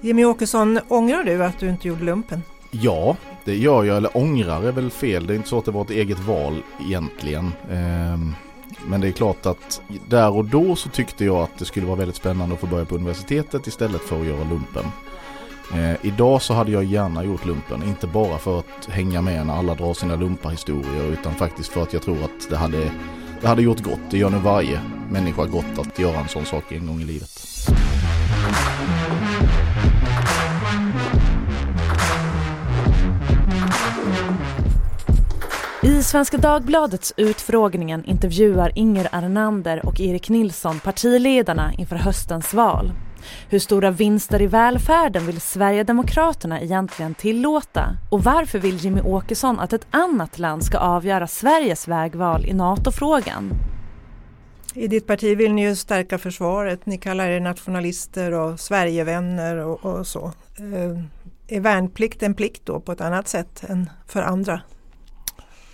Jimmy 0.00 0.24
Åkesson, 0.24 0.80
ångrar 0.88 1.24
du 1.24 1.44
att 1.44 1.58
du 1.58 1.68
inte 1.68 1.88
gjorde 1.88 2.04
lumpen? 2.04 2.42
Ja, 2.70 3.16
det 3.44 3.56
gör 3.56 3.84
jag. 3.84 3.96
Eller 3.96 4.16
ångrar 4.16 4.62
är 4.62 4.72
väl 4.72 4.90
fel. 4.90 5.26
Det 5.26 5.34
är 5.34 5.36
inte 5.36 5.48
så 5.48 5.58
att 5.58 5.64
det 5.64 5.70
var 5.70 5.82
ett 5.82 5.90
eget 5.90 6.18
val 6.18 6.62
egentligen. 6.80 7.52
Ehm, 7.70 8.34
men 8.86 9.00
det 9.00 9.08
är 9.08 9.12
klart 9.12 9.46
att 9.46 9.82
där 10.08 10.36
och 10.36 10.44
då 10.44 10.76
så 10.76 10.88
tyckte 10.88 11.24
jag 11.24 11.36
att 11.36 11.58
det 11.58 11.64
skulle 11.64 11.86
vara 11.86 11.96
väldigt 11.96 12.16
spännande 12.16 12.54
att 12.54 12.60
få 12.60 12.66
börja 12.66 12.84
på 12.84 12.94
universitetet 12.94 13.66
istället 13.66 14.00
för 14.00 14.20
att 14.20 14.26
göra 14.26 14.44
lumpen. 14.44 14.84
Eh, 15.74 16.06
idag 16.06 16.42
så 16.42 16.54
hade 16.54 16.70
jag 16.70 16.84
gärna 16.84 17.24
gjort 17.24 17.46
lumpen, 17.46 17.82
inte 17.82 18.06
bara 18.06 18.38
för 18.38 18.58
att 18.58 18.86
hänga 18.88 19.22
med 19.22 19.46
när 19.46 19.54
alla 19.54 19.74
drar 19.74 19.94
sina 19.94 20.16
lumparhistorier 20.16 21.12
utan 21.12 21.34
faktiskt 21.34 21.68
för 21.68 21.82
att 21.82 21.92
jag 21.92 22.02
tror 22.02 22.24
att 22.24 22.50
det 22.50 22.56
hade, 22.56 22.90
det 23.40 23.48
hade 23.48 23.62
gjort 23.62 23.80
gott. 23.80 24.00
Det 24.10 24.18
gör 24.18 24.30
nu 24.30 24.38
varje 24.38 24.80
människa 25.10 25.44
gott 25.44 25.78
att 25.78 25.98
göra 25.98 26.18
en 26.18 26.28
sån 26.28 26.44
sak 26.44 26.72
en 26.72 26.86
gång 26.86 27.00
i 27.00 27.04
livet. 27.04 27.40
I 35.86 36.02
Svenska 36.02 36.38
Dagbladets 36.38 37.14
utfrågningen 37.16 38.04
intervjuar 38.04 38.72
Inger 38.74 39.08
Arnander 39.12 39.86
och 39.86 40.00
Erik 40.00 40.28
Nilsson 40.28 40.80
partiledarna 40.80 41.72
inför 41.78 41.96
höstens 41.96 42.54
val. 42.54 42.92
Hur 43.48 43.58
stora 43.58 43.90
vinster 43.90 44.42
i 44.42 44.46
välfärden 44.46 45.26
vill 45.26 45.40
Sverigedemokraterna 45.40 46.60
egentligen 46.60 47.14
tillåta? 47.14 47.96
Och 48.10 48.24
varför 48.24 48.58
vill 48.58 48.76
Jimmy 48.76 49.00
Åkesson 49.00 49.60
att 49.60 49.72
ett 49.72 49.86
annat 49.90 50.38
land 50.38 50.64
ska 50.64 50.78
avgöra 50.78 51.26
Sveriges 51.26 51.88
vägval 51.88 52.44
i 52.46 52.52
NATO-frågan? 52.52 53.50
I 54.74 54.88
ditt 54.88 55.06
parti 55.06 55.36
vill 55.38 55.52
ni 55.52 55.62
ju 55.62 55.76
stärka 55.76 56.18
försvaret. 56.18 56.86
Ni 56.86 56.98
kallar 56.98 57.28
er 57.28 57.40
nationalister 57.40 58.32
och 58.32 58.60
Sverigevänner 58.60 59.56
och, 59.56 59.84
och 59.84 60.06
så. 60.06 60.24
Eh, 60.58 61.56
är 61.56 61.60
värnplikt 61.60 62.22
en 62.22 62.34
plikt 62.34 62.66
då 62.66 62.80
på 62.80 62.92
ett 62.92 63.00
annat 63.00 63.28
sätt 63.28 63.64
än 63.68 63.90
för 64.06 64.22
andra? 64.22 64.60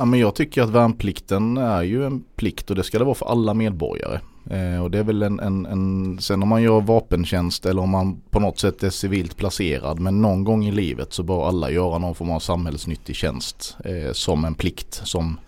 Ja, 0.02 0.06
men 0.06 0.20
jag 0.20 0.34
tycker 0.34 0.62
att 0.62 0.70
värnplikten 0.70 1.56
är 1.56 1.82
ju 1.82 2.06
en 2.06 2.24
plikt 2.36 2.70
och 2.70 2.76
det 2.76 2.82
ska 2.82 2.98
det 2.98 3.04
vara 3.04 3.14
för 3.14 3.26
alla 3.26 3.54
medborgare. 3.54 4.20
Eh, 4.50 4.82
och 4.82 4.90
det 4.90 4.98
är 4.98 5.02
väl 5.02 5.22
en, 5.22 5.40
en, 5.40 5.66
en, 5.66 6.18
sen 6.20 6.42
om 6.42 6.48
man 6.48 6.62
gör 6.62 6.80
vapentjänst 6.80 7.66
eller 7.66 7.82
om 7.82 7.90
man 7.90 8.20
på 8.30 8.40
något 8.40 8.58
sätt 8.58 8.82
är 8.82 8.90
civilt 8.90 9.36
placerad 9.36 10.00
men 10.00 10.22
någon 10.22 10.44
gång 10.44 10.64
i 10.64 10.72
livet 10.72 11.12
så 11.12 11.22
bör 11.22 11.48
alla 11.48 11.70
göra 11.70 11.98
någon 11.98 12.14
form 12.14 12.30
av 12.30 12.40
samhällsnyttig 12.40 13.16
tjänst 13.16 13.76
eh, 13.84 14.12
som 14.12 14.44
en 14.44 14.54
plikt, 14.54 15.00
som 15.04 15.40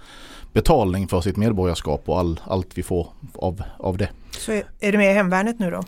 betalning 0.52 1.08
för 1.08 1.20
sitt 1.20 1.36
medborgarskap 1.36 2.08
och 2.08 2.18
all, 2.18 2.40
allt 2.44 2.78
vi 2.78 2.82
får 2.82 3.08
av, 3.34 3.62
av 3.78 3.96
det. 3.96 4.08
Så 4.30 4.52
är, 4.52 4.64
är 4.80 4.92
du 4.92 4.98
med 4.98 5.10
i 5.10 5.14
hemvärnet 5.14 5.58
nu 5.58 5.70
då? 5.70 5.82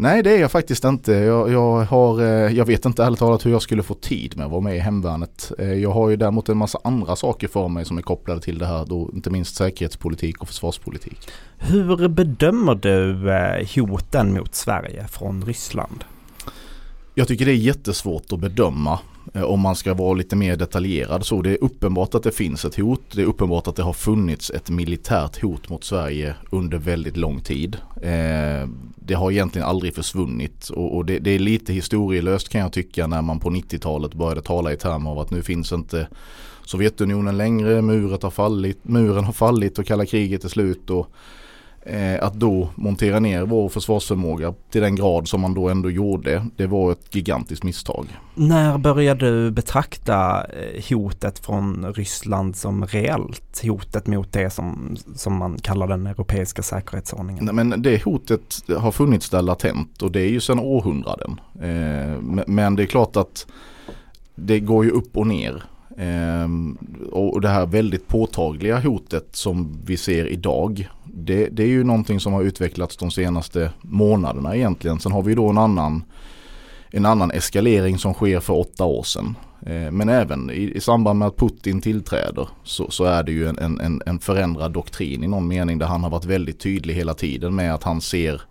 Nej 0.00 0.22
det 0.22 0.30
är 0.30 0.40
jag 0.40 0.52
faktiskt 0.52 0.84
inte. 0.84 1.12
Jag, 1.12 1.52
jag, 1.52 1.84
har, 1.84 2.22
eh, 2.22 2.56
jag 2.56 2.64
vet 2.64 2.84
inte 2.84 3.04
ärligt 3.04 3.18
talat 3.18 3.46
hur 3.46 3.50
jag 3.50 3.62
skulle 3.62 3.82
få 3.82 3.94
tid 3.94 4.36
med 4.36 4.46
att 4.46 4.52
vara 4.52 4.60
med 4.60 4.76
i 4.76 4.78
hemvärnet. 4.78 5.52
Eh, 5.58 5.72
jag 5.72 5.90
har 5.90 6.08
ju 6.08 6.16
däremot 6.16 6.48
en 6.48 6.56
massa 6.56 6.78
andra 6.84 7.16
saker 7.16 7.48
för 7.48 7.68
mig 7.68 7.84
som 7.84 7.98
är 7.98 8.02
kopplade 8.02 8.40
till 8.40 8.58
det 8.58 8.66
här 8.66 8.86
då, 8.86 9.10
inte 9.14 9.30
minst 9.30 9.56
säkerhetspolitik 9.56 10.42
och 10.42 10.48
försvarspolitik. 10.48 11.28
Hur 11.58 12.08
bedömer 12.08 12.74
du 12.74 13.30
eh, 13.32 13.66
hoten 13.74 14.34
mot 14.34 14.54
Sverige 14.54 15.06
från 15.08 15.44
Ryssland? 15.44 16.04
Jag 17.18 17.28
tycker 17.28 17.46
det 17.46 17.52
är 17.52 17.56
jättesvårt 17.56 18.32
att 18.32 18.40
bedöma 18.40 18.98
eh, 19.34 19.42
om 19.42 19.60
man 19.60 19.76
ska 19.76 19.94
vara 19.94 20.14
lite 20.14 20.36
mer 20.36 20.56
detaljerad 20.56 21.26
så. 21.26 21.42
Det 21.42 21.50
är 21.50 21.64
uppenbart 21.64 22.14
att 22.14 22.22
det 22.22 22.30
finns 22.32 22.64
ett 22.64 22.76
hot. 22.76 23.02
Det 23.12 23.22
är 23.22 23.26
uppenbart 23.26 23.66
att 23.66 23.76
det 23.76 23.82
har 23.82 23.92
funnits 23.92 24.50
ett 24.50 24.70
militärt 24.70 25.42
hot 25.42 25.68
mot 25.68 25.84
Sverige 25.84 26.34
under 26.50 26.78
väldigt 26.78 27.16
lång 27.16 27.40
tid. 27.40 27.76
Eh, 28.02 28.68
det 28.96 29.14
har 29.14 29.30
egentligen 29.30 29.68
aldrig 29.68 29.94
försvunnit 29.94 30.68
och, 30.68 31.04
det, 31.04 31.18
det, 31.18 31.30
är 31.30 31.38
lite 31.38 31.72
historielöst 31.72 32.48
kan 32.48 32.60
jag 32.60 32.72
tycka 32.72 33.06
när 33.06 33.22
man 33.22 33.40
på 33.40 33.50
90-talet 33.50 34.14
började 34.14 34.42
tala 34.42 34.72
i 34.72 34.76
termer 34.76 35.10
av 35.10 35.18
att 35.18 35.30
nu 35.30 35.42
finns 35.42 35.72
inte 35.72 36.08
Sovjetunionen 36.64 37.36
längre, 37.36 37.82
muren 37.82 38.18
har 38.22 38.30
fallit, 38.30 38.78
muren 38.82 39.24
har 39.24 39.32
fallit 39.32 39.78
och 39.78 39.86
kalla 39.86 40.06
kriget 40.06 40.44
är 40.44 40.48
slut. 40.48 40.90
Och, 40.90 41.10
att 42.20 42.34
då 42.34 42.68
montera 42.74 43.20
ner 43.20 43.42
vår 43.42 43.68
försvarsförmåga 43.68 44.54
till 44.70 44.80
den 44.80 44.96
grad 44.96 45.28
som 45.28 45.40
man 45.40 45.54
då 45.54 45.68
ändå 45.68 45.90
gjorde, 45.90 46.46
det 46.56 46.66
var 46.66 46.92
ett 46.92 47.14
gigantiskt 47.14 47.64
misstag. 47.64 48.06
När 48.34 48.78
började 48.78 49.30
du 49.30 49.50
betrakta 49.50 50.44
eh, 50.44 50.84
hotet 50.88 51.38
från 51.38 51.92
Ryssland 51.94 52.56
som 52.56 52.86
reellt? 52.86 53.62
Hotet 53.62 54.06
mot 54.06 54.32
det 54.32 54.50
som, 54.50 54.96
som 55.14 55.36
man 55.36 55.58
kallar 55.58 55.86
den 55.86 56.06
europeiska 56.06 56.62
säkerhetsordningen? 56.62 57.44
Nej, 57.44 57.54
men 57.54 57.82
det 57.82 58.04
hotet 58.04 58.62
har 58.76 58.92
funnits 58.92 59.30
där 59.30 59.42
latent 59.42 60.02
och 60.02 60.12
det 60.12 60.20
är 60.20 60.28
ju 60.28 60.40
sedan 60.40 60.58
århundraden. 60.58 61.40
Eh, 61.54 62.20
men 62.46 62.76
det 62.76 62.82
är 62.82 62.86
klart 62.86 63.16
att 63.16 63.46
det 64.34 64.60
går 64.60 64.84
ju 64.84 64.90
upp 64.90 65.16
och 65.16 65.26
ner. 65.26 65.64
Ehm, 65.98 66.78
och 67.12 67.40
det 67.40 67.48
här 67.48 67.66
väldigt 67.66 68.08
påtagliga 68.08 68.80
hotet 68.80 69.28
som 69.32 69.78
vi 69.84 69.96
ser 69.96 70.26
idag 70.26 70.88
det, 71.04 71.48
det, 71.48 71.62
är 71.62 71.68
ju 71.68 71.84
någonting 71.84 72.20
som 72.20 72.32
har 72.32 72.42
utvecklats 72.42 72.96
de 72.96 73.10
senaste 73.10 73.70
månaderna 73.80 74.56
egentligen. 74.56 75.00
Sen 75.00 75.12
har 75.12 75.22
vi 75.22 75.34
då 75.34 75.48
en 75.48 75.58
annan, 75.58 76.02
en 76.90 77.06
annan 77.06 77.30
eskalering 77.30 77.98
som 77.98 78.14
sker 78.14 78.40
för 78.40 78.54
åtta 78.58 78.84
år 78.84 79.02
sedan. 79.02 79.34
Ehm, 79.66 79.96
men 79.96 80.08
även 80.08 80.50
i, 80.50 80.72
i, 80.74 80.80
samband 80.80 81.18
med 81.18 81.28
att 81.28 81.36
Putin 81.36 81.80
tillträder 81.80 82.48
så, 82.64 82.90
så 82.90 83.04
är 83.04 83.22
det 83.22 83.32
ju 83.32 83.48
en, 83.48 83.80
en, 83.80 84.02
en 84.06 84.18
förändrad 84.18 84.72
doktrin 84.72 85.24
i 85.24 85.28
någon 85.28 85.48
mening 85.48 85.78
där 85.78 85.86
han 85.86 86.02
har 86.02 86.10
varit 86.10 86.24
väldigt 86.24 86.60
tydlig 86.60 86.94
hela 86.94 87.14
tiden 87.14 87.54
med 87.54 87.74
att 87.74 87.82
han 87.82 88.00
ser 88.00 88.42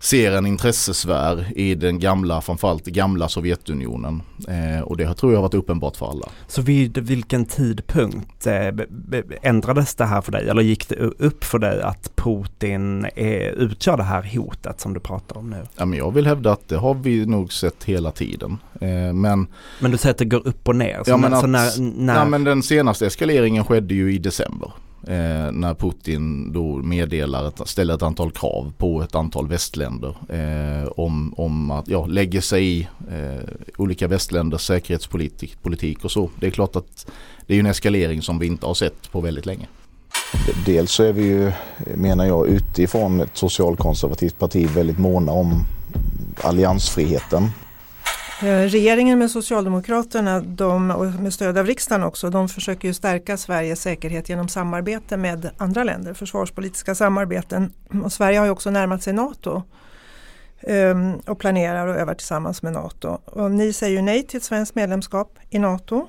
ser 0.00 0.32
en 0.32 0.46
intressesfär 0.46 1.52
i 1.56 1.74
den 1.74 1.98
gamla, 1.98 2.40
framförallt 2.40 2.84
gamla 2.84 3.28
Sovjetunionen. 3.28 4.22
Eh, 4.48 4.82
och 4.82 4.96
det 4.96 5.14
tror 5.14 5.32
jag 5.32 5.38
har 5.38 5.42
varit 5.42 5.54
uppenbart 5.54 5.96
för 5.96 6.10
alla. 6.10 6.28
Så 6.46 6.62
vid 6.62 6.98
vilken 6.98 7.44
tidpunkt 7.44 8.46
eh, 8.46 8.68
ändrades 9.42 9.94
det 9.94 10.04
här 10.04 10.20
för 10.20 10.32
dig? 10.32 10.48
Eller 10.48 10.62
gick 10.62 10.88
det 10.88 10.96
upp 10.96 11.44
för 11.44 11.58
dig 11.58 11.82
att 11.82 12.16
Putin 12.16 13.06
är, 13.16 13.50
utgör 13.50 13.96
det 13.96 14.02
här 14.02 14.30
hotet 14.34 14.80
som 14.80 14.94
du 14.94 15.00
pratar 15.00 15.36
om 15.36 15.50
nu? 15.50 15.62
Ja, 15.76 15.84
men 15.84 15.98
jag 15.98 16.14
vill 16.14 16.26
hävda 16.26 16.52
att 16.52 16.68
det 16.68 16.76
har 16.76 16.94
vi 16.94 17.26
nog 17.26 17.52
sett 17.52 17.84
hela 17.84 18.10
tiden. 18.10 18.58
Eh, 18.80 19.12
men, 19.12 19.46
men 19.80 19.90
du 19.90 19.98
säger 19.98 20.10
att 20.10 20.18
det 20.18 20.24
går 20.24 20.48
upp 20.48 20.68
och 20.68 20.76
ner? 20.76 21.02
ja, 21.06 21.16
men, 21.16 21.34
att, 21.34 21.48
när, 21.48 21.80
när... 21.80 22.14
Ja, 22.14 22.24
men 22.24 22.44
den 22.44 22.62
senaste 22.62 23.06
eskaleringen 23.06 23.64
skedde 23.64 23.94
ju 23.94 24.14
i 24.14 24.18
december 24.18 24.72
eh, 25.06 25.52
när 25.52 25.74
Putin 25.74 26.52
då 26.52 26.76
meddelar, 26.76 27.48
ett, 27.48 27.68
ställer 27.68 27.94
ett 27.94 28.02
antal 28.02 28.30
krav 28.30 28.72
på 28.78 29.02
ett 29.02 29.14
antal 29.14 29.48
västländer 29.48 30.16
eh, 30.28 30.88
om, 30.88 31.34
om 31.36 31.70
att 31.70 31.88
ja, 31.88 32.06
lägga 32.06 32.42
sig 32.42 32.64
i 32.64 32.88
eh, 33.10 33.44
olika 33.76 34.08
västländers 34.08 34.60
säkerhetspolitik 34.60 35.62
politik 35.62 36.04
och 36.04 36.10
så. 36.10 36.30
Det 36.40 36.46
är 36.46 36.50
klart 36.50 36.76
att 36.76 37.10
det 37.46 37.54
är 37.54 37.60
en 37.60 37.66
eskalering 37.66 38.22
som 38.22 38.38
vi 38.38 38.46
inte 38.46 38.66
har 38.66 38.74
sett 38.74 39.12
på 39.12 39.20
väldigt 39.20 39.46
länge. 39.46 39.66
Dels 40.66 40.92
så 40.92 41.02
är 41.02 41.12
vi 41.12 41.22
ju, 41.22 41.52
menar 41.94 42.26
jag, 42.26 42.48
utifrån 42.48 43.20
ett 43.20 43.36
socialkonservativt 43.36 44.38
parti 44.38 44.70
väldigt 44.70 44.98
måna 44.98 45.32
om 45.32 45.64
alliansfriheten. 46.42 47.50
Eh, 48.42 48.62
regeringen 48.68 49.18
med 49.18 49.30
Socialdemokraterna 49.30 50.40
de, 50.40 50.90
och 50.90 51.06
med 51.06 51.34
stöd 51.34 51.58
av 51.58 51.66
riksdagen 51.66 52.02
också, 52.02 52.30
de 52.30 52.48
försöker 52.48 52.88
ju 52.88 52.94
stärka 52.94 53.36
Sveriges 53.36 53.80
säkerhet 53.82 54.28
genom 54.28 54.48
samarbete 54.48 55.16
med 55.16 55.50
andra 55.56 55.84
länder, 55.84 56.14
försvarspolitiska 56.14 56.94
samarbeten. 56.94 57.72
Och 58.04 58.12
Sverige 58.12 58.38
har 58.38 58.46
ju 58.46 58.50
också 58.50 58.70
närmat 58.70 59.02
sig 59.02 59.12
NATO 59.12 59.62
um, 60.62 61.14
och 61.14 61.38
planerar 61.38 61.86
och 61.86 61.96
övar 61.96 62.14
tillsammans 62.14 62.62
med 62.62 62.72
NATO. 62.72 63.18
Och 63.24 63.50
ni 63.50 63.72
säger 63.72 63.96
ju 63.96 64.02
nej 64.02 64.22
till 64.22 64.36
ett 64.36 64.42
svenskt 64.42 64.74
medlemskap 64.74 65.38
i 65.50 65.58
NATO 65.58 66.08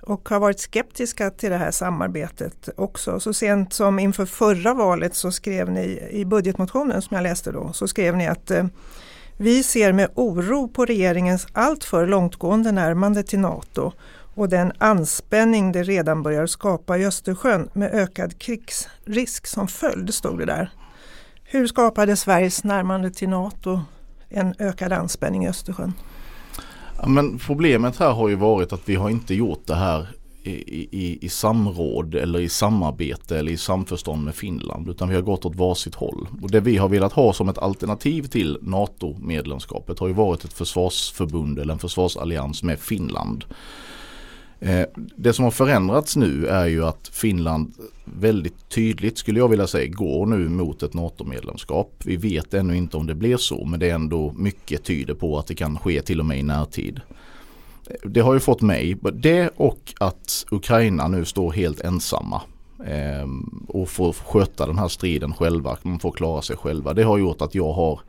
och 0.00 0.28
har 0.28 0.40
varit 0.40 0.60
skeptiska 0.60 1.30
till 1.30 1.50
det 1.50 1.56
här 1.56 1.70
samarbetet 1.70 2.68
också. 2.76 3.20
Så 3.20 3.34
sent 3.34 3.72
som 3.72 3.98
inför 3.98 4.26
förra 4.26 4.74
valet 4.74 5.14
så 5.14 5.32
skrev 5.32 5.70
ni 5.70 6.08
i 6.10 6.24
budgetmotionen 6.24 7.02
som 7.02 7.14
jag 7.14 7.22
läste 7.22 7.52
då, 7.52 7.72
så 7.72 7.88
skrev 7.88 8.16
ni 8.16 8.26
att 8.26 8.50
uh, 8.50 8.64
vi 9.42 9.62
ser 9.62 9.92
med 9.92 10.08
oro 10.14 10.68
på 10.68 10.84
regeringens 10.84 11.46
alltför 11.52 12.06
långtgående 12.06 12.72
närmande 12.72 13.22
till 13.22 13.38
NATO 13.38 13.92
och 14.34 14.48
den 14.48 14.72
anspänning 14.78 15.72
det 15.72 15.82
redan 15.82 16.22
börjar 16.22 16.46
skapa 16.46 16.98
i 16.98 17.06
Östersjön 17.06 17.70
med 17.72 17.94
ökad 17.94 18.38
krigsrisk 18.38 19.46
som 19.46 19.68
följd, 19.68 20.14
stod 20.14 20.38
det 20.38 20.44
där. 20.44 20.70
Hur 21.44 21.66
skapade 21.66 22.16
Sveriges 22.16 22.64
närmande 22.64 23.10
till 23.10 23.28
NATO 23.28 23.80
en 24.28 24.54
ökad 24.58 24.92
anspänning 24.92 25.44
i 25.44 25.48
Östersjön? 25.48 25.92
Ja, 27.02 27.08
men 27.08 27.38
problemet 27.38 27.96
här 27.96 28.12
har 28.12 28.28
ju 28.28 28.34
varit 28.34 28.72
att 28.72 28.88
vi 28.88 28.94
har 28.94 29.10
inte 29.10 29.34
gjort 29.34 29.66
det 29.66 29.74
här 29.74 30.08
i, 30.42 30.88
i, 30.90 31.18
i, 31.20 31.28
samråd 31.28 32.14
eller 32.14 32.40
i 32.40 32.48
samarbete 32.48 33.38
eller 33.38 33.52
i 33.52 33.56
samförstånd 33.56 34.24
med 34.24 34.34
Finland 34.34 34.88
utan 34.88 35.08
vi 35.08 35.14
har 35.14 35.22
gått 35.22 35.44
åt 35.44 35.56
varsitt 35.56 35.94
håll. 35.94 36.28
Och 36.42 36.50
det 36.50 36.60
vi 36.60 36.76
har 36.76 36.88
velat 36.88 37.12
ha 37.12 37.32
som 37.32 37.48
ett 37.48 37.58
alternativ 37.58 38.22
till 38.22 38.58
NATO-medlemskapet 38.62 39.98
har 39.98 40.08
ju 40.08 40.14
varit 40.14 40.44
ett 40.44 40.52
försvarsförbund 40.52 41.58
eller 41.58 41.72
en 41.72 41.78
försvarsallians 41.78 42.62
med 42.62 42.78
Finland. 42.78 43.44
Eh, 44.60 44.86
det 45.16 45.32
som 45.32 45.44
har 45.44 45.50
förändrats 45.50 46.16
nu 46.16 46.46
är 46.46 46.66
ju 46.66 46.84
att 46.84 47.08
Finland 47.12 47.72
väldigt 48.04 48.68
tydligt 48.68 49.18
skulle 49.18 49.38
jag 49.38 49.48
vilja 49.48 49.66
säga 49.66 49.86
går 49.86 50.26
nu 50.26 50.48
mot 50.48 50.82
ett 50.82 50.94
NATO-medlemskap. 50.94 52.02
Vi 52.04 52.16
vet 52.16 52.54
ännu 52.54 52.76
inte 52.76 52.96
om 52.96 53.06
det 53.06 53.14
blir 53.14 53.36
så 53.36 53.64
men 53.64 53.80
det 53.80 53.90
är 53.90 53.94
ändå 53.94 54.32
mycket 54.36 54.84
tyder 54.84 55.14
på 55.14 55.38
att 55.38 55.46
det 55.46 55.54
kan 55.54 55.78
ske 55.78 56.02
till 56.02 56.20
och 56.20 56.26
med 56.26 56.38
i 56.38 56.42
närtid. 56.42 57.00
Det 58.04 58.20
har 58.20 58.34
ju 58.34 58.40
fått 58.40 58.62
mig, 58.62 58.96
det 59.14 59.50
och 59.56 59.94
att 60.00 60.46
Ukraina 60.50 61.08
nu 61.08 61.24
står 61.24 61.52
helt 61.52 61.80
ensamma 61.80 62.42
eh, 62.86 63.28
och 63.68 63.88
får 63.88 64.12
sköta 64.12 64.66
den 64.66 64.78
här 64.78 64.88
striden 64.88 65.34
själva, 65.34 65.76
man 65.82 65.98
får 65.98 66.12
klara 66.12 66.42
sig 66.42 66.56
själva. 66.56 66.94
Det 66.94 67.02
har 67.02 67.18
gjort 67.18 67.42
att 67.42 67.54
jag 67.54 67.72
har 67.72 68.00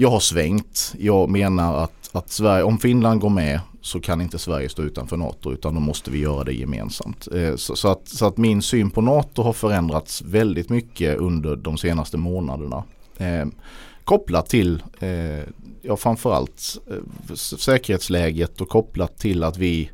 jag 0.00 0.10
har 0.10 0.20
svängt. 0.20 0.94
Jag 0.98 1.30
menar 1.30 1.84
att, 1.84 2.10
att 2.12 2.30
Sverige, 2.30 2.62
om 2.62 2.78
Finland 2.78 3.20
går 3.20 3.30
med 3.30 3.60
så 3.80 4.00
kan 4.00 4.20
inte 4.20 4.38
Sverige 4.38 4.68
stå 4.68 4.82
utanför 4.82 5.16
NATO 5.16 5.52
utan 5.52 5.74
då 5.74 5.80
måste 5.80 6.10
vi 6.10 6.18
göra 6.18 6.44
det 6.44 6.52
gemensamt. 6.52 7.28
Eh, 7.34 7.56
så, 7.56 7.76
så, 7.76 7.88
att, 7.88 8.08
så 8.08 8.26
att 8.26 8.36
min 8.36 8.62
syn 8.62 8.90
på 8.90 9.00
NATO 9.00 9.42
har 9.42 9.52
förändrats 9.52 10.22
väldigt 10.22 10.68
mycket 10.68 11.18
under 11.18 11.56
de 11.56 11.78
senaste 11.78 12.16
månaderna. 12.16 12.84
Eh, 13.18 13.46
kopplat 14.04 14.48
till 14.48 14.82
eh, 15.00 15.44
ja, 15.82 15.96
framförallt 15.96 16.78
eh, 16.90 17.34
säkerhetsläget 17.34 18.60
och 18.60 18.68
kopplat 18.68 19.18
till 19.18 19.44
att 19.44 19.58
vi 19.58 19.90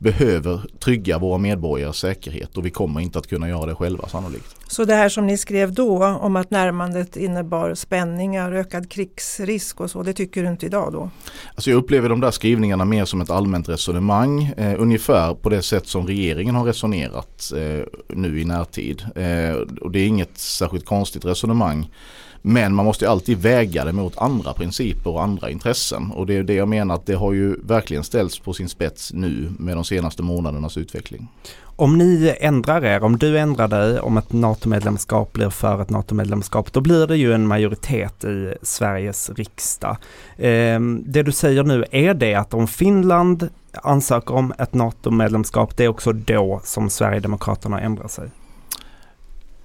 behöver 0.00 0.60
trygga 0.78 1.18
våra 1.18 1.38
medborgares 1.38 1.96
säkerhet 1.96 2.56
och 2.56 2.66
vi 2.66 2.70
kommer 2.70 3.00
inte 3.00 3.18
att 3.18 3.26
kunna 3.26 3.48
göra 3.48 3.66
det 3.66 3.74
själva 3.74 4.08
sannolikt. 4.08 4.56
Så 4.66 4.84
det 4.84 4.94
här 4.94 5.08
som 5.08 5.26
ni 5.26 5.38
skrev 5.38 5.72
då 5.72 6.04
om 6.06 6.36
att 6.36 6.50
närmandet 6.50 7.16
innebar 7.16 7.74
spänningar, 7.74 8.52
ökad 8.52 8.90
krigsrisk 8.90 9.80
och 9.80 9.90
så, 9.90 10.02
det 10.02 10.12
tycker 10.12 10.42
du 10.42 10.48
inte 10.48 10.66
idag 10.66 10.92
då? 10.92 11.10
Alltså 11.54 11.70
jag 11.70 11.76
upplever 11.76 12.08
de 12.08 12.20
där 12.20 12.30
skrivningarna 12.30 12.84
mer 12.84 13.04
som 13.04 13.20
ett 13.20 13.30
allmänt 13.30 13.68
resonemang, 13.68 14.42
eh, 14.56 14.74
ungefär 14.78 15.34
på 15.34 15.48
det 15.48 15.62
sätt 15.62 15.86
som 15.86 16.06
regeringen 16.06 16.54
har 16.54 16.64
resonerat 16.64 17.52
eh, 17.56 17.84
nu 18.08 18.40
i 18.40 18.44
närtid. 18.44 19.02
Eh, 19.16 19.54
och 19.80 19.90
det 19.90 19.98
är 19.98 20.06
inget 20.06 20.38
särskilt 20.38 20.86
konstigt 20.86 21.24
resonemang. 21.24 21.88
Men 22.42 22.74
man 22.74 22.84
måste 22.84 23.10
alltid 23.10 23.38
väga 23.38 23.84
det 23.84 23.92
mot 23.92 24.18
andra 24.18 24.52
principer 24.52 25.10
och 25.10 25.22
andra 25.22 25.50
intressen. 25.50 26.10
Och 26.10 26.26
det 26.26 26.36
är 26.36 26.42
det 26.42 26.54
jag 26.54 26.68
menar 26.68 26.94
att 26.94 27.06
det 27.06 27.14
har 27.14 27.32
ju 27.32 27.56
verkligen 27.62 28.04
ställts 28.04 28.38
på 28.38 28.52
sin 28.52 28.68
spets 28.68 29.12
nu 29.12 29.52
med 29.58 29.76
de 29.76 29.84
senaste 29.84 30.22
månadernas 30.22 30.76
utveckling. 30.76 31.28
Om 31.76 31.98
ni 31.98 32.36
ändrar 32.40 32.84
er, 32.84 33.04
om 33.04 33.18
du 33.18 33.38
ändrar 33.38 33.68
dig 33.68 34.00
om 34.00 34.16
ett 34.16 34.32
NATO-medlemskap 34.32 35.32
blir 35.32 35.50
för 35.50 35.82
ett 35.82 35.90
NATO-medlemskap, 35.90 36.72
då 36.72 36.80
blir 36.80 37.06
det 37.06 37.16
ju 37.16 37.32
en 37.32 37.46
majoritet 37.46 38.24
i 38.24 38.54
Sveriges 38.62 39.30
riksdag. 39.30 39.96
Ehm, 40.38 41.02
det 41.06 41.22
du 41.22 41.32
säger 41.32 41.62
nu, 41.62 41.84
är 41.90 42.14
det 42.14 42.34
att 42.34 42.54
om 42.54 42.66
Finland 42.66 43.48
ansöker 43.72 44.34
om 44.34 44.52
ett 44.58 44.74
NATO-medlemskap, 44.74 45.76
det 45.76 45.84
är 45.84 45.88
också 45.88 46.12
då 46.12 46.60
som 46.64 46.90
Sverigedemokraterna 46.90 47.80
ändrar 47.80 48.08
sig? 48.08 48.30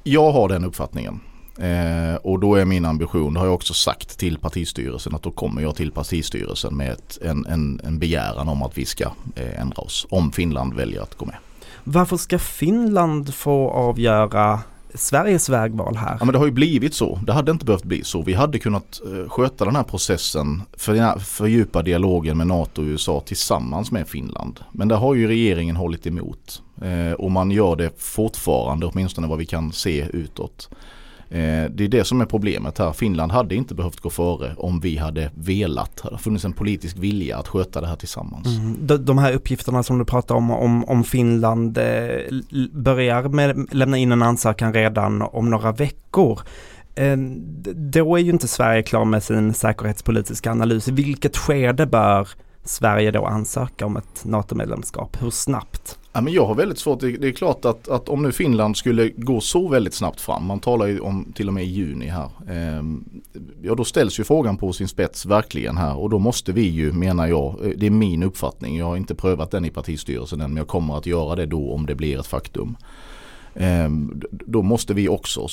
Jag 0.03 0.31
har 0.31 0.49
den 0.49 0.65
uppfattningen. 0.65 1.19
Eh, 1.59 2.15
och 2.15 2.39
då 2.39 2.55
är 2.55 2.65
min 2.65 2.85
ambition, 2.85 3.33
det 3.33 3.39
har 3.39 3.47
jag 3.47 3.55
också 3.55 3.73
sagt 3.73 4.17
till 4.17 4.37
partistyrelsen, 4.37 5.15
att 5.15 5.23
då 5.23 5.31
kommer 5.31 5.61
jag 5.61 5.75
till 5.75 5.91
partistyrelsen 5.91 6.77
med 6.77 6.91
ett, 6.91 7.17
en, 7.21 7.45
en, 7.45 7.81
en 7.83 7.99
begäran 7.99 8.49
om 8.49 8.63
att 8.63 8.77
vi 8.77 8.85
ska 8.85 9.03
eh, 9.35 9.61
ändra 9.61 9.81
oss 9.81 10.07
om 10.09 10.31
Finland 10.31 10.73
väljer 10.73 11.01
att 11.01 11.15
gå 11.15 11.25
med. 11.25 11.35
Varför 11.83 12.17
ska 12.17 12.39
Finland 12.39 13.33
få 13.33 13.69
avgöra 13.69 14.59
Sveriges 14.93 15.49
vägval 15.49 15.95
här? 15.95 16.17
Ja 16.19 16.25
men 16.25 16.33
det 16.33 16.39
har 16.39 16.45
ju 16.45 16.51
blivit 16.51 16.93
så. 16.93 17.19
Det 17.25 17.33
hade 17.33 17.51
inte 17.51 17.65
behövt 17.65 17.83
bli 17.83 18.03
så. 18.03 18.21
Vi 18.21 18.33
hade 18.33 18.59
kunnat 18.59 19.01
eh, 19.05 19.29
sköta 19.29 19.65
den 19.65 19.75
här 19.75 19.83
processen, 19.83 20.61
för, 20.77 21.19
fördjupa 21.19 21.81
dialogen 21.81 22.37
med 22.37 22.47
NATO 22.47 22.81
och 22.81 22.85
USA 22.85 23.23
tillsammans 23.25 23.91
med 23.91 24.07
Finland. 24.07 24.59
Men 24.71 24.87
det 24.87 24.95
har 24.95 25.13
ju 25.13 25.27
regeringen 25.27 25.75
hållit 25.75 26.07
emot. 26.07 26.61
Eh, 26.81 27.13
och 27.13 27.31
man 27.31 27.51
gör 27.51 27.75
det 27.75 27.91
fortfarande, 27.97 28.85
åtminstone 28.85 29.27
vad 29.27 29.37
vi 29.37 29.45
kan 29.45 29.71
se 29.71 30.07
utåt. 30.13 30.69
Eh, 31.29 31.71
det 31.71 31.83
är 31.83 31.87
det 31.87 32.03
som 32.03 32.21
är 32.21 32.25
problemet 32.25 32.77
här. 32.77 32.91
Finland 32.91 33.31
hade 33.31 33.55
inte 33.55 33.75
behövt 33.75 33.99
gå 33.99 34.09
före 34.09 34.55
om 34.57 34.79
vi 34.79 34.97
hade 34.97 35.31
velat. 35.35 35.95
Det 36.03 36.09
har 36.11 36.17
funnits 36.17 36.45
en 36.45 36.53
politisk 36.53 36.97
vilja 36.97 37.37
att 37.37 37.47
sköta 37.47 37.81
det 37.81 37.87
här 37.87 37.95
tillsammans. 37.95 38.47
Mm. 38.47 38.77
De, 38.81 38.97
de, 38.97 39.17
här 39.17 39.33
uppgifterna 39.33 39.83
som 39.83 39.99
du 39.99 40.05
pratar 40.05 40.35
om, 40.35 40.51
om, 40.51 40.85
om 40.85 41.03
Finland 41.03 41.77
eh, 41.77 41.83
börjar 42.71 43.23
med, 43.23 43.67
lämna 43.71 43.97
in 43.97 44.11
en 44.11 44.21
ansökan 44.21 44.73
redan 44.73 45.21
om 45.21 45.49
några 45.49 45.71
veckor. 45.71 46.39
Eh, 46.95 47.17
då 47.75 48.15
är 48.15 48.21
ju 48.21 48.31
inte 48.31 48.47
Sverige 48.47 48.83
klar 48.83 49.05
med 49.05 49.23
sin 49.23 49.53
säkerhetspolitiska 49.53 50.51
analys. 50.51 50.87
I 50.87 50.91
vilket 50.91 51.37
skede 51.37 51.85
bör 51.85 52.27
Sverige 52.63 53.11
då 53.11 53.25
ansöka 53.25 53.85
om 53.85 53.97
ett 53.97 54.25
NATO-medlemskap? 54.25 55.17
Hur 55.21 55.29
snabbt? 55.29 55.99
Ja, 56.15 56.21
men 56.21 56.33
jag 56.33 56.45
har 56.45 56.55
väldigt 56.55 56.79
svårt, 56.79 56.99
det, 56.99 57.27
är 57.27 57.31
klart 57.31 57.65
att, 57.65 57.87
att, 57.87 58.09
om 58.09 58.23
nu 58.23 58.31
Finland 58.31 58.77
skulle 58.77 59.09
gå 59.09 59.41
så 59.41 59.67
väldigt 59.67 59.93
snabbt 59.93 60.21
fram, 60.21 60.45
man 60.45 60.59
talar 60.59 60.85
ju 60.85 60.99
om 60.99 61.33
till 61.35 61.47
och 61.47 61.53
med 61.53 61.63
i 61.63 61.67
juni 61.67 62.07
här. 62.07 62.29
Eh, 62.47 62.83
ja 63.61 63.75
då 63.75 63.85
ställs 63.85 64.19
ju 64.19 64.23
frågan 64.23 64.57
på 64.57 64.73
sin 64.73 64.87
spets 64.87 65.25
verkligen 65.25 65.77
här 65.77 65.97
och 65.97 66.09
då 66.09 66.19
måste 66.19 66.51
vi 66.51 66.61
ju 66.61 66.91
menar 66.91 67.27
jag, 67.27 67.65
eh, 67.65 67.71
det 67.77 67.85
är 67.85 67.89
min 67.89 68.23
uppfattning, 68.23 68.77
jag 68.77 68.85
har 68.85 68.97
inte 68.97 69.15
prövat 69.15 69.51
den 69.51 69.65
i 69.65 69.69
partistyrelsen 69.69 70.41
än 70.41 70.49
men 70.49 70.57
jag 70.57 70.67
kommer 70.67 70.97
att 70.97 71.05
göra 71.05 71.35
det 71.35 71.45
då 71.45 71.71
om 71.71 71.85
det 71.85 71.95
blir 71.95 72.19
ett 72.19 72.27
faktum. 72.27 72.77
Ehm, 73.55 74.21
då 74.31 74.61
måste 74.61 74.93
vi 74.93 75.09
också 75.09 75.47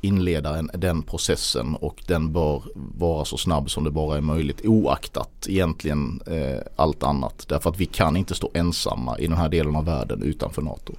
inleda 0.00 0.62
den 0.62 1.02
processen 1.02 1.76
och 1.76 2.02
den 2.06 2.32
bör 2.32 2.62
vara 2.74 3.24
så 3.24 3.36
snabb 3.36 3.70
som 3.70 3.84
det 3.84 3.90
bara 3.90 4.16
är 4.16 4.20
möjligt 4.20 4.60
oaktat 4.64 5.46
egentligen 5.48 6.20
eh, 6.26 6.62
allt 6.76 7.02
annat. 7.02 7.44
Därför 7.48 7.70
att 7.70 7.80
vi 7.80 7.86
kan 7.86 8.16
inte 8.16 8.34
stå 8.34 8.50
ensamma 8.54 9.18
i 9.18 9.26
den 9.26 9.36
här 9.36 9.48
delen 9.48 9.76
av 9.76 9.84
världen 9.84 10.22
utanför 10.22 10.62
NATO. 10.62 10.92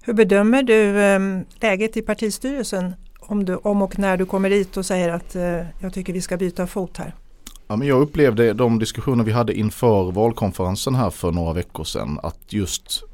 Hur 0.00 0.12
bedömer 0.12 0.62
du 0.62 1.02
ehm, 1.02 1.44
läget 1.60 1.96
i 1.96 2.02
partistyrelsen 2.02 2.94
om, 3.20 3.44
du, 3.44 3.56
om 3.56 3.82
och 3.82 3.98
när 3.98 4.16
du 4.16 4.26
kommer 4.26 4.50
hit 4.50 4.76
och 4.76 4.86
säger 4.86 5.08
att 5.08 5.36
eh, 5.36 5.66
jag 5.80 5.94
tycker 5.94 6.12
vi 6.12 6.20
ska 6.20 6.36
byta 6.36 6.66
fot 6.66 6.96
här? 6.96 7.14
Ja, 7.68 7.76
men 7.76 7.88
jag 7.88 8.00
upplevde 8.00 8.52
de 8.52 8.78
diskussioner 8.78 9.24
vi 9.24 9.32
hade 9.32 9.54
inför 9.54 10.12
valkonferensen 10.12 10.94
här 10.94 11.10
för 11.10 11.32
några 11.32 11.52
veckor 11.52 11.84
sedan 11.84 12.20
att 12.22 12.52
just 12.52 13.04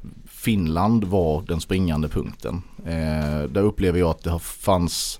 Finland 0.43 1.03
var 1.03 1.41
den 1.41 1.61
springande 1.61 2.07
punkten. 2.07 2.61
Eh, 2.85 3.49
där 3.49 3.61
upplever 3.61 3.99
jag 3.99 4.09
att 4.09 4.23
det 4.23 4.39
fanns 4.39 5.19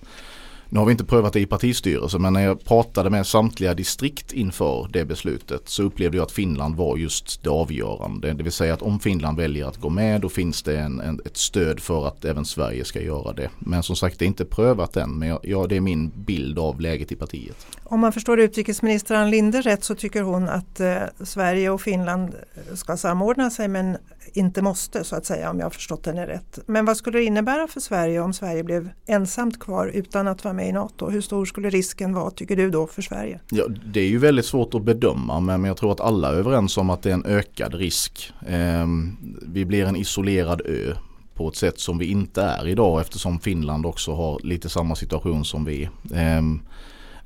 nu 0.74 0.80
har 0.80 0.86
vi 0.86 0.92
inte 0.92 1.06
prövat 1.06 1.34
det 1.34 1.40
i 1.40 1.46
partistyrelsen 1.46 2.22
men 2.22 2.34
när 2.34 2.42
jag 2.42 2.66
pratade 2.66 3.10
med 3.10 3.28
samtliga 3.28 3.74
distrikt 3.74 4.32
inför 4.32 4.90
det 4.94 5.06
beslutet 5.06 5.70
så 5.70 5.84
upplevde 5.84 6.18
jag 6.18 6.24
att 6.24 6.32
Finland 6.32 6.76
var 6.76 6.98
just 6.98 7.44
det 7.44 7.50
avgörande. 7.50 8.34
Det 8.34 8.44
vill 8.44 8.52
säga 8.52 8.74
att 8.74 8.82
om 8.82 9.00
Finland 9.00 9.38
väljer 9.38 9.66
att 9.66 9.78
gå 9.78 9.90
med 9.90 10.22
då 10.22 10.30
finns 10.30 10.64
det 10.64 10.80
en, 10.80 11.00
en, 11.00 11.22
ett 11.26 11.38
stöd 11.38 11.80
för 11.80 12.08
att 12.08 12.26
även 12.26 12.46
Sverige 12.46 12.86
ska 12.86 13.02
göra 13.02 13.34
det. 13.34 13.50
Men 13.60 13.84
som 13.84 13.96
sagt 13.96 14.20
det 14.20 14.26
är 14.26 14.28
inte 14.28 14.46
prövat 14.46 14.98
än 14.98 15.20
men 15.20 15.28
jag, 15.28 15.40
ja, 15.44 15.68
det 15.68 15.76
är 15.76 15.82
min 15.82 16.12
bild 16.16 16.60
av 16.60 16.82
läget 16.82 17.12
i 17.12 17.16
partiet. 17.16 17.68
Om 17.84 18.00
man 18.00 18.14
förstår 18.14 18.40
utrikesminister 18.40 19.16
Ann 19.16 19.30
Linde 19.30 19.62
rätt 19.62 19.84
så 19.84 19.96
tycker 19.96 20.22
hon 20.22 20.50
att 20.50 20.80
eh, 20.80 20.96
Sverige 21.24 21.70
och 21.70 21.82
Finland 21.82 22.36
ska 22.74 22.98
samordna 22.98 23.50
sig 23.50 23.68
men 23.68 23.98
inte 24.34 24.62
måste 24.62 25.04
så 25.04 25.16
att 25.16 25.26
säga 25.26 25.50
om 25.50 25.60
jag 25.60 25.66
har 25.66 25.72
förstått 25.72 26.06
henne 26.06 26.28
rätt. 26.28 26.60
Men 26.66 26.86
vad 26.86 26.98
skulle 26.98 27.20
det 27.20 27.26
innebära 27.26 27.68
för 27.68 27.80
Sverige 27.80 28.20
om 28.20 28.34
Sverige 28.34 28.64
blev 28.64 28.90
ensamt 29.06 29.60
kvar 29.60 29.88
utan 29.88 30.28
att 30.28 30.44
vara 30.44 30.54
med 30.54 30.70
i 30.70 30.72
NATO? 30.72 31.10
Hur 31.10 31.22
stor 31.22 31.46
skulle 31.46 31.70
risken 31.70 32.14
vara 32.14 32.32
tycker 32.32 32.56
du 32.56 32.70
då 32.70 32.88
för 32.88 33.02
Sverige? 33.02 33.40
Ja, 33.50 33.66
det 33.86 34.00
är 34.00 34.08
ju 34.08 34.18
väldigt 34.18 34.46
svårt 34.46 34.74
att 34.74 34.84
bedöma 34.84 35.40
men 35.40 35.64
jag 35.64 35.78
tror 35.78 35.92
att 35.92 36.00
alla 36.02 36.30
är 36.30 36.34
överens 36.34 36.78
om 36.78 36.90
att 36.90 37.02
det 37.02 37.10
är 37.10 37.14
en 37.14 37.26
ökad 37.26 37.74
risk. 37.74 38.34
Ehm, 38.48 39.18
vi 39.42 39.66
blir 39.66 39.86
en 39.86 39.96
isolerad 39.96 40.62
ö 40.66 40.94
på 41.34 41.50
ett 41.50 41.56
sätt 41.56 41.80
som 41.80 41.98
vi 41.98 42.06
inte 42.06 42.42
är 42.42 42.68
idag 42.68 43.02
eftersom 43.02 43.40
Finland 43.40 43.86
också 43.86 44.14
har 44.14 44.40
lite 44.44 44.70
samma 44.70 44.96
situation 44.96 45.46
som 45.46 45.66
vi. 45.66 45.90
Ehm, 46.14 46.62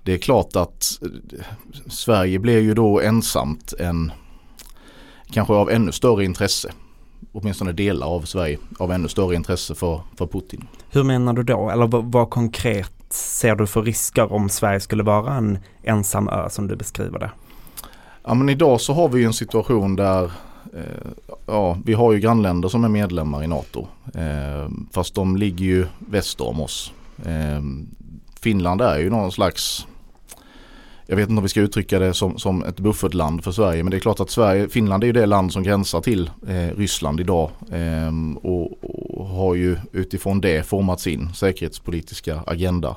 det 0.04 0.14
är 0.14 0.18
klart 0.18 0.56
att 0.56 1.00
eh, 1.02 1.46
Sverige 1.88 2.40
blir 2.40 2.60
ju 2.60 2.74
då 2.74 3.02
ensamt 3.02 3.74
en 3.80 4.12
kanske 5.32 5.54
av 5.54 5.70
ännu 5.70 5.92
större 5.92 6.26
intresse 6.26 6.72
åtminstone 7.32 7.72
delar 7.72 8.08
av 8.08 8.22
Sverige 8.22 8.58
av 8.80 8.92
ännu 8.92 9.08
större 9.08 9.36
intresse 9.36 9.76
för, 9.76 10.02
för 10.18 10.28
Putin. 10.28 10.68
Hur 10.90 11.04
menar 11.04 11.34
du 11.34 11.44
då? 11.44 11.70
Eller 11.70 11.88
vad, 11.88 12.12
vad 12.12 12.30
konkret 12.30 12.94
ser 13.10 13.56
du 13.56 13.68
för 13.68 13.82
risker 13.82 14.34
om 14.34 14.50
Sverige 14.50 14.80
skulle 14.80 15.04
vara 15.04 15.34
en 15.34 15.60
ensam 15.84 16.30
ö 16.30 16.50
som 16.50 16.68
du 16.68 16.76
beskriver 16.76 17.20
det? 17.20 17.32
Ja 18.24 18.34
men 18.34 18.50
idag 18.50 18.82
så 18.82 18.94
har 18.94 19.10
vi 19.10 19.24
en 19.24 19.34
situation 19.34 19.96
där 19.96 20.24
eh, 20.74 21.32
ja, 21.46 21.78
vi 21.86 21.94
har 21.94 22.14
ju 22.14 22.20
grannländer 22.20 22.70
som 22.70 22.84
är 22.84 22.90
medlemmar 22.90 23.44
i 23.44 23.48
NATO. 23.48 23.88
Eh, 24.14 24.70
fast 24.92 25.16
de 25.16 25.38
ligger 25.38 25.66
ju 25.66 25.86
väster 26.00 26.48
om 26.48 26.62
oss. 26.62 26.94
Eh, 27.26 27.62
Finland 28.40 28.82
är 28.82 28.98
ju 28.98 29.10
någon 29.10 29.32
slags 29.32 29.88
jag 31.10 31.16
vet 31.16 31.30
inte 31.30 31.40
om 31.40 31.44
vi 31.44 31.50
ska 31.50 31.62
uttrycka 31.62 32.00
det 32.00 32.14
som, 32.14 32.38
som 32.38 32.64
ett 32.64 32.80
buffertland 32.80 33.44
för 33.44 33.52
Sverige 33.52 33.84
men 33.84 33.92
det 33.92 33.98
är 33.98 34.00
klart 34.00 34.20
att 34.20 34.30
Sverige, 34.30 34.70
Finland 34.70 35.04
är 35.04 35.08
ju 35.08 35.14
det 35.14 35.26
land 35.26 35.54
som 35.54 35.64
gränsar 35.64 36.02
till 36.02 36.32
eh, 36.48 36.78
Ryssland 36.78 37.20
idag 37.20 37.52
eh, 37.72 38.38
och, 38.42 38.84
och, 38.84 39.26
har 39.26 39.56
ju 39.56 39.78
utifrån 39.92 40.42
det 40.42 40.68
format 40.68 41.00
sin 41.00 41.34
säkerhetspolitiska 41.34 42.44
agenda. 42.48 42.96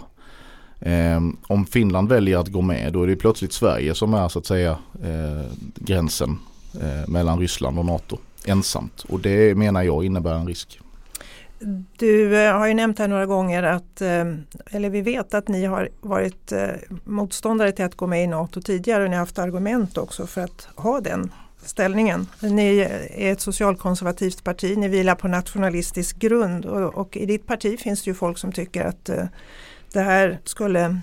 Eh, 0.81 1.21
om 1.47 1.67
Finland 1.67 2.09
väljer 2.09 2.39
att 2.39 2.49
gå 2.49 2.61
med 2.61 2.93
då 2.93 3.03
är 3.03 3.07
det 3.07 3.17
plötsligt 3.17 3.53
Sverige 3.53 3.95
som 3.95 4.15
är 4.15 4.29
så 4.29 4.39
att 4.39 4.47
säga 4.47 4.79
eh, 5.03 5.53
gränsen 5.75 6.39
eh, 6.81 7.09
mellan 7.09 7.39
Ryssland 7.39 7.79
och 7.79 7.87
NATO 7.87 8.19
ensamt 8.45 9.05
och 9.09 9.21
det 9.21 9.55
menar 9.55 9.83
jag 9.83 10.05
innebär 10.05 10.35
en 10.35 10.47
risk. 10.47 10.81
Du 11.97 12.37
eh, 12.37 12.59
har 12.59 12.67
ju 12.67 12.75
nämnt 12.75 12.99
här 12.99 13.09
några 13.09 13.27
gånger 13.27 13.63
att, 13.63 14.01
eh, 14.01 14.25
eller 14.71 14.91
vi 14.91 15.01
vet 15.01 15.35
att 15.35 15.49
ni 15.49 15.65
har 15.65 15.89
varit 16.01 16.53
eh, 16.53 16.69
motståndare 17.05 17.73
till 17.73 17.85
att 17.85 17.95
gå 17.95 18.07
med 18.07 18.25
i 18.25 18.27
NATO 18.27 18.61
tidigare 18.61 19.05
och 19.05 19.11
ni 19.11 19.17
har 19.17 19.21
haft 19.21 19.39
argument 19.39 19.99
också 19.99 20.27
för 20.27 20.41
att 20.41 20.69
ha 20.75 21.01
den 21.01 21.33
ställningen. 21.63 22.27
Ni 22.41 22.79
är 22.79 23.33
ett 23.33 23.41
socialkonservativt 23.41 24.45
parti, 24.45 24.77
ni 24.79 24.89
vilar 24.89 25.15
på 25.15 25.29
nationalistisk 25.29 26.17
grund 26.17 26.67
och, 26.67 26.95
och 26.95 27.17
i 27.17 27.27
ditt 27.27 27.47
parti 27.47 27.81
finns 27.81 28.03
det 28.03 28.11
ju 28.11 28.15
folk 28.15 28.39
som 28.39 28.53
tycker 28.53 28.85
att 28.85 29.11
det 29.93 30.01
här 30.01 30.39
skulle 30.45 31.01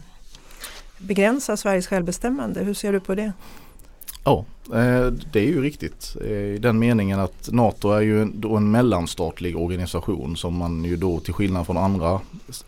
begränsa 0.98 1.58
Sveriges 1.58 1.88
självbestämmande. 1.88 2.64
Hur 2.64 2.74
ser 2.74 2.94
du 2.94 3.00
på 3.00 3.16
det? 3.16 3.32
Ja, 4.28 4.46
eh, 4.66 5.06
det 5.32 5.40
är 5.40 5.46
ju 5.46 5.62
riktigt 5.62 6.16
eh, 6.22 6.32
i 6.32 6.58
den 6.58 6.80
meningen 6.80 7.20
att 7.20 7.50
NATO 7.52 7.92
är 7.92 8.02
ju 8.02 8.26
då 8.26 8.56
en 8.56 8.72
mellanstatlig 8.72 9.58
organisation 9.58 10.38
som 10.38 10.58
man 10.58 10.84
ju 10.84 10.96
då 10.96 11.20
till 11.20 11.34
skillnad 11.34 11.66
från 11.66 11.78
andra 11.78 12.22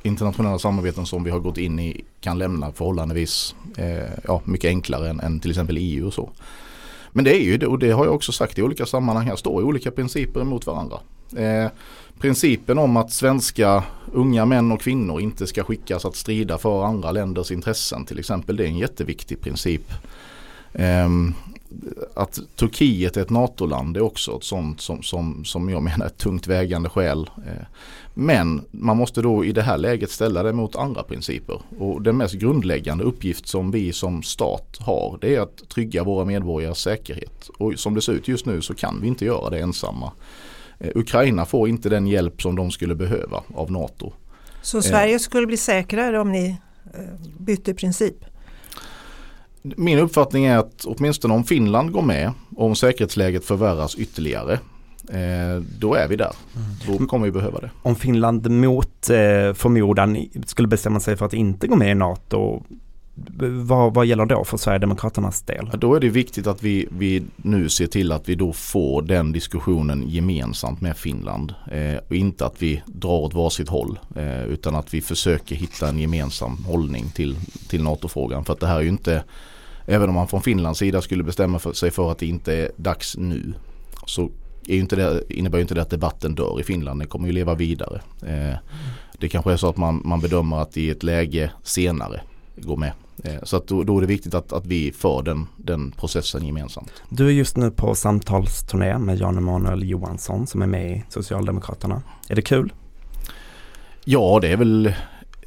internationella 0.04 0.60
samarbeten 0.60 1.06
som 1.06 1.24
vi 1.24 1.32
har 1.32 1.40
gått 1.40 1.58
in 1.58 1.80
i 1.80 2.04
kan 2.22 2.38
lämna 2.38 2.72
förhållandevis 2.72 3.56
eh, 3.78 4.20
ja, 4.24 4.42
mycket 4.46 4.68
enklare 4.68 5.10
än, 5.10 5.20
än 5.20 5.40
till 5.40 5.52
exempel 5.52 5.78
EU 5.80 6.08
och 6.08 6.14
så. 6.14 6.30
Men 7.12 7.26
det 7.26 7.36
är 7.36 7.44
ju 7.44 7.58
det 7.58 7.68
och 7.68 7.80
det 7.80 7.92
har 7.92 8.06
jag 8.06 8.16
också 8.16 8.32
sagt 8.32 8.60
i 8.60 8.62
olika 8.62 8.86
sammanhang 8.86 9.28
här 9.28 9.36
står 9.36 9.64
olika 9.64 9.92
principer 9.92 10.42
emot 10.42 10.68
varandra. 10.68 11.00
Eh, 11.36 11.72
principen 12.20 12.78
om 12.78 12.98
att 12.98 13.12
svenska 13.12 13.84
unga 14.14 14.46
män 14.46 14.72
och 14.72 14.82
kvinnor 14.82 15.22
inte 15.22 15.48
ska 15.48 15.64
skickas 15.64 16.06
att 16.06 16.16
strida 16.16 16.58
för 16.58 16.84
andra 16.84 17.12
länders 17.12 17.52
intressen 17.52 18.06
till 18.06 18.20
exempel 18.20 18.56
det 18.56 18.64
är 18.64 18.68
en 18.68 18.78
jätteviktig 18.78 19.42
princip. 19.42 19.92
Ehm, 20.74 21.34
att 22.14 22.40
Turkiet 22.56 23.18
är 23.18 23.22
ett 23.22 23.30
NATO-land 23.30 23.98
är 23.98 24.02
också 24.02 24.38
ett 24.38 24.44
sånt 24.44 24.82
som, 24.82 25.04
som, 25.04 25.46
som 25.46 25.70
jag 25.70 25.84
menar 25.84 26.06
är 26.06 26.10
ett 26.10 26.18
tungt 26.18 26.48
vägande 26.48 26.90
skäl. 26.90 27.30
Eh, 27.48 27.66
men 28.14 28.62
man 28.72 28.98
måste 28.98 29.22
då 29.22 29.46
i 29.46 29.52
det 29.52 29.62
här 29.62 29.78
läget 29.78 30.12
ställa 30.12 30.44
det 30.44 30.54
mot 30.54 30.76
andra 30.76 31.04
principer. 31.04 31.62
Och 31.80 32.02
den 32.02 32.18
mest 32.18 32.34
grundläggande 32.34 33.04
uppgift 33.04 33.48
som 33.48 33.72
vi 33.72 33.94
som 33.94 34.24
stat 34.24 34.78
har 34.80 35.18
det 35.22 35.36
är 35.36 35.40
att 35.40 35.70
trygga 35.70 36.04
våra 36.04 36.26
medborgares 36.26 36.78
säkerhet. 36.78 37.50
Och 37.58 37.74
som 37.76 37.94
det 37.94 38.02
ser 38.02 38.14
ut 38.14 38.28
just 38.28 38.46
nu 38.46 38.62
så 38.62 38.76
kan 38.76 39.02
vi 39.02 39.08
inte 39.08 39.26
göra 39.26 39.50
det 39.50 39.60
ensamma. 39.60 40.12
Ehm, 40.80 40.92
Ukraina 40.96 41.46
får 41.46 41.70
inte 41.70 41.90
den 41.90 42.08
hjälp 42.08 42.42
som 42.42 42.56
de 42.56 42.72
skulle 42.72 42.96
behöva 42.96 43.44
av 43.56 43.72
NATO. 43.72 44.14
Så 44.62 44.82
Sverige 44.82 45.20
skulle 45.20 45.48
bli 45.48 45.58
säkrare 45.58 46.20
om 46.20 46.32
ni 46.32 46.58
eh, 46.94 47.02
bytte 47.38 47.74
princip? 47.74 48.26
Min 49.62 50.00
uppfattning 50.00 50.46
är 50.46 50.58
att 50.58 50.86
åtminstone 50.86 51.34
om 51.34 51.44
Finland 51.44 51.92
går 51.92 52.02
med 52.02 52.32
och 52.56 52.66
om 52.66 52.76
säkerhetsläget 52.76 53.46
förvärras 53.46 53.96
ytterligare 53.96 54.54
eh, 55.10 55.64
då 55.80 55.94
är 55.94 56.08
vi 56.08 56.16
där. 56.16 56.32
Då 56.88 56.92
mm. 56.92 57.08
kommer 57.08 57.26
vi 57.26 57.32
behöva 57.32 57.60
det. 57.60 57.72
Om 57.82 57.96
Finland 57.96 58.52
mot 58.52 59.10
eh, 59.10 59.54
förmodan 59.54 60.28
skulle 60.46 60.68
bestämma 60.68 61.00
sig 61.00 61.18
för 61.18 61.26
att 61.26 61.34
inte 61.34 61.68
gå 61.68 61.76
med 61.76 61.92
i 61.92 61.96
NATO 61.96 62.64
vad, 63.40 63.94
vad 63.94 64.06
gäller 64.06 64.26
då 64.26 64.44
för 64.44 64.58
Sverigedemokraternas 64.58 65.42
del? 65.42 65.70
då 65.78 65.96
är 65.96 66.00
det 66.00 66.10
viktigt 66.10 66.48
att 66.48 66.64
vi, 66.64 66.88
vi 66.92 67.24
nu 67.36 67.70
ser 67.70 67.88
till 67.88 68.12
att 68.12 68.30
vi 68.30 68.36
då 68.36 68.54
får 68.54 69.02
den 69.02 69.32
diskussionen 69.32 70.10
gemensamt 70.10 70.82
med 70.82 70.98
Finland. 70.98 71.54
Eh, 71.72 71.98
och 72.08 72.16
inte 72.16 72.46
att 72.46 72.62
vi 72.62 72.82
drar 72.86 73.20
åt 73.20 73.34
varsitt 73.34 73.70
håll 73.70 74.00
eh, 74.16 74.44
utan 74.44 74.76
att 74.76 74.94
vi 74.94 75.02
försöker 75.02 75.56
hitta 75.56 75.90
en 75.90 76.00
gemensam 76.00 76.58
hållning 76.68 77.10
till, 77.10 77.38
till 77.70 77.84
NATO-frågan. 77.84 78.46
För 78.46 78.54
att 78.54 78.60
det 78.60 78.68
här 78.68 78.78
är 78.78 78.82
ju 78.82 78.90
inte, 78.90 79.24
även 79.86 80.10
om 80.10 80.16
man 80.16 80.28
från 80.28 80.42
Finlands 80.42 80.80
sida 80.80 81.02
skulle 81.02 81.24
bestämma 81.24 81.60
för, 81.60 81.74
sig 81.74 81.92
för 81.92 82.12
att 82.12 82.20
det 82.20 82.26
inte 82.26 82.54
är 82.54 82.72
dags 82.76 83.18
nu 83.18 83.54
så 84.06 84.30
är 84.68 84.78
inte 84.78 84.96
det, 84.96 85.24
innebär 85.30 85.58
ju 85.58 85.62
inte 85.62 85.76
det 85.76 85.82
att 85.82 85.90
debatten 85.90 86.36
dör 86.36 86.60
i 86.60 86.64
Finland. 86.64 87.02
Den 87.02 87.08
kommer 87.08 87.28
ju 87.28 87.34
leva 87.34 87.56
vidare. 87.56 88.02
Eh, 88.28 88.58
det 89.18 89.30
kanske 89.30 89.52
är 89.52 89.58
så 89.58 89.70
att 89.70 89.78
man, 89.78 90.02
man 90.06 90.20
bedömer 90.20 90.58
att 90.58 90.78
i 90.78 90.90
ett 90.90 91.04
läge 91.04 91.52
senare 91.64 92.22
gå 92.64 92.76
med. 92.76 92.92
Eh, 93.24 93.44
så 93.44 93.58
att 93.58 93.68
då, 93.68 93.84
då, 93.84 93.98
är 93.98 94.02
det 94.02 94.08
viktigt 94.08 94.34
att, 94.34 94.54
att 94.54 94.66
vi 94.66 94.92
för 94.92 95.22
den, 95.22 95.48
den 95.58 95.92
processen 95.92 96.46
gemensamt. 96.46 96.92
Du 97.10 97.28
är 97.28 97.32
just 97.32 97.58
nu 97.58 97.72
på 97.72 97.96
samtalsturné 97.96 98.98
med 98.98 99.18
Jan 99.18 99.38
Emanuel 99.38 99.90
Johansson 99.90 100.48
som 100.48 100.62
är 100.62 100.68
med 100.68 100.92
i 100.92 101.04
Socialdemokraterna. 101.10 102.02
Är 102.30 102.36
det 102.36 102.42
kul? 102.42 102.74
Ja, 104.06 104.40
det 104.42 104.48
är 104.48 104.58
väl 104.58 104.94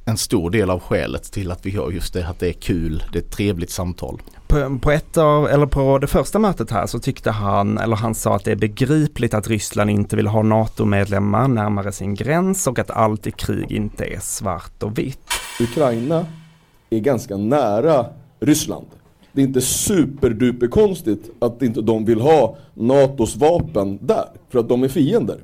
en 0.05 0.17
stor 0.17 0.51
del 0.51 0.71
av 0.71 0.81
skälet 0.81 1.33
till 1.33 1.51
att 1.51 1.67
vi 1.67 1.71
gör 1.71 1.91
just 1.91 2.15
det, 2.15 2.29
att 2.29 2.39
det 2.39 2.49
är 2.49 2.53
kul, 2.53 3.05
det 3.13 3.19
är 3.19 3.23
ett 3.23 3.31
trevligt 3.31 3.71
samtal. 3.71 4.23
På, 4.47 4.79
på, 4.79 4.91
ett 4.91 5.17
av, 5.17 5.49
eller 5.49 5.67
på 5.67 5.99
det 5.99 6.07
första 6.07 6.39
mötet 6.39 6.71
här 6.71 6.87
så 6.87 6.99
tyckte 6.99 7.31
han, 7.31 7.79
eller 7.79 7.97
han 7.97 8.15
sa 8.15 8.37
att 8.37 8.45
det 8.45 8.53
är 8.53 8.57
begripligt 8.57 9.35
att 9.35 9.49
Ryssland 9.49 9.91
inte 9.91 10.17
vill 10.17 10.27
ha 10.27 10.43
NATO-medlemmar 10.43 11.49
närmare 11.49 11.93
sin 11.93 12.15
gräns 12.15 12.67
och 12.67 12.79
att 12.79 12.91
allt 12.91 13.27
i 13.27 13.31
krig 13.31 13.73
inte 13.73 14.05
är 14.05 14.21
svart 14.21 14.83
och 14.83 14.99
vitt. 14.99 15.21
Ukraina 15.61 16.27
är 16.97 17.01
ganska 17.01 17.37
nära 17.37 18.07
Ryssland. 18.41 18.87
Det 19.33 19.41
är 19.41 19.47
inte 19.47 19.61
superduper 19.61 20.67
konstigt 20.67 21.31
att 21.39 21.63
inte 21.63 21.81
de 21.81 22.05
vill 22.05 22.21
ha 22.21 22.57
NATOs 22.75 23.37
vapen 23.37 23.99
där, 24.03 24.25
för 24.49 24.59
att 24.59 24.69
de 24.69 24.83
är 24.83 24.89
fiender. 24.89 25.39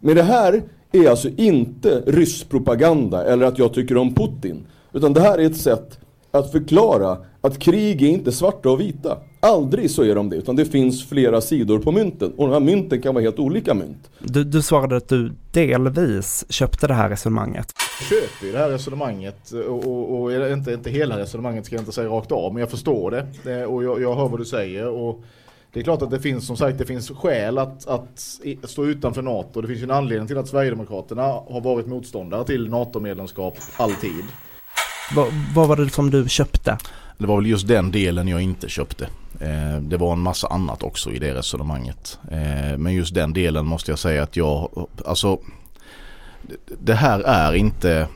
Men 0.00 0.16
det 0.16 0.22
här 0.22 0.62
är 0.92 1.10
alltså 1.10 1.28
inte 1.36 2.02
rysk 2.06 2.48
propaganda 2.48 3.24
eller 3.24 3.46
att 3.46 3.58
jag 3.58 3.74
tycker 3.74 3.96
om 3.96 4.14
Putin. 4.14 4.66
Utan 4.92 5.12
det 5.12 5.20
här 5.20 5.38
är 5.38 5.46
ett 5.46 5.56
sätt 5.56 5.98
att 6.30 6.52
förklara 6.52 7.18
att 7.40 7.58
krig 7.58 8.02
är 8.02 8.08
inte 8.08 8.32
svarta 8.32 8.70
och 8.70 8.80
vita. 8.80 9.18
Aldrig 9.40 9.90
så 9.90 10.02
är 10.02 10.14
de 10.14 10.30
det, 10.30 10.36
utan 10.36 10.56
det 10.56 10.64
finns 10.64 11.08
flera 11.08 11.40
sidor 11.40 11.78
på 11.78 11.92
mynten. 11.92 12.32
Och 12.36 12.46
de 12.46 12.52
här 12.52 12.60
mynten 12.60 13.02
kan 13.02 13.14
vara 13.14 13.22
helt 13.22 13.38
olika 13.38 13.74
mynt. 13.74 14.10
Du, 14.18 14.44
du 14.44 14.62
svarade 14.62 14.96
att 14.96 15.08
du 15.08 15.32
delvis 15.52 16.44
köpte 16.48 16.86
det 16.86 16.94
här 16.94 17.08
resonemanget. 17.08 17.72
Jag 18.00 18.08
köper 18.08 18.46
ju 18.46 18.52
det 18.52 18.58
här 18.58 18.70
resonemanget 18.70 19.50
och, 19.50 19.86
och, 19.86 20.20
och 20.20 20.52
inte, 20.52 20.72
inte 20.72 20.90
hela 20.90 21.18
resonemanget 21.18 21.66
ska 21.66 21.74
jag 21.74 21.82
inte 21.82 21.92
säga 21.92 22.08
rakt 22.08 22.32
av, 22.32 22.52
men 22.52 22.60
jag 22.60 22.70
förstår 22.70 23.10
det. 23.42 23.66
Och 23.66 23.84
jag, 23.84 24.02
jag 24.02 24.14
hör 24.14 24.28
vad 24.28 24.40
du 24.40 24.44
säger. 24.44 24.88
Och 24.88 25.22
det 25.72 25.80
är 25.80 25.84
klart 25.84 26.02
att 26.02 26.10
det 26.10 26.20
finns 26.20 26.46
som 26.46 26.56
sagt 26.56 26.78
det 26.78 26.86
finns 26.86 27.10
skäl 27.10 27.58
att, 27.58 27.86
att 27.86 28.38
stå 28.64 28.86
utanför 28.86 29.22
NATO. 29.22 29.60
Det 29.60 29.68
finns 29.68 29.80
ju 29.80 29.84
en 29.84 29.90
anledning 29.90 30.28
till 30.28 30.38
att 30.38 30.48
Sverigedemokraterna 30.48 31.22
har 31.22 31.60
varit 31.60 31.86
motståndare 31.86 32.44
till 32.44 32.68
NATO-medlemskap 32.68 33.58
alltid. 33.76 34.24
Vad, 35.14 35.32
vad 35.54 35.68
var 35.68 35.76
det 35.76 35.90
som 35.90 36.10
du 36.10 36.28
köpte? 36.28 36.78
Det 37.18 37.26
var 37.26 37.36
väl 37.36 37.46
just 37.46 37.68
den 37.68 37.90
delen 37.90 38.28
jag 38.28 38.42
inte 38.42 38.68
köpte. 38.68 39.08
Eh, 39.40 39.80
det 39.80 39.96
var 39.96 40.12
en 40.12 40.20
massa 40.20 40.46
annat 40.46 40.82
också 40.82 41.12
i 41.12 41.18
det 41.18 41.34
resonemanget. 41.34 42.18
Eh, 42.30 42.78
men 42.78 42.94
just 42.94 43.14
den 43.14 43.32
delen 43.32 43.66
måste 43.66 43.90
jag 43.90 43.98
säga 43.98 44.22
att 44.22 44.36
jag, 44.36 44.88
alltså 45.06 45.40
det 46.78 46.94
här 46.94 47.20
är 47.20 47.54
inte, 47.54 48.08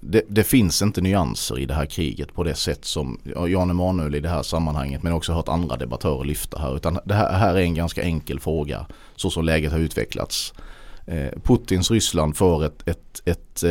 det, 0.00 0.22
det, 0.28 0.44
finns 0.44 0.82
inte 0.82 1.00
nyanser 1.00 1.58
i 1.58 1.66
det 1.66 1.74
här 1.74 1.86
kriget 1.86 2.34
på 2.34 2.44
det 2.44 2.54
sätt 2.54 2.84
som 2.84 3.20
Jan 3.48 3.70
Emanuel 3.70 4.14
i 4.14 4.20
det 4.20 4.28
här 4.28 4.42
sammanhanget 4.42 5.02
men 5.02 5.12
också 5.12 5.32
hört 5.32 5.48
andra 5.48 5.76
debattörer 5.76 6.24
lyfta 6.24 6.58
här. 6.58 6.76
Utan 6.76 6.98
det 7.04 7.14
här, 7.14 7.32
här 7.32 7.54
är 7.54 7.60
en 7.60 7.74
ganska 7.74 8.02
enkel 8.02 8.40
fråga 8.40 8.86
så 9.16 9.30
som 9.30 9.44
läget 9.44 9.72
har 9.72 9.78
utvecklats. 9.78 10.54
Eh, 11.06 11.40
Putins 11.42 11.90
Ryssland 11.90 12.36
för 12.36 12.64
ett, 12.64 12.88
ett, 12.88 13.22
ett 13.24 13.64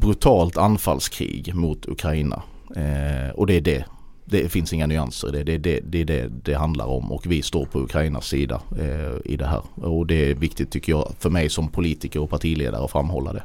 brutalt 0.00 0.56
anfallskrig 0.56 1.54
mot 1.54 1.88
Ukraina. 1.88 2.42
Eh, 2.76 3.30
och 3.34 3.46
det 3.46 3.54
är 3.54 3.60
det. 3.60 3.84
Det 4.28 4.48
finns 4.48 4.72
inga 4.72 4.86
nyanser 4.86 5.32
det. 5.32 5.42
Det, 5.42 5.58
det, 5.58 5.80
det 5.80 6.00
är 6.00 6.04
det 6.04 6.28
det 6.42 6.54
handlar 6.54 6.86
om 6.86 7.12
och 7.12 7.26
vi 7.26 7.42
står 7.42 7.64
på 7.64 7.80
Ukrainas 7.80 8.26
sida 8.26 8.60
eh, 8.78 9.32
i 9.32 9.36
det 9.36 9.46
här. 9.46 9.62
Och 9.74 10.06
det 10.06 10.30
är 10.30 10.34
viktigt 10.34 10.70
tycker 10.70 10.92
jag 10.92 11.12
för 11.18 11.30
mig 11.30 11.48
som 11.48 11.68
politiker 11.68 12.20
och 12.20 12.30
partiledare 12.30 12.84
att 12.84 12.90
framhålla 12.90 13.32
det. 13.32 13.42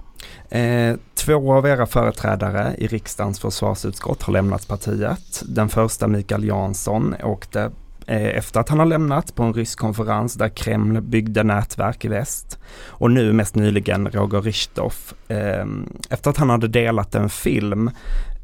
Eh, 0.60 0.98
två 1.13 1.53
av 1.53 1.67
era 1.67 1.86
företrädare 1.86 2.75
i 2.77 2.88
riksdagens 2.88 3.39
försvarsutskott 3.39 4.22
har 4.22 4.34
lämnat 4.34 4.67
partiet. 4.67 5.43
Den 5.46 5.70
första 5.70 6.08
Mikael 6.08 6.43
Jansson 6.43 7.15
åkte 7.24 7.72
efter 8.18 8.60
att 8.60 8.70
han 8.70 8.80
har 8.80 8.86
lämnat 8.86 9.36
på 9.36 9.44
en 9.44 9.53
rysk 9.53 9.80
konferens 9.80 10.34
där 10.34 10.50
Kreml 10.50 11.01
byggde 11.01 11.44
nätverk 11.44 12.06
i 12.06 12.08
väst. 12.08 12.60
Och 12.88 13.12
nu 13.12 13.34
mest 13.34 13.56
nyligen 13.56 14.08
Roger 14.08 14.41
Richthoff 14.41 15.13
eh, 15.27 15.65
efter 16.10 16.30
att 16.30 16.38
han 16.38 16.50
hade 16.50 16.68
delat 16.68 17.15
en 17.15 17.30
film 17.30 17.91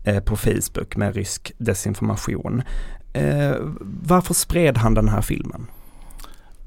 eh, 0.04 0.20
på 0.20 0.36
Facebook 0.36 0.96
med 0.96 1.16
rysk 1.16 1.52
desinformation. 1.58 2.64
Varför 4.04 4.34
spred 4.34 4.78
han 4.78 4.94
den 4.94 5.10
här 5.10 5.22
filmen? 5.22 5.68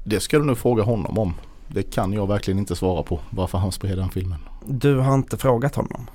Det 0.03 0.19
ska 0.19 0.39
du 0.39 0.45
nog 0.45 0.57
fråga 0.57 0.83
honom 0.83 1.17
om. 1.17 1.33
Det 1.67 1.83
kan 1.83 2.13
jag 2.13 2.27
verkligen 2.27 2.59
inte 2.59 2.75
svara 2.75 3.03
på 3.03 3.19
varför 3.29 3.57
han 3.57 3.71
spred 3.71 3.97
den 3.97 4.09
filmen. 4.09 4.39
Du 4.65 4.95
har 4.95 5.13
inte 5.13 5.37
frågat 5.37 5.75
honom? 5.75 6.07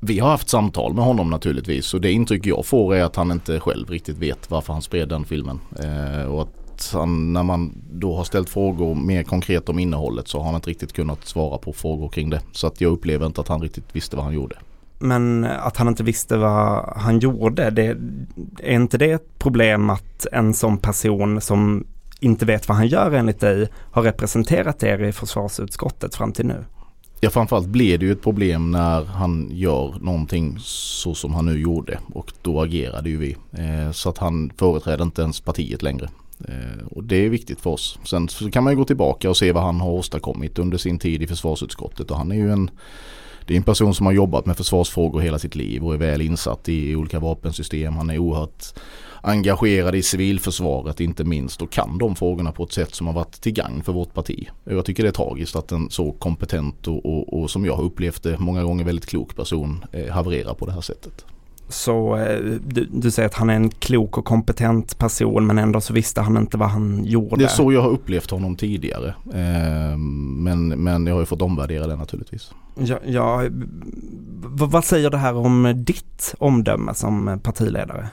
Vi 0.00 0.18
har 0.18 0.28
haft 0.28 0.48
samtal 0.48 0.94
med 0.94 1.04
honom 1.04 1.30
naturligtvis 1.30 1.94
och 1.94 2.00
det 2.00 2.12
intryck 2.12 2.46
jag 2.46 2.66
får 2.66 2.94
är 2.94 3.04
att 3.04 3.16
han 3.16 3.30
inte 3.32 3.60
själv 3.60 3.90
riktigt 3.90 4.18
vet 4.18 4.50
varför 4.50 4.72
han 4.72 4.82
spred 4.82 5.08
den 5.08 5.24
filmen. 5.24 5.60
Eh, 5.78 6.32
och 6.32 6.42
att 6.42 6.90
han, 6.92 7.32
när 7.32 7.42
man 7.42 7.72
då 7.92 8.16
har 8.16 8.24
ställt 8.24 8.48
frågor 8.48 8.94
mer 8.94 9.22
konkret 9.22 9.68
om 9.68 9.78
innehållet 9.78 10.28
så 10.28 10.38
har 10.38 10.44
han 10.44 10.54
inte 10.54 10.70
riktigt 10.70 10.92
kunnat 10.92 11.26
svara 11.26 11.58
på 11.58 11.72
frågor 11.72 12.08
kring 12.08 12.30
det. 12.30 12.40
Så 12.52 12.66
att 12.66 12.80
jag 12.80 12.92
upplever 12.92 13.26
inte 13.26 13.40
att 13.40 13.48
han 13.48 13.62
riktigt 13.62 13.96
visste 13.96 14.16
vad 14.16 14.24
han 14.24 14.34
gjorde. 14.34 14.56
Men 14.98 15.44
att 15.44 15.76
han 15.76 15.88
inte 15.88 16.02
visste 16.02 16.36
vad 16.36 16.92
han 16.96 17.18
gjorde, 17.18 17.70
det, 17.70 17.96
är 18.62 18.74
inte 18.74 18.98
det 18.98 19.10
ett 19.10 19.38
problem 19.38 19.90
att 19.90 20.26
en 20.32 20.54
sån 20.54 20.78
person 20.78 21.40
som 21.40 21.86
inte 22.20 22.46
vet 22.46 22.68
vad 22.68 22.76
han 22.76 22.86
gör 22.86 23.12
enligt 23.12 23.40
dig 23.40 23.68
har 23.90 24.02
representerat 24.02 24.82
er 24.82 25.02
i 25.02 25.12
försvarsutskottet 25.12 26.14
fram 26.14 26.32
till 26.32 26.46
nu? 26.46 26.64
Ja 27.20 27.30
framförallt 27.30 27.68
blir 27.68 27.98
det 27.98 28.06
ju 28.06 28.12
ett 28.12 28.22
problem 28.22 28.70
när 28.70 29.04
han 29.04 29.48
gör 29.52 29.94
någonting 30.00 30.56
så 30.60 31.14
som 31.14 31.34
han 31.34 31.46
nu 31.46 31.60
gjorde 31.60 31.98
och 32.14 32.32
då 32.42 32.60
agerade 32.62 33.08
ju 33.08 33.16
vi. 33.16 33.36
Eh, 33.52 33.92
så 33.92 34.08
att 34.08 34.18
han 34.18 34.52
företräder 34.56 35.04
inte 35.04 35.22
ens 35.22 35.40
partiet 35.40 35.82
längre. 35.82 36.08
Eh, 36.48 36.86
och 36.90 37.04
det 37.04 37.16
är 37.16 37.28
viktigt 37.28 37.60
för 37.60 37.70
oss. 37.70 37.98
Sen 38.04 38.28
så 38.28 38.50
kan 38.50 38.64
man 38.64 38.72
ju 38.72 38.76
gå 38.76 38.84
tillbaka 38.84 39.30
och 39.30 39.36
se 39.36 39.52
vad 39.52 39.62
han 39.62 39.80
har 39.80 39.90
åstadkommit 39.90 40.58
under 40.58 40.78
sin 40.78 40.98
tid 40.98 41.22
i 41.22 41.26
försvarsutskottet 41.26 42.10
och 42.10 42.18
han 42.18 42.32
är 42.32 42.36
ju 42.36 42.52
en 42.52 42.70
det 43.46 43.54
är 43.54 43.56
en 43.56 43.62
person 43.62 43.94
som 43.94 44.06
har 44.06 44.12
jobbat 44.12 44.46
med 44.46 44.56
försvarsfrågor 44.56 45.20
hela 45.20 45.38
sitt 45.38 45.54
liv 45.54 45.84
och 45.84 45.94
är 45.94 45.98
väl 45.98 46.22
insatt 46.22 46.68
i 46.68 46.96
olika 46.96 47.20
vapensystem. 47.20 47.96
Han 47.96 48.10
är 48.10 48.18
oerhört 48.18 48.64
engagerad 49.22 49.94
i 49.94 50.02
civilförsvaret 50.02 51.00
inte 51.00 51.24
minst 51.24 51.62
och 51.62 51.72
kan 51.72 51.98
de 51.98 52.16
frågorna 52.16 52.52
på 52.52 52.64
ett 52.64 52.72
sätt 52.72 52.94
som 52.94 53.06
har 53.06 53.14
varit 53.14 53.40
till 53.40 53.52
gagn 53.52 53.82
för 53.82 53.92
vårt 53.92 54.14
parti. 54.14 54.48
Jag 54.64 54.84
tycker 54.84 55.02
det 55.02 55.08
är 55.08 55.12
tragiskt 55.12 55.56
att 55.56 55.72
en 55.72 55.90
så 55.90 56.12
kompetent 56.12 56.88
och, 56.88 57.06
och, 57.06 57.40
och 57.40 57.50
som 57.50 57.64
jag 57.64 57.76
har 57.76 57.82
upplevt 57.82 58.22
det 58.22 58.38
många 58.38 58.62
gånger 58.62 58.84
väldigt 58.84 59.06
klok 59.06 59.36
person 59.36 59.84
eh, 59.92 60.12
havererar 60.12 60.54
på 60.54 60.66
det 60.66 60.72
här 60.72 60.80
sättet. 60.80 61.24
Så 61.68 62.16
eh, 62.16 62.40
du, 62.66 62.88
du, 62.92 63.10
säger 63.10 63.28
att 63.28 63.34
han 63.34 63.50
är 63.50 63.54
en 63.54 63.70
klok 63.70 64.18
och 64.18 64.24
kompetent 64.24 64.98
person 64.98 65.46
men 65.46 65.58
ändå 65.58 65.80
så 65.80 65.92
visste 65.92 66.20
han 66.20 66.36
inte 66.36 66.56
vad 66.56 66.68
han 66.68 67.04
gjorde. 67.04 67.36
Det 67.36 67.44
är 67.44 67.48
så 67.48 67.72
jag 67.72 67.82
har 67.82 67.90
upplevt 67.90 68.30
honom 68.30 68.56
tidigare. 68.56 69.14
Eh, 69.34 69.98
men, 70.36 70.68
men 70.68 71.06
jag 71.06 71.14
har 71.14 71.20
ju 71.20 71.26
fått 71.26 71.42
omvärdera 71.42 71.86
det 71.86 71.96
naturligtvis. 71.96 72.50
Ja, 72.78 72.98
ja, 73.06 73.42
vad 74.48 74.84
säger 74.84 75.10
det 75.10 75.18
här 75.18 75.36
om 75.36 75.72
ditt 75.76 76.34
omdöme 76.38 76.94
som 76.94 77.40
partiledare? 77.42 78.08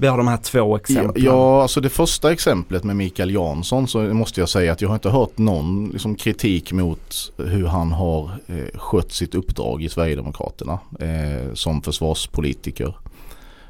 Vi 0.00 0.06
har 0.06 0.16
de 0.16 0.28
här 0.28 0.36
två 0.36 0.76
exemplen. 0.76 1.24
Ja, 1.24 1.62
alltså 1.62 1.80
det 1.80 1.88
första 1.88 2.32
exemplet 2.32 2.84
med 2.84 2.96
Mikael 2.96 3.30
Jansson 3.30 3.88
så 3.88 3.98
måste 3.98 4.40
jag 4.40 4.48
säga 4.48 4.72
att 4.72 4.80
jag 4.80 4.88
har 4.88 4.94
inte 4.94 5.10
hört 5.10 5.38
någon 5.38 5.88
liksom, 5.88 6.14
kritik 6.14 6.72
mot 6.72 7.32
hur 7.36 7.66
han 7.66 7.92
har 7.92 8.30
eh, 8.46 8.78
skött 8.78 9.12
sitt 9.12 9.34
uppdrag 9.34 9.82
i 9.82 9.88
Sverigedemokraterna 9.88 10.78
eh, 11.00 11.54
som 11.54 11.82
försvarspolitiker. 11.82 12.96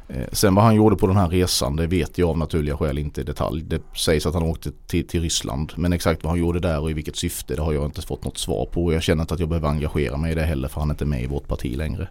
Eh, 0.08 0.26
sen 0.32 0.54
vad 0.54 0.64
han 0.64 0.74
gjorde 0.74 0.96
på 0.96 1.06
den 1.06 1.16
här 1.16 1.28
resan 1.28 1.76
det 1.76 1.86
vet 1.86 2.18
jag 2.18 2.28
av 2.28 2.38
naturliga 2.38 2.76
skäl 2.76 2.98
inte 2.98 3.20
i 3.20 3.24
detalj. 3.24 3.62
Det 3.62 3.82
sägs 3.96 4.26
att 4.26 4.34
han 4.34 4.42
åkte 4.42 4.70
till, 4.86 5.06
till 5.06 5.22
Ryssland 5.22 5.72
men 5.76 5.92
exakt 5.92 6.24
vad 6.24 6.30
han 6.30 6.40
gjorde 6.40 6.60
där 6.60 6.80
och 6.80 6.90
i 6.90 6.94
vilket 6.94 7.16
syfte 7.16 7.56
det 7.56 7.62
har 7.62 7.72
jag 7.72 7.84
inte 7.84 8.02
fått 8.02 8.24
något 8.24 8.38
svar 8.38 8.66
på. 8.72 8.92
Jag 8.92 9.02
känner 9.02 9.22
inte 9.22 9.34
att 9.34 9.40
jag 9.40 9.48
behöver 9.48 9.68
engagera 9.68 10.16
mig 10.16 10.32
i 10.32 10.34
det 10.34 10.42
heller 10.42 10.68
för 10.68 10.80
han 10.80 10.90
är 10.90 10.94
inte 10.94 11.04
med 11.04 11.22
i 11.22 11.26
vårt 11.26 11.48
parti 11.48 11.76
längre. 11.76 12.08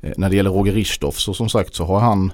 Eh, 0.00 0.12
när 0.16 0.30
det 0.30 0.36
gäller 0.36 0.50
Roger 0.50 0.72
Richthoff 0.72 1.18
så 1.18 1.34
som 1.34 1.48
sagt 1.48 1.74
så 1.74 1.84
har 1.84 2.00
han 2.00 2.32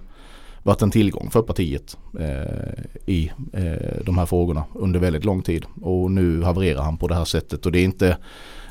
varit 0.62 0.82
en 0.82 0.90
tillgång 0.90 1.30
för 1.30 1.42
partiet 1.42 1.96
eh, 2.20 2.84
i 3.06 3.32
eh, 3.52 4.04
de 4.04 4.18
här 4.18 4.26
frågorna 4.26 4.64
under 4.74 5.00
väldigt 5.00 5.24
lång 5.24 5.42
tid. 5.42 5.66
Och 5.80 6.10
nu 6.10 6.42
havererar 6.42 6.82
han 6.82 6.98
på 6.98 7.08
det 7.08 7.14
här 7.14 7.24
sättet 7.24 7.66
och 7.66 7.72
det 7.72 7.78
är 7.78 7.84
inte 7.84 8.16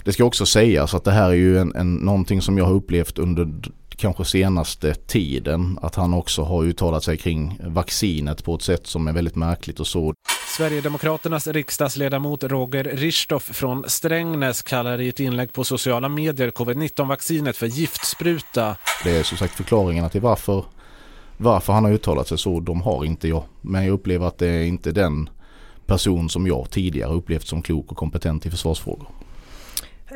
det 0.03 0.13
ska 0.13 0.23
också 0.23 0.45
sägas 0.45 0.93
att 0.93 1.03
det 1.03 1.11
här 1.11 1.29
är 1.29 1.33
ju 1.33 1.57
en, 1.57 1.75
en, 1.75 1.95
någonting 1.95 2.41
som 2.41 2.57
jag 2.57 2.65
har 2.65 2.73
upplevt 2.73 3.19
under 3.19 3.47
kanske 3.95 4.25
senaste 4.25 4.93
tiden. 4.93 5.79
Att 5.81 5.95
han 5.95 6.13
också 6.13 6.43
har 6.43 6.63
uttalat 6.63 7.03
sig 7.03 7.17
kring 7.17 7.59
vaccinet 7.63 8.43
på 8.43 8.55
ett 8.55 8.61
sätt 8.61 8.87
som 8.87 9.07
är 9.07 9.13
väldigt 9.13 9.35
märkligt 9.35 9.79
och 9.79 9.87
så. 9.87 10.13
Sverigedemokraternas 10.57 11.47
riksdagsledamot 11.47 12.43
Roger 12.43 12.83
Richthoff 12.83 13.43
från 13.43 13.83
Strängnäs 13.87 14.61
kallar 14.61 15.01
i 15.01 15.09
ett 15.09 15.19
inlägg 15.19 15.53
på 15.53 15.63
sociala 15.63 16.09
medier 16.09 16.51
covid-19-vaccinet 16.51 17.57
för 17.57 17.67
giftspruta. 17.67 18.75
Det 19.03 19.17
är 19.17 19.23
som 19.23 19.37
sagt 19.37 19.53
förklaringarna 19.53 20.09
till 20.09 20.21
varför 20.21 20.65
varför 21.41 21.73
han 21.73 21.83
har 21.83 21.91
uttalat 21.91 22.27
sig 22.27 22.37
så, 22.37 22.59
de 22.59 22.81
har 22.81 23.05
inte 23.05 23.27
jag. 23.27 23.43
Men 23.61 23.85
jag 23.85 23.93
upplever 23.93 24.27
att 24.27 24.37
det 24.37 24.47
är 24.47 24.63
inte 24.63 24.91
den 24.91 25.29
person 25.85 26.29
som 26.29 26.47
jag 26.47 26.69
tidigare 26.69 27.13
upplevt 27.13 27.47
som 27.47 27.61
klok 27.61 27.91
och 27.91 27.97
kompetent 27.97 28.45
i 28.45 28.49
försvarsfrågor. 28.49 29.07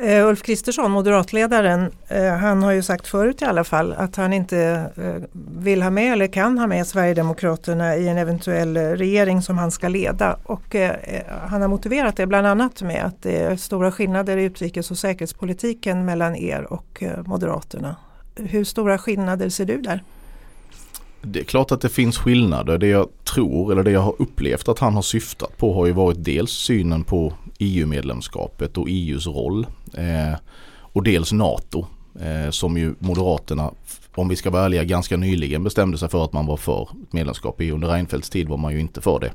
Uh, 0.02 0.26
Ulf 0.26 0.42
Kristersson, 0.42 0.90
moderatledaren, 0.90 1.90
uh, 2.12 2.28
han 2.28 2.62
har 2.62 2.72
ju 2.72 2.82
sagt 2.82 3.06
förut 3.06 3.42
i 3.42 3.44
alla 3.44 3.64
fall 3.64 3.92
att 3.92 4.16
han 4.16 4.32
inte 4.32 4.90
uh, 4.98 5.24
vill 5.58 5.82
ha 5.82 5.90
med 5.90 6.12
eller 6.12 6.26
kan 6.26 6.58
ha 6.58 6.66
med 6.66 6.86
Sverigedemokraterna 6.86 7.96
i 7.96 8.08
en 8.08 8.18
eventuell 8.18 8.76
regering 8.76 9.42
som 9.42 9.58
han 9.58 9.70
ska 9.70 9.88
leda. 9.88 10.36
Och 10.42 10.76
han 11.46 11.60
har 11.62 11.68
motiverat 11.68 12.16
det 12.16 12.26
bland 12.26 12.46
annat 12.46 12.82
med 12.82 13.04
att 13.04 13.22
det 13.22 13.36
är 13.36 13.56
stora 13.56 13.92
skillnader 13.92 14.36
i 14.36 14.44
utrikes 14.44 14.90
och 14.90 14.98
säkerhetspolitiken 14.98 16.04
mellan 16.04 16.36
er 16.36 16.72
och 16.72 17.02
Moderaterna. 17.24 17.96
Hur 18.34 18.64
stora 18.64 18.98
skillnader 18.98 19.48
ser 19.48 19.64
du 19.64 19.80
där? 19.80 20.02
Det 21.28 21.40
är 21.40 21.44
klart 21.44 21.72
att 21.72 21.80
det 21.80 21.88
finns 21.88 22.18
skillnader. 22.18 22.78
Det 22.78 22.86
jag 22.86 23.08
tror 23.24 23.72
eller 23.72 23.82
det 23.82 23.90
jag 23.90 24.00
har 24.00 24.14
upplevt 24.18 24.68
att 24.68 24.78
han 24.78 24.94
har 24.94 25.02
syftat 25.02 25.56
på 25.56 25.74
har 25.74 25.86
ju 25.86 25.92
varit 25.92 26.24
dels 26.24 26.50
synen 26.50 27.04
på 27.04 27.32
EU-medlemskapet 27.58 28.78
och 28.78 28.86
EUs 28.88 29.26
roll. 29.26 29.66
Eh, 29.94 30.38
och 30.78 31.02
dels 31.02 31.32
NATO 31.32 31.86
eh, 32.20 32.50
som 32.50 32.76
ju 32.76 32.94
Moderaterna, 32.98 33.70
om 34.14 34.28
vi 34.28 34.36
ska 34.36 34.50
vara 34.50 34.64
ärliga, 34.64 34.84
ganska 34.84 35.16
nyligen 35.16 35.64
bestämde 35.64 35.98
sig 35.98 36.08
för 36.08 36.24
att 36.24 36.32
man 36.32 36.46
var 36.46 36.56
för 36.56 36.88
medlemskap 37.10 37.60
i. 37.60 37.70
Under 37.70 37.88
Reinfeldts 37.88 38.30
tid 38.30 38.48
var 38.48 38.56
man 38.56 38.72
ju 38.72 38.80
inte 38.80 39.00
för 39.00 39.20
det. 39.20 39.32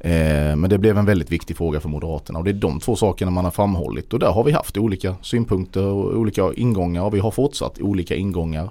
Eh, 0.00 0.56
men 0.56 0.70
det 0.70 0.78
blev 0.78 0.98
en 0.98 1.06
väldigt 1.06 1.32
viktig 1.32 1.56
fråga 1.56 1.80
för 1.80 1.88
Moderaterna 1.88 2.38
och 2.38 2.44
det 2.44 2.50
är 2.50 2.54
de 2.54 2.80
två 2.80 2.96
sakerna 2.96 3.30
man 3.30 3.44
har 3.44 3.50
framhållit 3.50 4.12
och 4.12 4.18
där 4.18 4.30
har 4.30 4.44
vi 4.44 4.52
haft 4.52 4.76
olika 4.76 5.16
synpunkter 5.22 5.84
och 5.84 6.16
olika 6.16 6.52
ingångar 6.56 7.02
och 7.02 7.14
vi 7.14 7.18
har 7.18 7.30
fortsatt 7.30 7.80
olika 7.80 8.14
ingångar. 8.16 8.70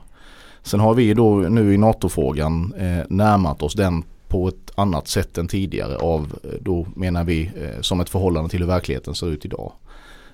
Sen 0.68 0.80
har 0.80 0.94
vi 0.94 1.14
då 1.14 1.36
nu 1.36 1.74
i 1.74 1.78
NATO-frågan 1.78 2.74
eh, 2.78 3.06
närmat 3.10 3.62
oss 3.62 3.74
den 3.74 4.04
på 4.28 4.48
ett 4.48 4.72
annat 4.76 5.08
sätt 5.08 5.38
än 5.38 5.48
tidigare 5.48 5.98
av 5.98 6.40
eh, 6.44 6.50
då 6.62 6.88
menar 6.96 7.24
vi 7.24 7.52
eh, 7.62 7.82
som 7.82 8.00
ett 8.00 8.10
förhållande 8.10 8.50
till 8.50 8.60
hur 8.60 8.68
verkligheten 8.68 9.16
ser 9.16 9.28
ut 9.28 9.46
idag. 9.46 9.72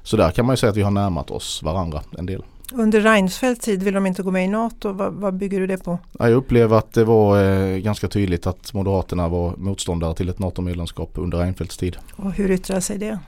Så 0.04 0.17
där 0.17 0.32
kan 0.32 0.46
man 0.46 0.54
ju 0.54 0.58
säga 0.58 0.69
att 0.69 0.78
vi 0.78 0.82
har 0.82 0.91
närmat 0.91 1.32
oss 1.32 1.63
varandra 1.63 2.02
en 2.17 2.26
del. 2.26 2.43
Under 2.74 3.02
Reinfeldts 3.02 3.65
tid 3.65 3.84
vill 3.84 3.93
de 3.93 4.06
inte 4.06 4.24
gå 4.24 4.32
med 4.32 4.46
i 4.46 4.48
NATO. 4.48 4.91
Vad, 4.91 5.13
vad 5.13 5.34
bygger 5.34 5.60
du 5.60 5.67
det 5.67 5.78
på? 5.78 6.00
Jag 6.19 6.32
upplever 6.32 6.78
att 6.78 6.93
det 6.93 7.04
var 7.04 7.43
eh, 7.43 7.78
ganska 7.78 8.08
tydligt 8.08 8.48
att 8.48 8.74
Moderaterna 8.74 9.28
var 9.28 9.54
motståndare 9.58 10.15
till 10.15 10.30
ett 10.30 10.39
NATO-medlemskap 10.39 11.12
under 11.13 11.38
Reinfeldts 11.38 11.78
tid. 11.78 11.98
Och 12.15 12.32
hur 12.32 12.52
yttrar 12.52 12.80
sig 12.80 12.98
det? 12.98 13.19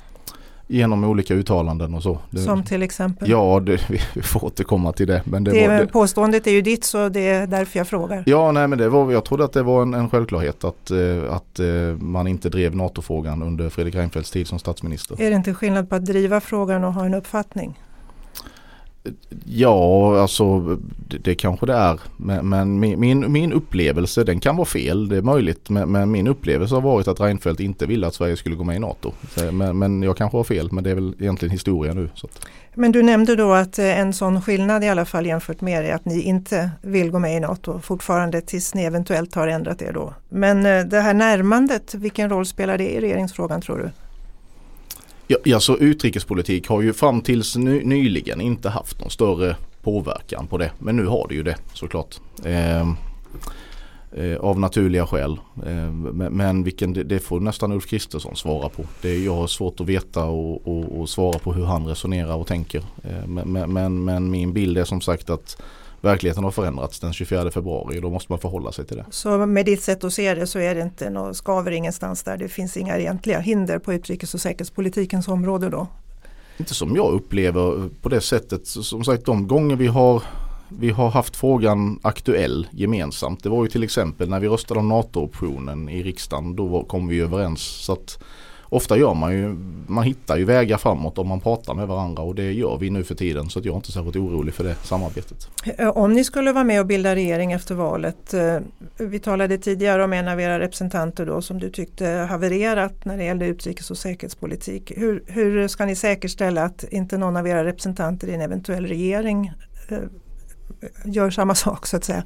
Genom 0.67 1.03
olika 1.03 1.33
uttalanden 1.33 1.93
och 1.93 2.03
så. 2.03 2.19
Som 2.45 2.63
till 2.63 2.83
exempel? 2.83 3.29
Ja, 3.29 3.59
det, 3.59 3.89
vi 4.13 4.21
får 4.21 4.45
återkomma 4.45 4.91
till 4.91 5.07
det. 5.07 5.21
Men 5.25 5.43
det, 5.43 5.51
det, 5.51 5.67
var, 5.67 5.75
det 5.77 5.87
påståendet 5.87 6.47
är 6.47 6.51
ju 6.51 6.61
ditt 6.61 6.83
så 6.83 7.09
det 7.09 7.27
är 7.27 7.47
därför 7.47 7.79
jag 7.79 7.87
frågar. 7.87 8.23
Ja, 8.25 8.51
nej 8.51 8.67
men 8.67 8.79
det 8.79 8.89
var, 8.89 9.11
jag 9.11 9.25
trodde 9.25 9.43
att 9.43 9.53
det 9.53 9.63
var 9.63 9.81
en, 9.81 9.93
en 9.93 10.09
självklarhet 10.09 10.63
att, 10.63 10.91
eh, 10.91 11.33
att 11.33 11.59
eh, 11.59 11.67
man 11.99 12.27
inte 12.27 12.49
drev 12.49 12.75
NATO-frågan 12.75 13.43
under 13.43 13.69
Fredrik 13.69 13.95
Reinfeldts 13.95 14.31
tid 14.31 14.47
som 14.47 14.59
statsminister. 14.59 15.21
Är 15.21 15.29
det 15.29 15.35
inte 15.35 15.53
skillnad 15.53 15.89
på 15.89 15.95
att 15.95 16.05
driva 16.05 16.41
frågan 16.41 16.83
och 16.83 16.93
ha 16.93 17.05
en 17.05 17.13
uppfattning? 17.13 17.79
Ja, 19.45 20.21
alltså 20.21 20.59
det, 21.07 21.17
det 21.17 21.35
kanske 21.35 21.65
det 21.65 21.73
är. 21.73 21.99
Men, 22.17 22.49
men 22.49 22.79
min, 22.79 23.31
min, 23.31 23.53
upplevelse, 23.53 24.23
den 24.23 24.39
kan 24.39 24.55
vara 24.55 24.65
fel, 24.65 25.09
det 25.09 25.17
är 25.17 25.21
möjligt. 25.21 25.69
Men, 25.69 25.91
men, 25.91 26.11
min 26.11 26.27
upplevelse 26.27 26.75
har 26.75 26.81
varit 26.81 27.07
att 27.07 27.19
Reinfeldt 27.19 27.59
inte 27.59 27.85
ville 27.85 28.07
att 28.07 28.15
Sverige 28.15 28.37
skulle 28.37 28.55
gå 28.55 28.63
med 28.63 28.75
i 28.75 28.79
NATO. 28.79 29.11
Men, 29.51 29.77
men 29.77 30.03
jag 30.03 30.17
kanske 30.17 30.37
har 30.37 30.43
fel, 30.43 30.71
men 30.71 30.83
det 30.83 30.91
är 30.91 30.95
väl 30.95 31.15
egentligen 31.19 31.51
historia 31.51 31.93
nu. 31.93 32.09
Men 32.73 32.91
du 32.91 33.03
nämnde 33.03 33.35
då 33.35 33.53
att 33.53 33.79
eh, 33.79 33.99
en 33.99 34.13
sån 34.13 34.41
skillnad 34.41 34.83
i 34.83 34.87
alla 34.87 35.05
fall 35.05 35.25
jämfört 35.25 35.61
med 35.61 35.83
er 35.83 35.89
är 35.89 35.95
att 35.95 36.05
ni 36.05 36.21
inte 36.21 36.71
vill 36.81 37.11
gå 37.11 37.19
med 37.19 37.37
i 37.37 37.39
NATO 37.39 37.79
fortfarande 37.79 38.41
tills 38.41 38.75
ni 38.75 38.83
eventuellt 38.83 39.35
har 39.35 39.47
ändrat 39.47 39.81
er 39.81 39.93
då. 39.93 40.13
Men 40.29 40.65
eh, 40.65 40.85
det 40.85 40.99
här 40.99 41.13
närmandet, 41.13 41.93
vilken 41.93 42.29
roll 42.29 42.45
spelar 42.45 42.77
det 42.77 42.93
i 42.93 43.01
regeringsfrågan 43.01 43.61
tror 43.61 43.77
du? 43.77 43.89
Ja, 45.27 45.37
alltså 45.55 45.77
utrikespolitik 45.77 46.67
har 46.67 46.81
ju 46.81 46.93
fram 46.93 47.21
tills 47.21 47.55
ny, 47.55 47.83
nyligen 47.83 48.41
inte 48.41 48.69
haft 48.69 48.99
någon 48.99 49.09
större 49.09 49.55
påverkan 49.83 50.47
på 50.47 50.57
det. 50.57 50.71
Men 50.79 50.95
nu 50.95 51.05
har 51.05 51.27
det 51.27 51.35
ju 51.35 51.43
det 51.43 51.57
såklart. 51.73 52.15
Eh, 52.43 52.81
eh, 54.11 54.37
av 54.39 54.59
naturliga 54.59 55.07
skäl. 55.07 55.39
Eh, 55.65 55.91
men, 55.91 56.33
men 56.33 56.63
vilken, 56.63 56.93
det, 56.93 57.03
det, 57.03 57.19
får 57.19 57.39
nästan 57.39 57.71
Ulf 57.71 57.87
Kristersson 57.87 58.35
svara 58.35 58.69
på. 58.69 58.83
Det 59.01 59.09
är, 59.09 59.25
jag 59.25 59.35
har 59.35 59.47
svårt 59.47 59.79
att 59.79 59.87
veta 59.87 60.25
och, 60.25 60.67
och, 60.67 60.99
och 60.99 61.09
svara 61.09 61.39
på 61.39 61.53
hur 61.53 61.65
han 61.65 61.87
resonerar 61.87 62.35
och 62.35 62.47
tänker. 62.47 62.83
Eh, 63.03 63.27
men, 63.27 63.73
men, 63.73 64.03
men 64.03 64.31
min 64.31 64.53
bild 64.53 64.77
är 64.77 64.85
som 64.85 65.01
sagt 65.01 65.29
att 65.29 65.61
verkligheten 66.05 66.43
har 66.43 66.51
förändrats 66.51 66.99
den 66.99 67.13
24 67.13 67.51
februari 67.51 67.97
och 67.97 68.01
då 68.01 68.09
måste 68.09 68.31
man 68.31 68.39
förhålla 68.39 68.71
sig 68.71 68.85
till 68.85 68.97
det. 68.97 69.05
Så 69.09 69.45
med 69.45 69.65
ditt 69.65 69.83
sätt 69.83 70.03
att 70.03 70.13
se 70.13 70.35
det 70.35 70.47
så 70.47 70.59
är 70.59 70.75
det 70.75 70.81
inte 70.81 71.09
något 71.09 71.37
skaver 71.37 71.71
ingenstans 71.71 72.23
där. 72.23 72.37
Det 72.37 72.47
finns 72.47 72.77
inga 72.77 72.97
egentliga 72.97 73.39
hinder 73.39 73.79
på 73.79 73.93
utrikes 73.93 74.33
och 74.33 74.41
säkerhetspolitikens 74.41 75.27
område 75.27 75.69
då? 75.69 75.87
Inte 76.57 76.73
som 76.73 76.95
jag 76.95 77.13
upplever 77.13 77.89
på 78.01 78.09
det 78.09 78.21
sättet. 78.21 78.67
Som 78.67 79.03
sagt 79.03 79.25
de 79.25 79.47
gånger 79.47 79.75
vi 79.75 79.87
har 79.87 80.23
vi 80.69 80.89
har 80.89 81.09
haft 81.09 81.35
frågan 81.35 81.99
aktuell 82.01 82.67
gemensamt. 82.71 83.43
Det 83.43 83.49
var 83.49 83.63
ju 83.63 83.69
till 83.69 83.83
exempel 83.83 84.29
när 84.29 84.39
vi 84.39 84.47
röstade 84.47 84.79
om 84.79 84.89
NATO-optionen 84.89 85.89
i 85.89 86.03
riksdagen. 86.03 86.55
Då 86.55 86.83
kom 86.83 87.07
vi 87.07 87.19
överens. 87.19 87.61
Så 87.61 87.93
att 87.93 88.23
ofta 88.75 88.97
gör 88.97 89.13
man 89.13 89.33
ju, 89.33 89.55
man 89.87 90.03
hittar 90.03 90.37
ju 90.37 90.45
vägar 90.45 90.77
framåt 90.77 91.17
om 91.17 91.27
man 91.27 91.39
pratar 91.39 91.73
med 91.73 91.87
varandra 91.87 92.23
och 92.23 92.35
det 92.35 92.51
gör 92.51 92.77
vi 92.77 92.89
nu 92.89 93.03
för 93.03 93.15
tiden 93.15 93.49
så 93.49 93.59
jag 93.59 93.67
är 93.67 93.75
inte 93.75 93.91
särskilt 93.91 94.15
orolig 94.15 94.53
för 94.53 94.63
det 94.63 94.75
samarbetet. 94.75 95.47
Eh, 95.77 95.89
om 95.89 96.13
ni 96.13 96.23
skulle 96.23 96.51
vara 96.51 96.63
med 96.63 96.79
och 96.79 96.85
bilda 96.85 97.15
regering 97.15 97.51
efter 97.51 97.75
valet, 97.75 98.33
eh, 98.33 98.57
vi 98.97 99.19
talade 99.19 99.57
tidigare 99.57 100.03
om 100.03 100.13
en 100.13 100.27
av 100.27 100.41
era 100.41 100.59
representanter 100.59 101.25
då 101.25 101.41
som 101.41 101.59
du 101.59 101.69
tyckte 101.69 102.07
havererat 102.07 103.05
när 103.05 103.17
det 103.17 103.23
gällde 103.23 103.45
utrikes 103.45 103.91
och 103.91 103.97
säkerhetspolitik. 103.97 104.91
Hur, 104.95 105.23
hur 105.27 105.67
ska 105.67 105.85
ni 105.85 105.95
säkerställa 105.95 106.63
att 106.63 106.83
inte 106.83 107.17
någon 107.17 107.37
av 107.37 107.47
era 107.47 107.65
representanter 107.65 108.27
i 108.27 108.33
en 108.33 108.41
eventuell 108.41 108.85
regering 108.85 109.51
eh, 109.89 109.97
gör 111.05 111.29
samma 111.29 111.55
sak 111.55 111.87
så 111.87 111.97
att 111.97 112.03
säga? 112.03 112.23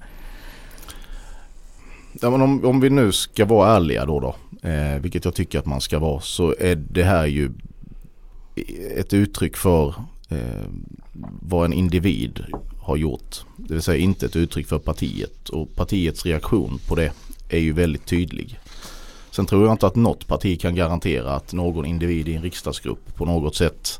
Ja, 2.21 2.29
men 2.29 2.41
om, 2.41 2.65
om 2.65 2.79
vi 2.79 2.89
nu 2.89 3.11
ska 3.11 3.45
vara 3.45 3.75
ärliga 3.75 4.05
då, 4.05 4.19
då 4.19 4.35
eh, 4.61 5.01
vilket 5.01 5.25
jag 5.25 5.35
tycker 5.35 5.59
att 5.59 5.65
man 5.65 5.81
ska 5.81 5.99
vara, 5.99 6.21
så 6.21 6.55
är 6.59 6.75
det 6.75 7.03
här 7.03 7.25
ju 7.25 7.49
ett 8.95 9.13
uttryck 9.13 9.57
för 9.57 9.87
eh, 10.29 10.65
vad 11.41 11.65
en 11.65 11.73
individ 11.73 12.43
har 12.79 12.97
gjort. 12.97 13.35
Det 13.57 13.73
vill 13.73 13.83
säga 13.83 13.97
inte 13.97 14.25
ett 14.25 14.35
uttryck 14.35 14.67
för 14.67 14.79
partiet 14.79 15.49
och 15.49 15.75
partiets 15.75 16.25
reaktion 16.25 16.79
på 16.87 16.95
det 16.95 17.11
är 17.49 17.59
ju 17.59 17.73
väldigt 17.73 18.05
tydlig. 18.05 18.59
Sen 19.31 19.45
tror 19.45 19.63
jag 19.63 19.73
inte 19.73 19.87
att 19.87 19.95
något 19.95 20.27
parti 20.27 20.61
kan 20.61 20.75
garantera 20.75 21.31
att 21.31 21.53
någon 21.53 21.85
individ 21.85 22.27
i 22.27 22.35
en 22.35 22.41
riksdagsgrupp 22.41 23.15
på 23.15 23.25
något 23.25 23.55
sätt 23.55 23.99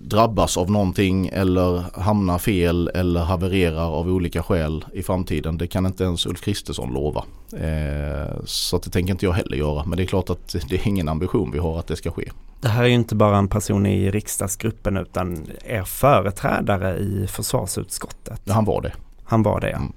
drabbas 0.00 0.56
av 0.56 0.70
någonting 0.70 1.28
eller 1.32 2.00
hamnar 2.00 2.38
fel 2.38 2.90
eller 2.94 3.20
havererar 3.20 3.90
av 3.90 4.08
olika 4.08 4.42
skäl 4.42 4.84
i 4.92 5.02
framtiden. 5.02 5.58
Det 5.58 5.66
kan 5.66 5.86
inte 5.86 6.04
ens 6.04 6.26
Ulf 6.26 6.40
Kristersson 6.40 6.92
lova. 6.92 7.24
Eh, 7.52 8.36
så 8.44 8.78
det 8.78 8.90
tänker 8.90 9.12
inte 9.12 9.26
jag 9.26 9.32
heller 9.32 9.56
göra. 9.56 9.84
Men 9.84 9.96
det 9.96 10.02
är 10.02 10.06
klart 10.06 10.30
att 10.30 10.56
det 10.68 10.74
är 10.74 10.88
ingen 10.88 11.08
ambition 11.08 11.50
vi 11.52 11.58
har 11.58 11.78
att 11.78 11.86
det 11.86 11.96
ska 11.96 12.10
ske. 12.10 12.30
Det 12.60 12.68
här 12.68 12.82
är 12.82 12.88
ju 12.88 12.94
inte 12.94 13.14
bara 13.14 13.38
en 13.38 13.48
person 13.48 13.86
i 13.86 14.10
riksdagsgruppen 14.10 14.96
utan 14.96 15.46
er 15.64 15.84
företrädare 15.84 16.98
i 16.98 17.26
försvarsutskottet. 17.26 18.40
Han 18.48 18.64
var 18.64 18.80
det. 18.80 18.92
Han 19.24 19.42
var 19.42 19.60
det 19.60 19.70
ja. 19.70 19.76
Mm. 19.76 19.92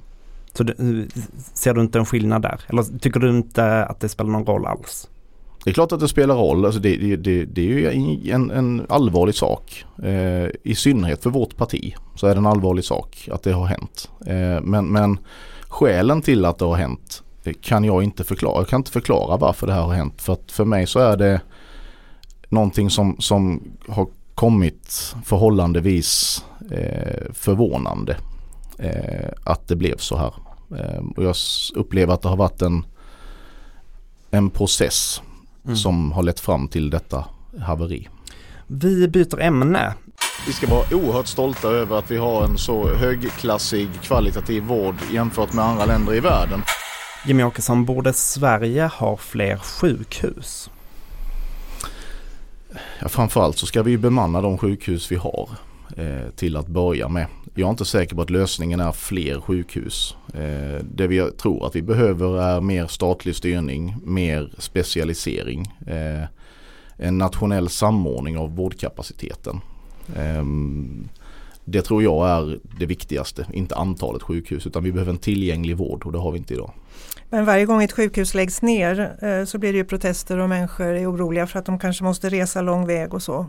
Så 0.54 0.64
du, 0.64 1.08
ser 1.54 1.74
du 1.74 1.82
inte 1.82 2.00
en 2.00 2.06
skillnad 2.06 2.42
där? 2.42 2.62
Eller 2.68 3.00
tycker 3.00 3.20
du 3.20 3.30
inte 3.30 3.86
att 3.86 4.00
det 4.00 4.10
spelar 4.10 4.30
någon 4.30 4.46
roll 4.46 4.66
alls? 4.66 5.10
Det 5.65 5.71
är 5.71 5.73
klart 5.73 5.91
att 5.91 5.99
det 5.99 6.08
spelar 6.08 6.36
roll. 6.36 6.65
Alltså 6.65 6.80
det, 6.80 6.97
det, 6.97 7.15
det, 7.15 7.45
det 7.45 7.62
är 7.62 7.65
ju 7.65 8.32
en, 8.32 8.51
en 8.51 8.86
allvarlig 8.89 9.36
sak. 9.36 9.86
Eh, 10.04 10.49
I 10.63 10.75
synnerhet 10.75 11.23
för 11.23 11.30
vårt 11.30 11.58
parti 11.58 11.95
så 12.15 12.28
är 12.28 12.36
det 12.36 12.38
en 12.38 12.45
allvarlig 12.45 12.86
sak 12.86 13.30
att 13.32 13.43
det 13.43 13.51
har 13.51 13.65
hänt. 13.65 14.10
Eh, 14.25 14.62
men, 14.62 14.86
men 14.88 15.19
skälen 15.62 16.21
till 16.21 16.45
att 16.45 16.58
det 16.58 16.65
har 16.65 16.75
hänt 16.75 17.23
eh, 17.43 17.54
kan 17.62 17.84
jag 17.84 18.04
inte 18.04 18.23
förklara. 18.23 18.58
Jag 18.58 18.67
kan 18.67 18.80
inte 18.80 18.91
förklara 18.91 19.38
varför 19.38 19.67
det 19.67 19.73
här 19.73 19.82
har 19.82 19.93
hänt. 19.93 20.21
För 20.21 20.34
att 20.34 20.51
för 20.51 20.65
mig 20.65 20.88
så 20.88 20.99
är 20.99 21.17
det 21.17 21.41
någonting 22.49 22.89
som, 22.89 23.15
som 23.19 23.63
har 23.88 24.08
kommit 24.36 25.15
förhållandevis 25.23 26.43
eh, 26.71 27.34
förvånande. 27.34 28.17
Eh, 28.80 29.30
att 29.43 29.67
det 29.67 29.75
blev 29.75 29.97
så 29.97 30.17
här. 30.17 30.34
Eh, 30.78 31.04
och 31.17 31.23
jag 31.23 31.36
upplever 31.75 32.13
att 32.13 32.21
det 32.21 32.30
har 32.30 32.38
varit 32.38 32.62
en, 32.62 32.86
en 34.32 34.49
process 34.49 35.21
mm. 35.65 35.75
som 35.75 36.12
har 36.12 36.23
lett 36.23 36.39
fram 36.39 36.67
till 36.67 36.89
detta 36.89 37.25
haveri. 37.62 38.10
Vi 38.67 39.08
byter 39.08 39.41
ämne. 39.41 39.93
Vi 40.47 40.54
ska 40.54 40.67
vara 40.67 40.86
oerhört 40.91 41.28
stolta 41.28 41.67
över 41.67 41.97
att 41.97 42.12
vi 42.12 42.17
har 42.17 42.43
en 42.43 42.58
så 42.58 42.89
högklassig 42.95 43.89
kvalitativ 44.01 44.63
vård 44.63 44.95
jämfört 45.12 45.54
med 45.54 45.65
andra 45.65 45.86
länder 45.86 46.15
i 46.15 46.19
världen. 46.19 46.62
Jimmy 47.25 47.43
Åkesson, 47.43 47.86
borde 47.86 48.13
Sverige 48.13 48.89
ha 48.93 49.17
fler 49.17 49.58
sjukhus? 49.58 50.69
Ja, 52.99 53.10
framförallt 53.10 53.58
så 53.58 53.65
ska 53.65 53.84
vi 53.84 53.97
bemanna 53.97 54.41
de 54.41 54.58
sjukhus 54.58 55.12
vi 55.12 55.15
har 55.15 55.49
eh, 55.98 56.30
till 56.36 56.58
att 56.58 56.67
börja 56.67 57.10
med. 57.10 57.28
Jag 57.56 57.67
är 57.67 57.71
inte 57.71 57.86
säker 57.86 58.15
på 58.15 58.21
att 58.21 58.30
lösningen 58.30 58.80
är 58.80 58.91
fler 58.91 59.41
sjukhus. 59.41 60.15
Eh, 60.34 60.86
det 60.95 61.08
vi 61.08 61.32
tror 61.32 61.67
att 61.67 61.76
vi 61.76 61.82
behöver 61.82 62.41
är 62.41 62.62
mer 62.62 62.88
statlig 62.88 63.36
styrning, 63.36 63.95
mer 64.04 64.52
specialisering. 64.58 65.62
Eh, 65.88 66.24
en 66.98 67.17
nationell 67.17 67.69
samordning 67.69 68.38
av 68.38 68.56
vårdkapaciteten. 68.56 69.62
Ehm, 70.15 71.08
det 71.65 71.82
tror 71.82 72.04
jag 72.04 72.30
är 72.30 72.60
det 72.80 72.86
viktigaste, 72.86 73.45
inte 73.54 73.75
antalet 73.75 74.23
sjukhus 74.23 74.67
utan 74.67 74.84
vi 74.84 74.91
behöver 74.91 75.12
en 75.12 75.17
tillgänglig 75.17 75.78
vård 75.78 76.06
och 76.06 76.12
det 76.12 76.17
har 76.17 76.32
vi 76.32 76.38
inte 76.38 76.54
idag. 76.54 76.71
Men 77.30 77.45
varje 77.45 77.65
gång 77.65 77.84
ett 77.84 77.91
sjukhus 77.91 78.34
läggs 78.34 78.62
ner 78.62 79.15
eh, 79.21 79.45
så 79.45 79.58
blir 79.58 79.71
det 79.71 79.78
ju 79.78 79.86
protester 79.86 80.38
och 80.38 80.49
människor 80.49 80.86
är 80.86 81.12
oroliga 81.12 81.47
för 81.47 81.60
att 81.60 81.65
de 81.65 81.80
kanske 81.80 82.04
måste 82.04 82.30
resa 82.30 82.62
lång 82.62 82.88
väg 82.88 83.13
och 83.13 83.21
så. 83.21 83.45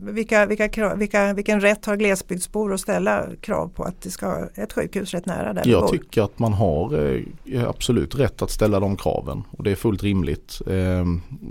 Vilka, 0.00 0.46
vilka, 0.46 0.94
vilka, 0.96 1.34
vilken 1.34 1.60
rätt 1.60 1.86
har 1.86 1.96
glesbygdsbor 1.96 2.74
att 2.74 2.80
ställa 2.80 3.26
krav 3.40 3.68
på 3.68 3.82
att 3.82 4.02
det 4.02 4.10
ska 4.10 4.48
ett 4.54 4.72
sjukhus 4.72 5.14
rätt 5.14 5.26
nära 5.26 5.52
där 5.52 5.62
Jag 5.66 5.88
tycker 5.88 6.22
att 6.22 6.38
man 6.38 6.52
har 6.52 7.14
eh, 7.44 7.68
absolut 7.68 8.14
rätt 8.14 8.42
att 8.42 8.50
ställa 8.50 8.80
de 8.80 8.96
kraven 8.96 9.42
och 9.50 9.64
det 9.64 9.70
är 9.70 9.76
fullt 9.76 10.02
rimligt 10.02 10.60
eh, 10.66 11.04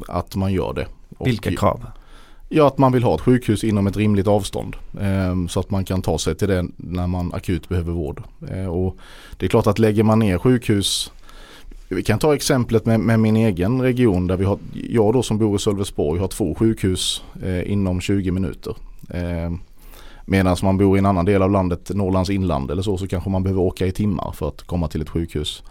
att 0.07 0.35
man 0.35 0.53
gör 0.53 0.73
det. 0.73 0.87
Vilka 1.25 1.49
och, 1.49 1.57
krav? 1.57 1.85
Ja, 2.55 2.67
att 2.67 2.77
man 2.77 2.91
vill 2.91 3.03
ha 3.03 3.15
ett 3.15 3.21
sjukhus 3.21 3.63
inom 3.63 3.87
ett 3.87 3.97
rimligt 3.97 4.27
avstånd. 4.27 4.75
Eh, 5.01 5.47
så 5.49 5.59
att 5.59 5.69
man 5.69 5.85
kan 5.85 6.01
ta 6.01 6.17
sig 6.17 6.35
till 6.35 6.47
det 6.47 6.65
när 6.77 7.07
man 7.07 7.33
akut 7.33 7.69
behöver 7.69 7.91
vård. 7.91 8.23
Eh, 8.51 8.65
och 8.65 8.97
det 9.37 9.45
är 9.45 9.49
klart 9.49 9.67
att 9.67 9.79
lägger 9.79 10.03
man 10.03 10.19
ner 10.19 10.37
sjukhus 10.37 11.11
vi 11.89 12.03
kan 12.03 12.19
ta 12.19 12.35
exemplet 12.35 12.85
med, 12.85 12.99
med, 12.99 13.19
min 13.19 13.35
egen 13.35 13.81
region 13.81 14.27
där 14.27 14.37
vi 14.37 14.45
har, 14.45 14.57
jag 14.73 15.13
då 15.13 15.23
som 15.23 15.37
bor 15.37 15.55
i 15.55 15.59
Sölvesborg 15.59 16.19
har 16.19 16.27
två 16.27 16.55
sjukhus 16.55 17.23
eh, 17.43 17.71
inom 17.71 18.01
20 18.01 18.31
minuter. 18.31 18.75
Eh, 19.09 19.51
Medan 20.25 20.57
man 20.63 20.77
bor 20.77 20.97
i 20.97 20.99
en 20.99 21.05
annan 21.05 21.25
del 21.25 21.41
av 21.41 21.51
landet, 21.51 21.91
Norrlands 21.93 22.29
inland 22.29 22.71
eller 22.71 22.81
så, 22.81 22.97
så 22.97 23.07
kanske 23.07 23.29
man 23.29 23.43
behöver 23.43 23.61
åka 23.61 23.85
i 23.85 23.91
timmar 23.91 24.31
för 24.31 24.47
att 24.47 24.61
komma 24.61 24.87
till 24.87 25.01
ett 25.01 25.09
sjukhus. 25.09 25.63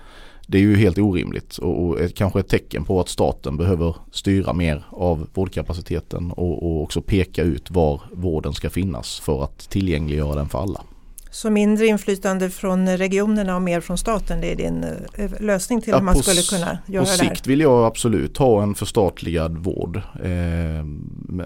Det 0.52 0.58
är 0.58 0.62
ju 0.62 0.76
helt 0.76 0.98
orimligt 0.98 1.58
och, 1.58 1.84
och 1.84 2.00
ett, 2.00 2.14
kanske 2.14 2.40
ett 2.40 2.48
tecken 2.48 2.84
på 2.84 3.00
att 3.00 3.08
staten 3.08 3.56
behöver 3.56 3.96
styra 4.10 4.52
mer 4.52 4.84
av 4.90 5.26
vårdkapaciteten 5.34 6.30
och, 6.30 6.62
och 6.62 6.82
också 6.82 7.02
peka 7.02 7.42
ut 7.42 7.70
var 7.70 8.02
vården 8.12 8.54
ska 8.54 8.70
finnas 8.70 9.20
för 9.20 9.44
att 9.44 9.58
tillgängliggöra 9.70 10.34
den 10.34 10.48
för 10.48 10.58
alla. 10.58 10.82
Så 11.30 11.50
mindre 11.50 11.86
inflytande 11.86 12.50
från 12.50 12.96
regionerna 12.96 13.56
och 13.56 13.62
mer 13.62 13.80
från 13.80 13.98
staten, 13.98 14.40
det 14.40 14.52
är 14.52 14.56
din 14.56 14.84
eh, 15.14 15.30
lösning 15.40 15.80
till 15.80 15.90
ja, 15.90 15.98
hur 15.98 16.04
man 16.04 16.16
skulle 16.16 16.42
kunna 16.42 16.78
göra 16.86 17.04
det 17.04 17.10
här? 17.10 17.18
På 17.18 17.24
sikt 17.24 17.46
vill 17.46 17.60
jag 17.60 17.84
absolut 17.84 18.36
ha 18.36 18.62
en 18.62 18.74
förstatligad 18.74 19.56
vård. 19.58 19.96
Eh, 19.96 20.84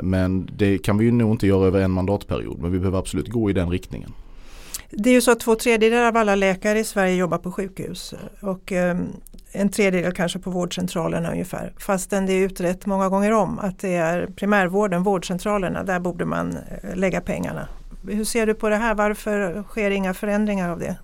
men 0.02 0.48
det 0.56 0.78
kan 0.78 0.98
vi 0.98 1.04
ju 1.04 1.12
nog 1.12 1.30
inte 1.30 1.46
göra 1.46 1.66
över 1.66 1.80
en 1.80 1.90
mandatperiod, 1.90 2.58
men 2.58 2.72
vi 2.72 2.78
behöver 2.78 2.98
absolut 2.98 3.28
gå 3.28 3.50
i 3.50 3.52
den 3.52 3.70
riktningen. 3.70 4.12
Det 4.90 5.10
är 5.10 5.14
ju 5.14 5.20
så 5.20 5.30
att 5.30 5.40
två 5.40 5.54
tredjedelar 5.54 6.04
av 6.04 6.16
alla 6.16 6.34
läkare 6.34 6.78
i 6.78 6.84
Sverige 6.84 7.14
jobbar 7.14 7.38
på 7.38 7.52
sjukhus 7.52 8.14
och 8.40 8.72
ehm, 8.72 9.08
en 9.52 9.68
tredjedel 9.68 10.12
kanske 10.12 10.38
på 10.38 10.50
vårdcentralerna 10.50 11.30
ungefär. 11.30 11.72
Fastän 11.78 12.26
det 12.26 12.32
är 12.32 12.40
utrett 12.40 12.86
många 12.86 13.08
gånger 13.08 13.32
om 13.32 13.58
att 13.58 13.78
det 13.78 13.94
är 13.94 14.26
primärvården, 14.26 15.02
vårdcentralerna, 15.02 15.82
där 15.82 16.00
borde 16.00 16.24
man 16.24 16.52
eh, 16.82 16.96
lägga 16.96 17.20
pengarna. 17.20 17.68
Hur 18.08 18.24
ser 18.24 18.46
du 18.46 18.54
på 18.54 18.68
det 18.68 18.76
här? 18.76 18.94
Varför 18.94 19.62
sker 19.62 19.90
inga 19.90 20.14
förändringar 20.14 20.70
av 20.70 20.78
det? 20.78 20.96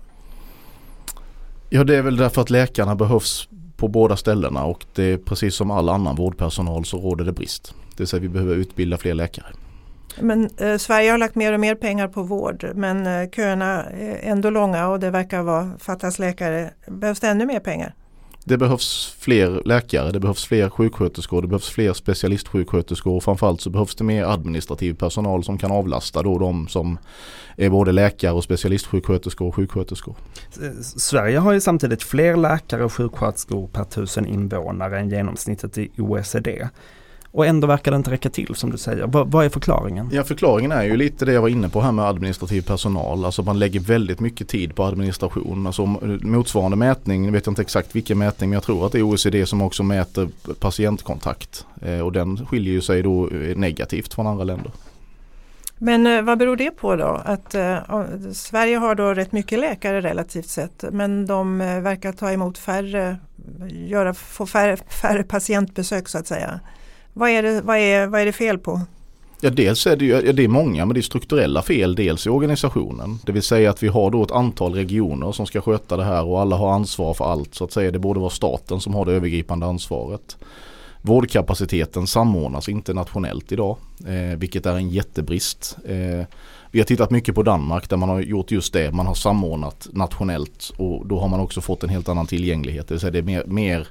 Ja 1.71 1.85
det 1.85 1.97
är 1.97 2.03
väl 2.03 2.16
därför 2.16 2.42
att 2.42 2.51
läkarna 2.51 2.95
behövs 2.95 3.49
på 3.77 3.88
båda 3.88 4.16
ställena 4.16 4.64
och 4.64 4.87
det 4.95 5.03
är 5.03 5.18
precis 5.18 5.55
som 5.55 5.71
all 5.71 5.88
annan 5.88 6.16
vårdpersonal 6.16 6.85
så 6.85 6.99
råder 6.99 7.25
det 7.25 7.33
brist. 7.33 7.75
Det 7.90 7.99
vill 7.99 8.07
säga 8.07 8.21
vi 8.21 8.29
behöver 8.29 8.55
utbilda 8.55 8.99
fler 8.99 9.14
läkare. 9.14 9.47
Men 10.20 10.51
eh, 10.57 10.77
Sverige 10.77 11.11
har 11.11 11.18
lagt 11.18 11.35
mer 11.35 11.53
och 11.53 11.61
mer 11.61 11.75
pengar 11.75 12.09
på 12.09 12.22
vård 12.22 12.70
men 12.75 13.07
eh, 13.07 13.31
köerna 13.31 13.85
är 13.85 14.18
ändå 14.22 14.51
långa 14.51 14.88
och 14.88 15.01
det 15.01 15.11
verkar 15.11 15.42
vara 15.42 15.70
fattas 15.79 16.18
läkare. 16.18 16.70
Behövs 16.87 17.20
det 17.20 17.29
ännu 17.29 17.46
mer 17.46 17.61
pengar? 17.61 17.94
det 18.44 18.59
behövs 18.59 19.16
fler 19.18 19.62
läkare, 19.64 20.11
det 20.11 20.20
behövs 20.20 20.44
fler 20.44 20.70
sjuksköterskor, 20.70 21.42
det 21.42 21.48
behövs 21.48 21.68
fler 21.68 21.92
specialistsjuksköterskor 21.92 23.16
och 23.16 23.22
framförallt 23.22 23.61
så 23.61 23.70
behövs 23.70 23.94
det 23.94 24.05
mer 24.05 24.25
administrativ 24.25 24.94
personal 24.94 25.44
som 25.44 25.59
kan 25.59 25.72
avlasta 25.72 26.22
då 26.22 26.38
de 26.38 26.68
som 26.68 26.98
är 27.57 27.70
både 27.70 27.92
läkare 27.92 28.33
och 28.33 28.44
specialistsjuksköterskor 28.44 29.48
och 29.48 29.55
sjuksköterskor. 29.55 30.16
Sverige 30.83 31.38
har 31.38 31.53
ju 31.53 31.61
samtidigt 31.61 32.03
fler 32.03 32.37
läkare 32.37 32.85
och 32.85 32.92
sjuksköterskor 32.92 33.68
per 33.68 33.85
tusen 33.85 34.27
invånare 34.27 34.98
än 35.01 35.11
genomsnittet 35.11 35.79
i 35.79 35.90
OECD. 35.98 36.68
Och 37.33 37.47
ändå 37.47 37.66
verkar 37.66 37.90
det 37.90 37.97
inte 37.97 38.11
räcka 38.11 38.31
till 38.31 38.55
som 38.55 38.71
du 38.71 38.79
säger. 38.79 39.07
V 39.07 39.23
vad 39.27 39.45
är 39.45 39.49
förklaringen? 39.49 40.09
Ja 40.12 40.25
förklaringen 40.25 40.73
är 40.73 40.83
ju 40.83 40.97
lite 40.97 41.25
det 41.25 41.33
jag 41.33 41.40
var 41.42 41.49
inne 41.49 41.68
på 41.68 41.81
här 41.81 41.92
med 41.92 42.05
administrativ 42.05 42.62
personal. 42.62 43.25
Alltså 43.25 43.42
man 43.42 43.59
lägger 43.59 43.81
väldigt 43.81 44.21
mycket 44.21 44.49
tid 44.49 44.75
på 44.75 44.85
administration. 44.85 45.66
Alltså 45.66 45.87
motsvarande 46.23 46.77
mätning, 46.77 47.25
jag 47.25 47.33
vet 47.33 47.47
inte 47.47 47.62
exakt 47.62 47.97
vilken 47.97 48.18
mätning 48.18 48.51
men 48.51 48.55
jag 48.55 48.62
tror 48.62 48.87
att 48.87 48.92
det 48.92 48.99
är 48.99 49.03
OECD 49.03 49.47
som 49.47 49.62
också 49.62 49.83
mäter 49.83 50.29
patientkontakt. 50.61 51.66
Eh, 51.83 52.01
och 52.01 52.12
den 52.12 52.47
skiljer 52.47 52.73
ju 52.73 52.81
sig 52.81 53.03
då 53.03 53.29
eh, 53.29 53.57
negativt 53.57 54.14
från 54.14 54.27
andra 54.27 54.45
länder. 54.45 54.73
Men 55.79 56.07
eh, 56.07 56.23
vad 56.23 56.38
beror 56.38 56.57
det 56.57 56.71
på 56.71 56.97
då? 56.97 57.23
Att 57.25 57.55
eh, 57.55 57.79
Sverige 58.33 58.77
har 58.77 58.95
då 58.95 59.14
rätt 59.14 59.33
mycket 59.33 59.59
läkare 59.59 60.01
relativt 60.01 60.49
sett 60.49 60.85
men 60.92 61.27
de 61.27 61.61
eh, 61.61 61.81
verkar 61.81 62.12
ta 62.12 62.33
emot 62.33 62.59
färre, 62.59 63.16
göra, 63.68 64.14
få 64.14 64.47
färre, 64.47 64.77
färre 64.77 65.23
patientbesök 65.23 66.09
så 66.09 66.18
att 66.18 66.27
säga. 66.27 66.61
Vad 67.12 67.31
är 67.31 67.42
det, 67.42 67.61
vad 67.61 67.77
är, 67.77 68.07
vad 68.07 68.20
är 68.20 68.27
det 68.27 68.33
fel 68.33 68.59
på? 68.59 68.81
Ja 69.44 69.51
dels 69.51 69.87
är 69.87 69.96
det 69.96 70.05
ju, 70.05 70.33
det 70.33 70.44
är 70.44 70.48
många 70.48 70.87
men 70.87 70.94
det 70.94 71.01
är 71.01 71.03
strukturella 71.03 71.62
fel 71.62 71.94
dels 71.94 72.27
i 72.27 72.31
organisationen. 72.31 73.18
Det 73.27 73.33
vill 73.33 73.42
säga 73.42 73.70
att 73.70 73.83
vi 73.83 73.88
har 73.88 74.11
då 74.11 74.22
ett 74.22 74.31
antal 74.31 74.75
regioner 74.75 75.33
som 75.33 75.46
ska 75.46 75.61
sköta 75.61 75.96
det 75.96 76.05
här 76.05 76.25
och 76.25 76.40
alla 76.40 76.57
har 76.57 76.72
ansvar 76.72 77.14
för 77.14 77.25
allt 77.25 77.55
så 77.55 77.64
att 77.64 77.72
säga. 77.72 77.90
Det 77.90 77.98
borde 77.98 78.20
vara 78.20 78.31
staten 78.31 78.81
som 78.81 78.94
har 78.94 79.05
det 79.05 79.12
övergripande 79.12 79.66
ansvaret. 79.66 80.37
Vårdkapaciteten 81.01 82.07
samordnas 82.07 82.68
inte 82.68 82.94
nationellt 82.94 83.53
idag 83.53 83.77
eh, 84.07 84.38
vilket 84.38 84.66
är 84.66 84.77
en 84.77 84.88
jättebrist. 84.88 85.77
Eh, 85.85 86.27
vi 86.70 86.79
har 86.79 86.85
tittat 86.85 87.11
mycket 87.11 87.35
på 87.35 87.42
Danmark 87.42 87.90
där 87.90 87.96
man 87.96 88.09
har 88.09 88.20
gjort 88.20 88.51
just 88.51 88.72
det. 88.72 88.92
Man 88.92 89.07
har 89.07 89.14
samordnat 89.14 89.88
nationellt 89.92 90.72
och 90.77 91.07
då 91.07 91.20
har 91.20 91.29
man 91.29 91.40
också 91.40 91.61
fått 91.61 91.83
en 91.83 91.88
helt 91.88 92.09
annan 92.09 92.27
tillgänglighet. 92.27 92.88
Det 92.88 92.94
vill 92.94 93.01
säga 93.01 93.11
det 93.11 93.18
är 93.18 93.22
mer, 93.22 93.44
mer 93.46 93.88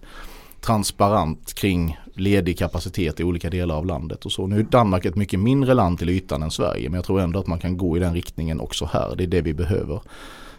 transparent 0.62 1.54
kring 1.54 1.98
ledig 2.14 2.58
kapacitet 2.58 3.20
i 3.20 3.24
olika 3.24 3.50
delar 3.50 3.76
av 3.76 3.86
landet. 3.86 4.26
Och 4.26 4.32
så. 4.32 4.48
Nu 4.48 4.60
är 4.60 4.64
Danmark 4.64 5.06
ett 5.06 5.16
mycket 5.16 5.40
mindre 5.40 5.74
land 5.74 6.00
till 6.00 6.10
ytan 6.10 6.44
än 6.44 6.52
Sverige 6.52 6.90
men 6.90 6.96
jag 6.96 7.06
tror 7.06 7.22
ändå 7.22 7.40
att 7.40 7.48
man 7.48 7.60
kan 7.60 7.78
gå 7.78 7.98
i 7.98 8.00
den 8.00 8.14
riktningen 8.14 8.60
också 8.60 8.90
här. 8.94 9.16
Det 9.16 9.24
är 9.24 9.28
det 9.28 9.42
vi 9.42 9.54
behöver. 9.54 10.02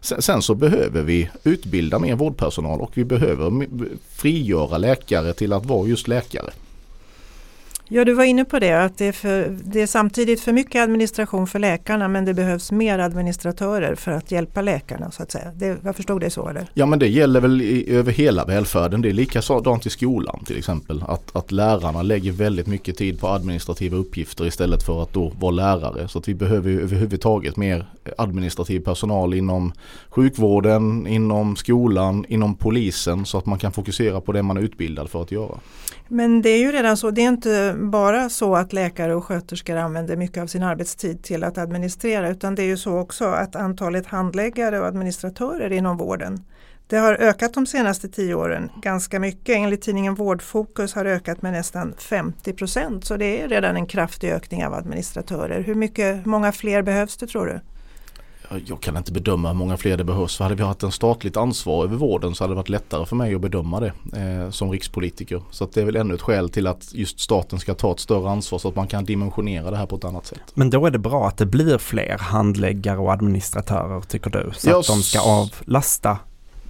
Sen, 0.00 0.22
sen 0.22 0.42
så 0.42 0.54
behöver 0.54 1.02
vi 1.02 1.30
utbilda 1.44 1.98
mer 1.98 2.14
vårdpersonal 2.14 2.80
och 2.80 2.90
vi 2.94 3.04
behöver 3.04 3.66
frigöra 4.08 4.78
läkare 4.78 5.32
till 5.32 5.52
att 5.52 5.66
vara 5.66 5.88
just 5.88 6.08
läkare. 6.08 6.50
Ja, 7.94 8.04
du 8.04 8.12
var 8.12 8.24
inne 8.24 8.44
på 8.44 8.58
det 8.58 8.72
att 8.72 8.98
det 8.98 9.06
är, 9.06 9.12
för, 9.12 9.58
det 9.64 9.80
är 9.80 9.86
samtidigt 9.86 10.40
för 10.40 10.52
mycket 10.52 10.82
administration 10.82 11.46
för 11.46 11.58
läkarna 11.58 12.08
men 12.08 12.24
det 12.24 12.34
behövs 12.34 12.72
mer 12.72 12.98
administratörer 12.98 13.94
för 13.94 14.10
att 14.10 14.30
hjälpa 14.30 14.62
läkarna 14.62 15.10
så 15.10 15.22
att 15.22 15.30
säga. 15.30 15.52
Det, 15.54 15.78
jag 15.84 15.96
förstod 15.96 16.20
det 16.20 16.30
så 16.30 16.48
eller? 16.48 16.70
Ja 16.74 16.86
men 16.86 16.98
det 16.98 17.08
gäller 17.08 17.40
väl 17.40 17.62
i, 17.62 17.90
över 17.90 18.12
hela 18.12 18.44
välfärden. 18.44 19.02
Det 19.02 19.08
är 19.08 19.12
likadant 19.12 19.86
i 19.86 19.90
skolan 19.90 20.44
till 20.44 20.58
exempel. 20.58 21.04
Att, 21.08 21.36
att 21.36 21.52
lärarna 21.52 22.02
lägger 22.02 22.32
väldigt 22.32 22.66
mycket 22.66 22.96
tid 22.96 23.20
på 23.20 23.28
administrativa 23.28 23.96
uppgifter 23.96 24.46
istället 24.46 24.82
för 24.82 25.02
att 25.02 25.12
då 25.12 25.32
vara 25.40 25.50
lärare. 25.50 26.08
Så 26.08 26.18
att 26.18 26.28
vi 26.28 26.34
behöver 26.34 26.70
överhuvudtaget 26.70 27.56
mer 27.56 27.86
administrativ 28.18 28.80
personal 28.80 29.34
inom 29.34 29.72
sjukvården, 30.08 31.06
inom 31.06 31.56
skolan, 31.56 32.24
inom 32.28 32.54
polisen 32.54 33.26
så 33.26 33.38
att 33.38 33.46
man 33.46 33.58
kan 33.58 33.72
fokusera 33.72 34.20
på 34.20 34.32
det 34.32 34.42
man 34.42 34.56
är 34.56 34.60
utbildad 34.60 35.10
för 35.10 35.22
att 35.22 35.32
göra. 35.32 35.58
Men 36.08 36.42
det 36.42 36.48
är 36.48 36.58
ju 36.58 36.72
redan 36.72 36.96
så, 36.96 37.10
det 37.10 37.20
är 37.20 37.28
inte 37.28 37.74
bara 37.78 38.28
så 38.28 38.56
att 38.56 38.72
läkare 38.72 39.14
och 39.14 39.24
sköterskor 39.24 39.76
använder 39.76 40.16
mycket 40.16 40.42
av 40.42 40.46
sin 40.46 40.62
arbetstid 40.62 41.22
till 41.22 41.44
att 41.44 41.58
administrera 41.58 42.28
utan 42.28 42.54
det 42.54 42.62
är 42.62 42.66
ju 42.66 42.76
så 42.76 42.98
också 42.98 43.24
att 43.24 43.56
antalet 43.56 44.06
handläggare 44.06 44.80
och 44.80 44.86
administratörer 44.86 45.72
inom 45.72 45.96
vården 45.96 46.44
det 46.92 46.98
har 46.98 47.14
ökat 47.14 47.54
de 47.54 47.66
senaste 47.66 48.08
tio 48.08 48.34
åren 48.34 48.70
ganska 48.82 49.20
mycket. 49.20 49.56
Enligt 49.56 49.82
tidningen 49.82 50.14
Vårdfokus 50.14 50.94
har 50.94 51.04
det 51.04 51.10
ökat 51.10 51.42
med 51.42 51.52
nästan 51.52 51.94
50 51.98 52.52
procent 52.52 53.04
så 53.04 53.16
det 53.16 53.42
är 53.42 53.48
redan 53.48 53.76
en 53.76 53.86
kraftig 53.86 54.30
ökning 54.30 54.66
av 54.66 54.74
administratörer. 54.74 55.60
Hur 55.60 55.74
mycket, 55.74 56.26
många 56.26 56.52
fler 56.52 56.82
behövs 56.82 57.16
det 57.16 57.26
tror 57.26 57.46
du? 57.46 57.60
Jag 58.66 58.80
kan 58.80 58.96
inte 58.96 59.12
bedöma 59.12 59.48
hur 59.48 59.54
många 59.54 59.76
fler 59.76 59.96
det 59.96 60.04
behövs. 60.04 60.36
För 60.36 60.44
hade 60.44 60.56
vi 60.56 60.62
haft 60.62 60.82
en 60.82 60.92
statligt 60.92 61.36
ansvar 61.36 61.84
över 61.84 61.96
vården 61.96 62.34
så 62.34 62.44
hade 62.44 62.52
det 62.52 62.56
varit 62.56 62.68
lättare 62.68 63.06
för 63.06 63.16
mig 63.16 63.34
att 63.34 63.40
bedöma 63.40 63.80
det 63.80 63.92
eh, 64.16 64.50
som 64.50 64.70
rikspolitiker. 64.70 65.42
Så 65.50 65.68
det 65.72 65.80
är 65.80 65.84
väl 65.84 65.96
ännu 65.96 66.14
ett 66.14 66.22
skäl 66.22 66.48
till 66.48 66.66
att 66.66 66.94
just 66.94 67.20
staten 67.20 67.58
ska 67.58 67.74
ta 67.74 67.92
ett 67.92 68.00
större 68.00 68.30
ansvar 68.30 68.58
så 68.58 68.68
att 68.68 68.76
man 68.76 68.86
kan 68.86 69.04
dimensionera 69.04 69.70
det 69.70 69.76
här 69.76 69.86
på 69.86 69.96
ett 69.96 70.04
annat 70.04 70.26
sätt. 70.26 70.40
Men 70.54 70.70
då 70.70 70.86
är 70.86 70.90
det 70.90 70.98
bra 70.98 71.28
att 71.28 71.36
det 71.36 71.46
blir 71.46 71.78
fler 71.78 72.18
handläggare 72.18 72.98
och 72.98 73.12
administratörer 73.12 74.00
tycker 74.00 74.30
du? 74.30 74.50
Så 74.54 74.68
jag 74.68 74.78
att 74.78 74.86
de 74.86 75.02
ska 75.02 75.20
avlasta 75.20 76.18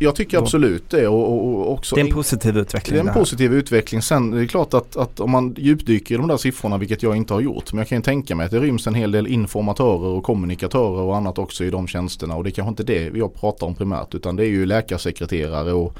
jag 0.02 0.16
tycker 0.16 0.38
absolut 0.38 0.90
det. 0.90 1.08
Och, 1.08 1.32
och, 1.32 1.46
och, 1.46 1.72
också 1.72 1.94
det 1.94 2.00
är 2.00 2.04
en 2.04 2.12
positiv 2.12 2.58
utveckling. 2.58 2.94
Det 2.94 3.04
är 3.04 3.08
en 3.08 3.14
positiv 3.14 3.54
utveckling. 3.54 4.02
Sen 4.02 4.30
det 4.30 4.40
är 4.40 4.46
klart 4.46 4.74
att, 4.74 4.96
att 4.96 5.20
om 5.20 5.30
man 5.30 5.54
djupdyker 5.58 6.14
i 6.14 6.18
de 6.18 6.28
där 6.28 6.36
siffrorna, 6.36 6.78
vilket 6.78 7.02
jag 7.02 7.16
inte 7.16 7.34
har 7.34 7.40
gjort, 7.40 7.72
men 7.72 7.78
jag 7.78 7.88
kan 7.88 7.98
ju 7.98 8.02
tänka 8.02 8.34
mig 8.34 8.46
att 8.46 8.52
det 8.52 8.60
ryms 8.60 8.86
en 8.86 8.94
hel 8.94 9.12
del 9.12 9.26
informatörer 9.26 10.08
och 10.08 10.24
kommunikatörer 10.24 11.02
och 11.02 11.16
annat 11.16 11.38
också 11.38 11.64
i 11.64 11.70
de 11.70 11.86
tjänsterna. 11.86 12.36
Och 12.36 12.44
det 12.44 12.50
är 12.50 12.52
kanske 12.52 12.68
inte 12.68 12.82
det 12.82 13.16
jag 13.18 13.34
pratar 13.34 13.66
om 13.66 13.74
primärt, 13.74 14.14
utan 14.14 14.36
det 14.36 14.44
är 14.44 14.50
ju 14.50 14.66
läkarsekreterare 14.66 15.72
och 15.72 15.98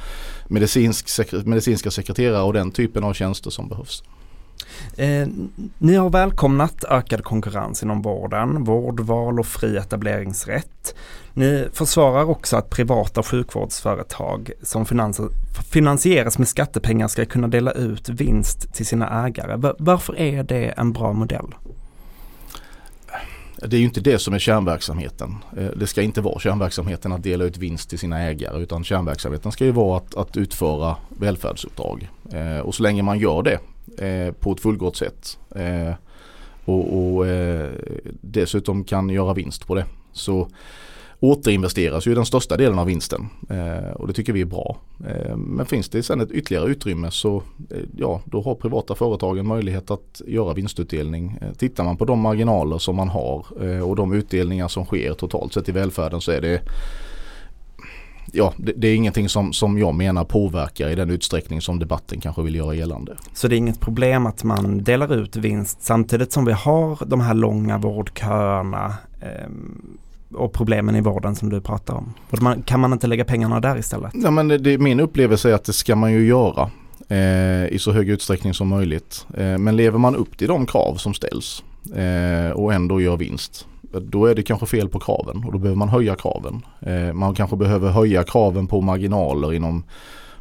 medicinsk, 0.48 1.08
medicinska 1.44 1.90
sekreterare 1.90 2.42
och 2.42 2.52
den 2.52 2.70
typen 2.70 3.04
av 3.04 3.12
tjänster 3.12 3.50
som 3.50 3.68
behövs. 3.68 4.02
Eh, 4.96 5.28
ni 5.78 5.94
har 5.94 6.10
välkomnat 6.10 6.84
ökad 6.84 7.24
konkurrens 7.24 7.82
inom 7.82 8.02
vården, 8.02 8.64
vårdval 8.64 9.40
och 9.40 9.46
fri 9.46 9.76
etableringsrätt. 9.76 10.94
Ni 11.34 11.68
försvarar 11.72 12.24
också 12.24 12.56
att 12.56 12.70
privata 12.70 13.22
sjukvårdsföretag 13.22 14.50
som 14.62 14.86
finansieras 15.70 16.38
med 16.38 16.48
skattepengar 16.48 17.08
ska 17.08 17.24
kunna 17.24 17.48
dela 17.48 17.72
ut 17.72 18.08
vinst 18.08 18.74
till 18.74 18.86
sina 18.86 19.26
ägare. 19.26 19.72
Varför 19.78 20.18
är 20.18 20.42
det 20.42 20.64
en 20.76 20.92
bra 20.92 21.12
modell? 21.12 21.54
Det 23.66 23.76
är 23.76 23.78
ju 23.78 23.84
inte 23.84 24.00
det 24.00 24.18
som 24.18 24.34
är 24.34 24.38
kärnverksamheten. 24.38 25.36
Eh, 25.56 25.66
det 25.76 25.86
ska 25.86 26.02
inte 26.02 26.20
vara 26.20 26.38
kärnverksamheten 26.38 27.12
att 27.12 27.22
dela 27.22 27.44
ut 27.44 27.56
vinst 27.56 27.90
till 27.90 27.98
sina 27.98 28.20
ägare 28.20 28.62
utan 28.62 28.84
kärnverksamheten 28.84 29.52
ska 29.52 29.64
ju 29.64 29.70
vara 29.70 29.96
att, 29.96 30.14
att 30.14 30.36
utföra 30.36 30.96
välfärdsuppdrag. 31.08 32.10
Eh, 32.32 32.58
och 32.58 32.74
så 32.74 32.82
länge 32.82 33.02
man 33.02 33.18
gör 33.18 33.42
det 33.42 33.58
eh, 33.98 34.32
på 34.32 34.52
ett 34.52 34.60
fullgott 34.60 34.96
sätt 34.96 35.38
eh, 35.56 35.94
och, 36.64 37.14
och 37.14 37.26
eh, 37.26 37.70
dessutom 38.20 38.84
kan 38.84 39.08
göra 39.08 39.34
vinst 39.34 39.66
på 39.66 39.74
det 39.74 39.84
så 40.12 40.48
återinvesteras 41.22 42.06
ju 42.06 42.14
den 42.14 42.26
största 42.26 42.56
delen 42.56 42.78
av 42.78 42.86
vinsten 42.86 43.28
eh, 43.50 43.90
och 43.92 44.06
det 44.06 44.12
tycker 44.12 44.32
vi 44.32 44.40
är 44.40 44.44
bra. 44.44 44.76
Eh, 45.08 45.36
men 45.36 45.66
finns 45.66 45.88
det 45.88 46.02
sen 46.02 46.20
ett 46.20 46.30
ytterligare 46.30 46.66
utrymme 46.70 47.10
så 47.10 47.36
eh, 47.70 47.76
ja, 47.96 48.20
då 48.24 48.42
har 48.42 48.54
privata 48.54 48.94
företag 48.94 49.38
en 49.38 49.46
möjlighet 49.46 49.90
att 49.90 50.22
göra 50.26 50.54
vinstutdelning. 50.54 51.38
Eh, 51.40 51.52
tittar 51.52 51.84
man 51.84 51.96
på 51.96 52.04
de 52.04 52.20
marginaler 52.20 52.78
som 52.78 52.96
man 52.96 53.08
har 53.08 53.46
eh, 53.60 53.88
och 53.88 53.96
de 53.96 54.12
utdelningar 54.12 54.68
som 54.68 54.84
sker 54.84 55.14
totalt 55.14 55.52
sett 55.52 55.68
i 55.68 55.72
välfärden 55.72 56.20
så 56.20 56.32
är 56.32 56.40
det 56.40 56.60
ja, 58.32 58.52
det, 58.56 58.72
det, 58.76 58.88
är 58.88 58.94
ingenting 58.94 59.28
som, 59.28 59.52
som 59.52 59.78
jag 59.78 59.94
menar 59.94 60.24
påverkar 60.24 60.88
i 60.88 60.94
den 60.94 61.10
utsträckning 61.10 61.60
som 61.60 61.78
debatten 61.78 62.20
kanske 62.20 62.42
vill 62.42 62.54
göra 62.54 62.74
gällande. 62.74 63.16
Så 63.32 63.48
det 63.48 63.56
är 63.56 63.58
inget 63.58 63.80
problem 63.80 64.26
att 64.26 64.44
man 64.44 64.84
delar 64.84 65.14
ut 65.14 65.36
vinst 65.36 65.82
samtidigt 65.82 66.32
som 66.32 66.44
vi 66.44 66.52
har 66.52 66.98
de 67.06 67.20
här 67.20 67.34
långa 67.34 67.78
vårdköerna 67.78 68.94
eh, 69.20 69.48
och 70.34 70.52
problemen 70.52 70.96
i 70.96 71.00
vården 71.00 71.34
som 71.34 71.50
du 71.50 71.60
pratar 71.60 71.94
om? 71.94 72.14
kan 72.64 72.80
man 72.80 72.92
inte 72.92 73.06
lägga 73.06 73.24
pengarna 73.24 73.60
där 73.60 73.78
istället? 73.78 74.12
Ja, 74.14 74.30
men 74.30 74.48
det, 74.48 74.78
min 74.78 75.00
upplevelse 75.00 75.50
är 75.50 75.54
att 75.54 75.64
det 75.64 75.72
ska 75.72 75.96
man 75.96 76.12
ju 76.12 76.26
göra 76.26 76.70
eh, 77.08 77.66
i 77.66 77.76
så 77.78 77.92
hög 77.92 78.08
utsträckning 78.08 78.54
som 78.54 78.68
möjligt. 78.68 79.26
Eh, 79.36 79.58
men 79.58 79.76
lever 79.76 79.98
man 79.98 80.16
upp 80.16 80.38
till 80.38 80.48
de 80.48 80.66
krav 80.66 80.94
som 80.94 81.14
ställs 81.14 81.64
eh, 81.94 82.50
och 82.50 82.74
ändå 82.74 83.00
gör 83.00 83.16
vinst 83.16 83.66
då 84.00 84.26
är 84.26 84.34
det 84.34 84.42
kanske 84.42 84.66
fel 84.66 84.88
på 84.88 84.98
kraven 85.00 85.44
och 85.46 85.52
då 85.52 85.58
behöver 85.58 85.78
man 85.78 85.88
höja 85.88 86.14
kraven. 86.14 86.62
Eh, 86.80 87.12
man 87.12 87.34
kanske 87.34 87.56
behöver 87.56 87.90
höja 87.90 88.24
kraven 88.24 88.66
på 88.66 88.80
marginaler 88.80 89.52
inom 89.52 89.84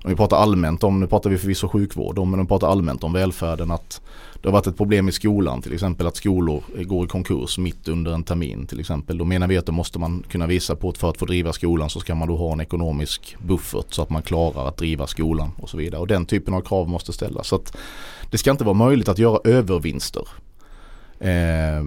om 0.04 0.10
vi 0.10 0.16
pratar 0.16 0.38
allmänt 0.38 0.84
om, 0.84 1.00
nu 1.00 1.08
pratar 1.08 1.30
vi 1.30 1.38
förvisso 1.38 1.68
sjukvård 1.68 2.20
om, 2.20 2.32
men 2.32 2.40
om 2.40 2.46
vi 2.46 2.50
pratar 2.50 2.68
allmänt 2.68 3.04
om 3.04 3.14
välfärden 3.14 3.72
att 3.72 4.02
det 4.42 4.48
har 4.48 4.54
varit 4.54 4.68
ett 4.68 4.78
problem 4.78 5.10
i 5.10 5.12
skolan 5.12 5.62
till 5.62 5.74
exempel 5.74 6.08
att 6.08 6.16
skolor 6.16 6.64
går 6.84 7.06
i 7.06 7.08
konkurs 7.08 7.58
mitt 7.58 7.88
under 7.88 8.14
en 8.14 8.24
termin 8.24 8.66
till 8.66 8.80
exempel. 8.80 9.18
Då 9.18 9.26
menar 9.26 9.48
vi 9.48 9.58
att 9.58 9.66
då 9.66 9.72
måste 9.72 10.00
man 10.00 10.24
kunna 10.30 10.48
visa 10.48 10.76
på 10.76 10.90
att 10.90 10.98
för 10.98 11.10
att 11.10 11.18
få 11.18 11.26
driva 11.26 11.54
skolan 11.54 11.90
så 11.90 12.00
ska 12.00 12.16
man 12.16 12.28
då 12.28 12.38
ha 12.38 12.54
en 12.54 12.62
ekonomisk 12.62 13.36
buffert 13.40 13.94
så 13.94 14.02
att 14.02 14.10
man 14.10 14.22
klarar 14.22 14.68
att 14.68 14.78
driva 14.78 15.08
skolan 15.08 15.52
och 15.58 15.70
så 15.70 15.78
vidare. 15.78 16.02
Och 16.02 16.08
den 16.08 16.26
typen 16.26 16.54
av 16.54 16.62
krav 16.62 16.90
måste 16.90 17.14
ställas. 17.14 17.48
Så 17.48 17.56
att 17.56 17.78
det 18.32 18.38
ska 18.38 18.52
inte 18.52 18.64
vara 18.64 18.74
möjligt 18.74 19.10
att 19.10 19.20
göra 19.20 19.40
övervinster 19.44 20.28
eh, 21.22 21.84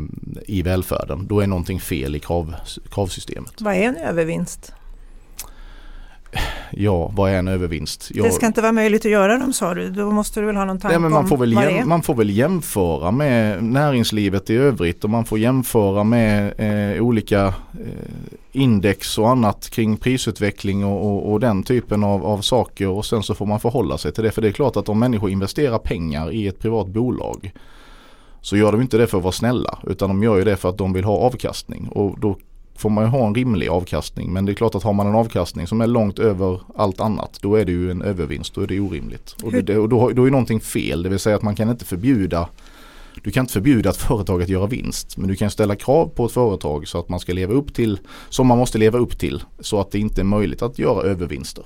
i 0.46 0.62
välfärden. 0.62 1.26
Då 1.26 1.40
är 1.40 1.46
någonting 1.46 1.80
fel 1.80 2.16
i 2.16 2.18
krav, 2.18 2.54
kravsystemet. 2.90 3.60
Vad 3.60 3.74
är 3.74 3.82
en 3.82 3.96
övervinst? 3.96 4.72
ja, 6.70 7.10
vad 7.14 7.30
är 7.30 7.38
en 7.38 7.48
övervinst? 7.48 8.10
Jag, 8.14 8.26
det 8.26 8.32
ska 8.32 8.46
inte 8.46 8.62
vara 8.62 8.72
möjligt 8.72 9.04
att 9.04 9.12
göra 9.12 9.38
dem 9.38 9.52
sa 9.52 9.74
du, 9.74 9.90
då 9.90 10.10
måste 10.10 10.40
du 10.40 10.46
väl 10.46 10.56
ha 10.56 10.64
någon 10.64 10.78
tanke 10.78 10.94
ja, 10.94 10.98
men 10.98 11.12
man 11.12 11.28
får 11.28 11.36
väl 11.36 11.54
vad 11.54 11.72
jäm? 11.72 11.88
Man 11.88 12.02
får 12.02 12.14
väl 12.14 12.30
jämföra 12.30 13.10
med 13.10 13.64
näringslivet 13.64 14.50
i 14.50 14.56
övrigt 14.56 15.04
och 15.04 15.10
man 15.10 15.24
får 15.24 15.38
jämföra 15.38 16.04
med 16.04 16.54
eh, 16.58 17.02
olika 17.02 17.46
eh, 17.46 18.32
index 18.52 19.18
och 19.18 19.30
annat 19.30 19.70
kring 19.70 19.96
prisutveckling 19.96 20.84
och, 20.84 21.06
och, 21.06 21.32
och, 21.32 21.40
den 21.40 21.62
typen 21.62 22.04
av, 22.04 22.26
av 22.26 22.40
saker 22.40 22.88
och 22.88 23.06
sen 23.06 23.22
så 23.22 23.34
får 23.34 23.46
man 23.46 23.60
förhålla 23.60 23.98
sig 23.98 24.12
till 24.12 24.24
det. 24.24 24.30
För 24.30 24.42
det 24.42 24.48
är 24.48 24.52
klart 24.52 24.76
att 24.76 24.88
om 24.88 24.98
människor 24.98 25.30
investerar 25.30 25.78
pengar 25.78 26.32
i 26.32 26.46
ett 26.46 26.58
privat 26.58 26.86
bolag 26.86 27.52
så 28.44 28.56
gör 28.56 28.72
de 28.72 28.80
inte 28.80 28.96
det 28.96 29.06
för 29.06 29.18
att 29.18 29.24
vara 29.24 29.32
snälla 29.32 29.78
utan 29.86 30.08
de 30.08 30.22
gör 30.22 30.36
ju 30.36 30.44
det 30.44 30.56
för 30.56 30.68
att 30.68 30.78
de 30.78 30.92
vill 30.92 31.04
ha 31.04 31.16
avkastning 31.16 31.88
och 31.88 32.20
då 32.20 32.36
får 32.76 32.90
man 32.90 33.04
ju 33.04 33.10
ha 33.10 33.26
en 33.26 33.34
rimlig 33.34 33.68
avkastning. 33.68 34.32
Men 34.32 34.44
det 34.44 34.52
är 34.52 34.54
klart 34.54 34.74
att 34.74 34.82
har 34.82 34.92
man 34.92 35.06
en 35.06 35.14
avkastning 35.14 35.66
som 35.66 35.80
är 35.80 35.86
långt 35.86 36.18
över 36.18 36.60
allt 36.76 37.00
annat 37.00 37.38
då 37.42 37.56
är 37.56 37.64
det 37.64 37.72
ju 37.72 37.90
en 37.90 38.02
övervinst. 38.02 38.54
Då 38.54 38.60
är 38.60 38.66
det 38.66 38.80
orimligt. 38.80 39.36
Och, 39.42 39.52
det, 39.52 39.78
och 39.78 39.88
då, 39.88 40.10
då 40.10 40.24
är 40.24 40.30
någonting 40.30 40.60
fel. 40.60 41.02
Det 41.02 41.08
vill 41.08 41.18
säga 41.18 41.36
att 41.36 41.42
man 41.42 41.56
kan 41.56 41.70
inte 41.70 41.84
förbjuda 41.84 42.48
du 43.22 43.30
kan 43.30 43.42
inte 43.42 43.52
förbjuda 43.52 43.90
ett 43.90 43.96
företag 43.96 44.42
att 44.42 44.48
göra 44.48 44.66
vinst 44.66 45.16
men 45.16 45.28
du 45.28 45.36
kan 45.36 45.50
ställa 45.50 45.76
krav 45.76 46.06
på 46.06 46.26
ett 46.26 46.32
företag 46.32 46.88
så 46.88 46.98
att 46.98 47.08
man 47.08 47.20
ska 47.20 47.32
leva 47.32 47.54
upp 47.54 47.74
till 47.74 47.98
som 48.28 48.46
man 48.46 48.58
måste 48.58 48.78
leva 48.78 48.98
upp 48.98 49.18
till 49.18 49.42
så 49.60 49.80
att 49.80 49.90
det 49.90 49.98
inte 49.98 50.20
är 50.20 50.24
möjligt 50.24 50.62
att 50.62 50.78
göra 50.78 51.02
övervinster. 51.02 51.64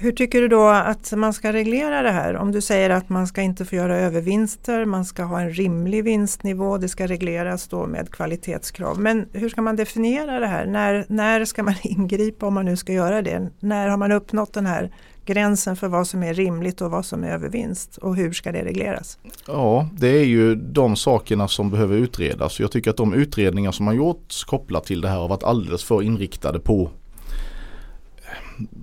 Hur 0.00 0.12
tycker 0.12 0.40
du 0.40 0.48
då 0.48 0.68
att 0.68 1.12
man 1.12 1.32
ska 1.32 1.52
reglera 1.52 2.02
det 2.02 2.10
här? 2.10 2.36
Om 2.36 2.52
du 2.52 2.60
säger 2.60 2.90
att 2.90 3.08
man 3.08 3.26
ska 3.26 3.42
inte 3.42 3.64
få 3.64 3.76
göra 3.76 3.98
övervinster, 3.98 4.84
man 4.84 5.04
ska 5.04 5.22
ha 5.22 5.40
en 5.40 5.50
rimlig 5.50 6.04
vinstnivå, 6.04 6.78
det 6.78 6.88
ska 6.88 7.06
regleras 7.06 7.68
då 7.68 7.86
med 7.86 8.10
kvalitetskrav. 8.10 9.00
Men 9.00 9.28
hur 9.32 9.48
ska 9.48 9.62
man 9.62 9.76
definiera 9.76 10.40
det 10.40 10.46
här? 10.46 10.66
När, 10.66 11.06
när 11.08 11.44
ska 11.44 11.62
man 11.62 11.74
ingripa 11.82 12.46
om 12.46 12.54
man 12.54 12.64
nu 12.64 12.76
ska 12.76 12.92
göra 12.92 13.22
det? 13.22 13.50
När 13.60 13.88
har 13.88 13.96
man 13.96 14.12
uppnått 14.12 14.52
den 14.52 14.66
här 14.66 14.90
gränsen 15.24 15.76
för 15.76 15.88
vad 15.88 16.06
som 16.06 16.22
är 16.22 16.34
rimligt 16.34 16.80
och 16.80 16.90
vad 16.90 17.04
som 17.04 17.24
är 17.24 17.28
övervinst 17.28 17.96
och 17.96 18.16
hur 18.16 18.32
ska 18.32 18.52
det 18.52 18.64
regleras? 18.64 19.18
Ja, 19.46 19.88
det 19.92 20.08
är 20.08 20.24
ju 20.24 20.54
de 20.54 20.96
sakerna 20.96 21.48
som 21.48 21.70
behöver 21.70 21.96
utredas. 21.96 22.60
Jag 22.60 22.72
tycker 22.72 22.90
att 22.90 22.96
de 22.96 23.14
utredningar 23.14 23.72
som 23.72 23.86
har 23.86 23.94
gjorts 23.94 24.44
kopplat 24.44 24.84
till 24.84 25.00
det 25.00 25.08
här 25.08 25.18
har 25.18 25.28
varit 25.28 25.44
alldeles 25.44 25.84
för 25.84 26.02
inriktade 26.02 26.60
på 26.60 26.90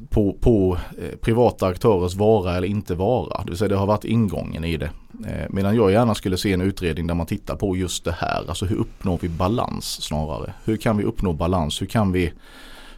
på, 0.10 0.34
på 0.34 0.78
eh, 1.02 1.18
privata 1.18 1.68
aktörers 1.68 2.16
vara 2.16 2.58
eller 2.58 2.68
inte 2.68 2.96
vara. 2.96 3.44
Det 3.44 3.50
vill 3.50 3.58
säga 3.58 3.70
det 3.70 3.76
har 3.76 3.86
varit 3.86 4.06
ingången 4.06 4.64
i 4.64 4.78
det. 4.78 4.90
Eh, 5.28 5.46
medan 5.50 5.76
jag 5.76 5.92
gärna 5.92 6.16
skulle 6.16 6.38
se 6.38 6.54
en 6.54 6.62
utredning 6.62 7.08
där 7.08 7.16
man 7.16 7.26
tittar 7.26 7.56
på 7.56 7.76
just 7.76 8.04
det 8.04 8.16
här. 8.20 8.46
Alltså 8.48 8.66
hur 8.66 8.76
uppnår 8.76 9.20
vi 9.22 9.30
balans 9.30 10.02
snarare? 10.02 10.54
Hur 10.66 10.78
kan 10.78 10.98
vi 10.98 11.04
uppnå 11.04 11.34
balans? 11.34 11.82
Hur 11.82 11.88
kan 11.88 12.12
vi, 12.12 12.34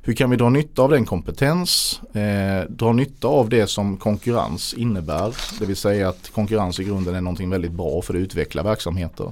hur 0.01 0.13
kan 0.13 0.29
vi 0.29 0.37
dra 0.37 0.49
nytta 0.49 0.81
av 0.81 0.89
den 0.89 1.05
kompetens? 1.05 2.01
Eh, 2.13 2.69
dra 2.69 2.93
nytta 2.93 3.27
av 3.27 3.49
det 3.49 3.67
som 3.67 3.97
konkurrens 3.97 4.73
innebär. 4.73 5.35
Det 5.59 5.65
vill 5.65 5.75
säga 5.75 6.09
att 6.09 6.29
konkurrens 6.29 6.79
i 6.79 6.83
grunden 6.83 7.15
är 7.15 7.21
någonting 7.21 7.49
väldigt 7.49 7.71
bra 7.71 8.01
för 8.01 8.13
att 8.13 8.19
utveckla 8.19 8.63
verksamheter. 8.63 9.31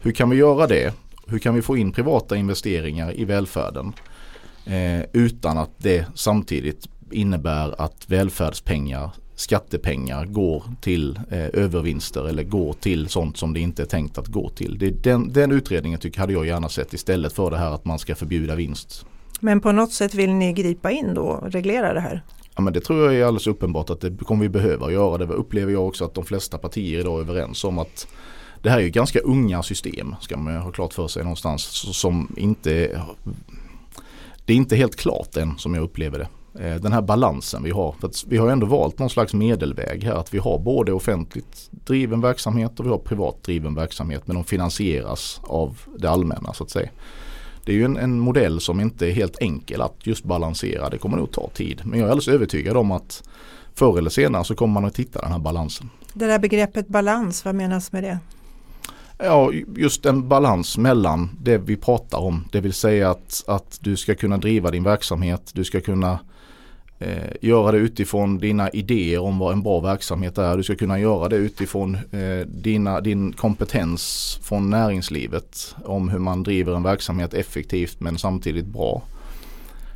Hur 0.00 0.12
kan 0.12 0.30
vi 0.30 0.36
göra 0.36 0.66
det? 0.66 0.94
Hur 1.26 1.38
kan 1.38 1.54
vi 1.54 1.62
få 1.62 1.76
in 1.76 1.92
privata 1.92 2.36
investeringar 2.36 3.20
i 3.20 3.24
välfärden? 3.24 3.92
Eh, 4.66 5.04
utan 5.12 5.58
att 5.58 5.70
det 5.78 6.06
samtidigt 6.14 6.88
innebär 7.10 7.80
att 7.80 8.04
välfärdspengar, 8.06 9.10
skattepengar 9.34 10.26
går 10.26 10.64
till 10.80 11.20
eh, 11.30 11.46
övervinster 11.52 12.28
eller 12.28 12.42
går 12.42 12.72
till 12.72 13.08
sånt 13.08 13.36
som 13.36 13.52
det 13.52 13.60
inte 13.60 13.82
är 13.82 13.86
tänkt 13.86 14.18
att 14.18 14.26
gå 14.26 14.48
till. 14.48 14.78
Det, 14.78 14.90
den, 14.90 15.32
den 15.32 15.52
utredningen 15.52 15.98
tycker 15.98 16.20
hade 16.20 16.32
jag 16.32 16.46
gärna 16.46 16.68
sett 16.68 16.94
istället 16.94 17.32
för 17.32 17.50
det 17.50 17.58
här 17.58 17.70
att 17.70 17.84
man 17.84 17.98
ska 17.98 18.14
förbjuda 18.14 18.54
vinst. 18.54 19.06
Men 19.40 19.60
på 19.60 19.72
något 19.72 19.92
sätt 19.92 20.14
vill 20.14 20.32
ni 20.32 20.52
gripa 20.52 20.90
in 20.90 21.14
då 21.14 21.22
och 21.22 21.52
reglera 21.52 21.94
det 21.94 22.00
här? 22.00 22.22
Ja 22.54 22.62
men 22.62 22.72
det 22.72 22.80
tror 22.80 23.04
jag 23.04 23.20
är 23.20 23.24
alldeles 23.24 23.46
uppenbart 23.46 23.90
att 23.90 24.00
det 24.00 24.24
kommer 24.24 24.42
vi 24.42 24.48
behöva 24.48 24.92
göra. 24.92 25.18
Det 25.18 25.34
upplever 25.34 25.72
jag 25.72 25.88
också 25.88 26.04
att 26.04 26.14
de 26.14 26.24
flesta 26.24 26.58
partier 26.58 27.00
idag 27.00 27.18
är 27.18 27.22
överens 27.22 27.64
om 27.64 27.78
att 27.78 28.06
det 28.62 28.70
här 28.70 28.78
är 28.78 28.82
ju 28.82 28.90
ganska 28.90 29.20
unga 29.20 29.62
system 29.62 30.14
ska 30.20 30.36
man 30.36 30.56
ha 30.56 30.72
klart 30.72 30.94
för 30.94 31.08
sig 31.08 31.22
någonstans 31.22 31.62
som 32.00 32.34
inte 32.36 33.00
det 34.44 34.52
är 34.52 34.56
inte 34.56 34.76
helt 34.76 34.96
klart 34.96 35.36
än 35.36 35.58
som 35.58 35.74
jag 35.74 35.84
upplever 35.84 36.18
det. 36.18 36.28
Eh, 36.54 36.74
den 36.80 36.92
här 36.92 37.02
balansen 37.02 37.62
vi 37.62 37.70
har. 37.70 37.94
För 38.00 38.10
vi 38.28 38.36
har 38.36 38.48
ändå 38.48 38.66
valt 38.66 38.98
någon 38.98 39.10
slags 39.10 39.34
medelväg 39.34 40.04
här. 40.04 40.14
Att 40.14 40.34
vi 40.34 40.38
har 40.38 40.58
både 40.58 40.92
offentligt 40.92 41.70
driven 41.70 42.20
verksamhet 42.20 42.80
och 42.80 42.86
vi 42.86 42.90
har 42.90 42.98
privat 42.98 43.42
driven 43.42 43.74
verksamhet. 43.74 44.22
Men 44.26 44.36
de 44.36 44.44
finansieras 44.44 45.40
av 45.42 45.78
det 45.98 46.10
allmänna 46.10 46.52
så 46.52 46.64
att 46.64 46.70
säga. 46.70 46.90
Det 47.64 47.72
är 47.72 47.76
ju 47.76 47.84
en, 47.84 47.96
en, 47.96 48.18
modell 48.18 48.60
som 48.60 48.80
inte 48.80 49.06
är 49.06 49.12
helt 49.12 49.36
enkel 49.40 49.82
att 49.82 50.06
just 50.06 50.24
balansera. 50.24 50.90
Det 50.90 50.98
kommer 50.98 51.16
nog 51.16 51.32
ta 51.32 51.48
tid. 51.48 51.80
Men 51.84 51.98
jag 51.98 52.06
är 52.06 52.10
alldeles 52.10 52.28
övertygad 52.28 52.76
om 52.76 52.90
att 52.90 53.22
förr 53.74 53.98
eller 53.98 54.10
senare 54.10 54.44
så 54.44 54.54
kommer 54.54 54.74
man 54.74 54.84
att 54.84 54.98
hitta 54.98 55.20
den 55.20 55.32
här 55.32 55.38
balansen. 55.38 55.90
Det 56.12 56.26
där 56.26 56.38
begreppet 56.38 56.88
balans, 56.88 57.44
vad 57.44 57.54
menas 57.54 57.92
med 57.92 58.02
det? 58.02 58.18
Ja, 59.24 59.52
just 59.76 60.06
en 60.06 60.28
balans 60.28 60.78
mellan 60.78 61.30
det 61.40 61.58
vi 61.58 61.76
pratar 61.76 62.18
om. 62.18 62.44
Det 62.52 62.60
vill 62.60 62.72
säga 62.72 63.10
att, 63.10 63.44
att 63.46 63.78
du 63.80 63.96
ska 63.96 64.14
kunna 64.14 64.38
driva 64.38 64.70
din 64.70 64.84
verksamhet. 64.84 65.50
Du 65.54 65.64
ska 65.64 65.80
kunna 65.80 66.18
eh, 66.98 67.32
göra 67.40 67.72
det 67.72 67.78
utifrån 67.78 68.38
dina 68.38 68.70
idéer 68.70 69.20
om 69.20 69.38
vad 69.38 69.52
en 69.52 69.62
bra 69.62 69.80
verksamhet 69.80 70.38
är. 70.38 70.56
Du 70.56 70.62
ska 70.62 70.74
kunna 70.74 70.98
göra 70.98 71.28
det 71.28 71.36
utifrån 71.36 71.94
eh, 71.94 72.46
dina, 72.46 73.00
din 73.00 73.32
kompetens 73.32 74.38
från 74.42 74.70
näringslivet 74.70 75.74
om 75.84 76.08
hur 76.08 76.18
man 76.18 76.42
driver 76.42 76.76
en 76.76 76.82
verksamhet 76.82 77.34
effektivt 77.34 78.00
men 78.00 78.18
samtidigt 78.18 78.66
bra. 78.66 79.02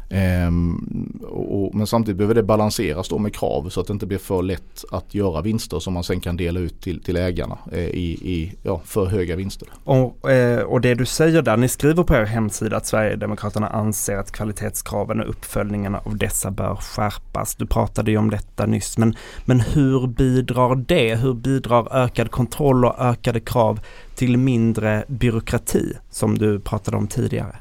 Ehm, 0.08 1.20
och, 1.28 1.74
men 1.74 1.86
samtidigt 1.86 2.16
behöver 2.16 2.34
det 2.34 2.42
balanseras 2.42 3.08
då 3.08 3.18
med 3.18 3.34
krav 3.34 3.68
så 3.68 3.80
att 3.80 3.86
det 3.86 3.92
inte 3.92 4.06
blir 4.06 4.18
för 4.18 4.42
lätt 4.42 4.84
att 4.90 5.14
göra 5.14 5.40
vinster 5.40 5.78
som 5.78 5.94
man 5.94 6.04
sen 6.04 6.20
kan 6.20 6.36
dela 6.36 6.60
ut 6.60 6.80
till, 6.80 7.02
till 7.02 7.16
ägarna 7.16 7.58
eh, 7.72 7.78
i, 7.78 8.18
i 8.22 8.52
ja, 8.62 8.80
för 8.84 9.06
höga 9.06 9.36
vinster. 9.36 9.68
Och, 9.84 10.30
eh, 10.30 10.62
och 10.62 10.80
det 10.80 10.94
du 10.94 11.06
säger 11.06 11.42
där, 11.42 11.56
ni 11.56 11.68
skriver 11.68 12.02
på 12.02 12.14
er 12.14 12.24
hemsida 12.24 12.76
att 12.76 12.86
Sverigedemokraterna 12.86 13.68
anser 13.68 14.16
att 14.16 14.32
kvalitetskraven 14.32 15.20
och 15.20 15.28
uppföljningen 15.30 15.94
av 15.94 16.16
dessa 16.16 16.50
bör 16.50 16.74
skärpas. 16.74 17.54
Du 17.54 17.66
pratade 17.66 18.10
ju 18.10 18.16
om 18.16 18.30
detta 18.30 18.66
nyss, 18.66 18.98
men, 18.98 19.16
men 19.44 19.60
hur 19.60 20.06
bidrar 20.06 20.74
det? 20.74 21.14
Hur 21.14 21.34
bidrar 21.34 21.96
ökad 21.96 22.30
kontroll 22.30 22.84
och 22.84 23.00
ökade 23.00 23.40
krav 23.40 23.80
till 24.14 24.36
mindre 24.36 25.04
byråkrati 25.08 25.92
som 26.10 26.38
du 26.38 26.60
pratade 26.60 26.96
om 26.96 27.06
tidigare? 27.06 27.56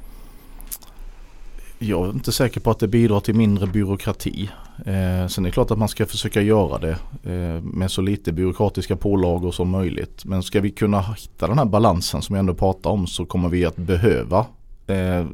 Jag 1.79 2.05
är 2.05 2.09
inte 2.09 2.31
säker 2.31 2.59
på 2.59 2.71
att 2.71 2.79
det 2.79 2.87
bidrar 2.87 3.19
till 3.19 3.35
mindre 3.35 3.67
byråkrati. 3.67 4.49
Eh, 4.77 5.27
sen 5.27 5.45
är 5.45 5.49
det 5.49 5.51
klart 5.51 5.71
att 5.71 5.77
man 5.77 5.87
ska 5.87 6.05
försöka 6.05 6.41
göra 6.41 6.77
det 6.77 6.97
eh, 7.23 7.61
med 7.63 7.91
så 7.91 8.01
lite 8.01 8.31
byråkratiska 8.31 8.95
pålagor 8.95 9.51
som 9.51 9.69
möjligt. 9.69 10.25
Men 10.25 10.43
ska 10.43 10.61
vi 10.61 10.71
kunna 10.71 11.01
hitta 11.01 11.47
den 11.47 11.57
här 11.57 11.65
balansen 11.65 12.21
som 12.21 12.35
jag 12.35 12.39
ändå 12.39 12.53
pratar 12.53 12.89
om 12.89 13.07
så 13.07 13.25
kommer 13.25 13.49
vi 13.49 13.65
att 13.65 13.77
behöva 13.77 14.45
eh, 14.87 15.25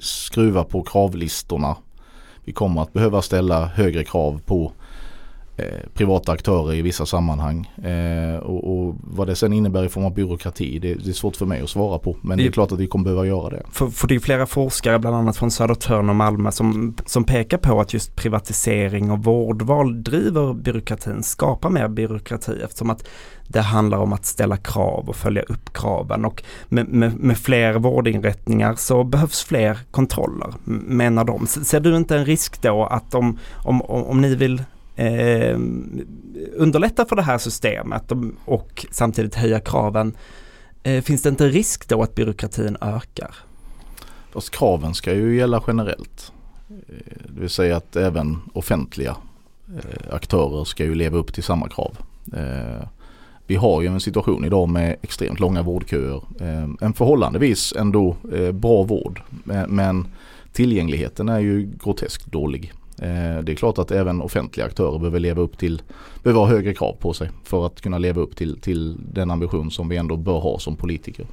skruva 0.00 0.64
på 0.64 0.82
kravlistorna. 0.82 1.76
Vi 2.44 2.52
kommer 2.52 2.82
att 2.82 2.92
behöva 2.92 3.22
ställa 3.22 3.66
högre 3.66 4.04
krav 4.04 4.40
på 4.46 4.72
Eh, 5.58 5.88
privata 5.94 6.32
aktörer 6.32 6.74
i 6.74 6.82
vissa 6.82 7.06
sammanhang. 7.06 7.70
Eh, 7.84 8.36
och, 8.36 8.86
och, 8.88 8.94
vad 9.00 9.26
det 9.26 9.36
sen 9.36 9.52
innebär 9.52 9.84
i 9.84 9.88
form 9.88 10.04
av 10.04 10.14
byråkrati 10.14 10.78
det, 10.78 10.94
det, 10.94 11.10
är 11.10 11.12
svårt 11.12 11.36
för 11.36 11.46
mig 11.46 11.62
att 11.62 11.70
svara 11.70 11.98
på. 11.98 12.16
Men 12.20 12.38
det, 12.38 12.44
det 12.44 12.48
är 12.48 12.52
klart 12.52 12.72
att 12.72 12.78
vi 12.78 12.86
kommer 12.86 13.04
behöva 13.04 13.26
göra 13.26 13.50
det. 13.50 13.62
För, 13.70 13.86
för 13.86 14.08
det 14.08 14.14
är 14.14 14.18
flera 14.18 14.46
forskare, 14.46 14.98
bland 14.98 15.16
annat 15.16 15.36
från 15.36 15.50
Södertörn 15.50 16.08
och 16.08 16.16
Malmö, 16.16 16.50
som, 16.50 16.96
som 17.06 17.24
pekar 17.24 17.58
på 17.58 17.80
att 17.80 17.94
just 17.94 18.16
privatisering 18.16 19.10
och 19.10 19.24
vårdval 19.24 20.02
driver 20.02 20.54
byråkratin, 20.54 21.22
skapar 21.22 21.70
mer 21.70 21.88
byråkrati 21.88 22.60
eftersom 22.64 22.90
att 22.90 23.08
det 23.48 23.60
handlar 23.60 23.98
om 23.98 24.12
att 24.12 24.24
ställa 24.24 24.56
krav 24.56 25.08
och 25.08 25.16
följa 25.16 25.42
upp 25.42 25.72
kraven 25.72 26.24
och 26.24 26.42
med, 26.68 26.88
med, 26.88 27.18
med 27.18 27.38
fler 27.38 27.74
vårdinrättningar 27.74 28.74
så 28.74 29.04
behövs 29.04 29.44
fler 29.44 29.78
kontroller 29.90 30.54
menar 30.64 31.24
de. 31.24 31.46
Ser 31.46 31.80
du 31.80 31.96
inte 31.96 32.16
en 32.16 32.24
risk 32.24 32.62
då 32.62 32.84
att 32.84 33.14
om, 33.14 33.38
om, 33.64 33.82
om 33.82 34.20
ni 34.20 34.34
vill 34.34 34.62
eh, 34.96 35.58
underlätta 36.52 37.04
för 37.04 37.16
det 37.16 37.22
här 37.22 37.38
systemet 37.38 38.12
och, 38.44 38.86
samtidigt 38.90 39.34
höja 39.34 39.60
kraven. 39.60 40.16
Eh, 40.82 41.02
finns 41.02 41.22
det 41.22 41.28
inte 41.28 41.48
risk 41.48 41.88
då 41.88 42.02
att 42.02 42.14
byråkratin 42.14 42.76
ökar? 42.80 43.36
Fast 44.32 44.50
kraven 44.50 44.94
ska 44.94 45.14
ju 45.14 45.36
gälla 45.36 45.62
generellt. 45.66 46.32
Eh, 46.68 47.16
det 47.34 47.40
vill 47.40 47.50
säga 47.50 47.76
att 47.76 47.96
även 47.96 48.38
offentliga 48.52 49.16
eh, 49.76 50.14
aktörer 50.14 50.64
ska 50.64 50.84
ju 50.84 50.94
leva 50.94 51.18
upp 51.18 51.34
till 51.34 51.42
samma 51.42 51.68
krav. 51.68 51.98
Eh, 52.32 52.88
vi 53.46 53.56
har 53.56 53.82
ju 53.82 53.88
en 53.88 54.00
situation 54.00 54.44
idag 54.44 54.68
med 54.68 54.96
extremt 55.02 55.40
långa 55.40 55.62
vårdköer. 55.62 56.22
En 56.80 56.92
förhållandevis 56.92 57.74
ändå 57.76 58.16
bra 58.52 58.82
vård 58.82 59.22
men 59.68 60.08
tillgängligheten 60.52 61.28
är 61.28 61.38
ju 61.38 61.70
groteskt 61.84 62.26
dålig. 62.26 62.72
Eh, 63.02 63.42
det 63.42 63.52
är 63.52 63.56
klart 63.56 63.78
att 63.78 63.90
även 63.90 64.20
offentliga 64.20 64.66
aktörer 64.66 64.98
behöver 64.98 65.20
leva 65.20 65.42
upp 65.42 65.58
till, 65.58 65.82
behöver 66.22 66.40
ha 66.40 66.48
högre 66.48 66.74
krav 66.74 66.96
på 67.00 67.12
sig 67.12 67.30
för 67.44 67.66
att 67.66 67.80
kunna 67.80 67.98
leva 67.98 68.20
upp 68.20 68.36
till, 68.36 68.60
till 68.60 68.96
den 69.12 69.30
ambition 69.30 69.70
som 69.70 69.88
vi 69.88 69.96
ändå 69.96 70.16
bör 70.16 70.38
ha 70.38 70.58
som 70.58 70.76
politiker. 70.76 71.26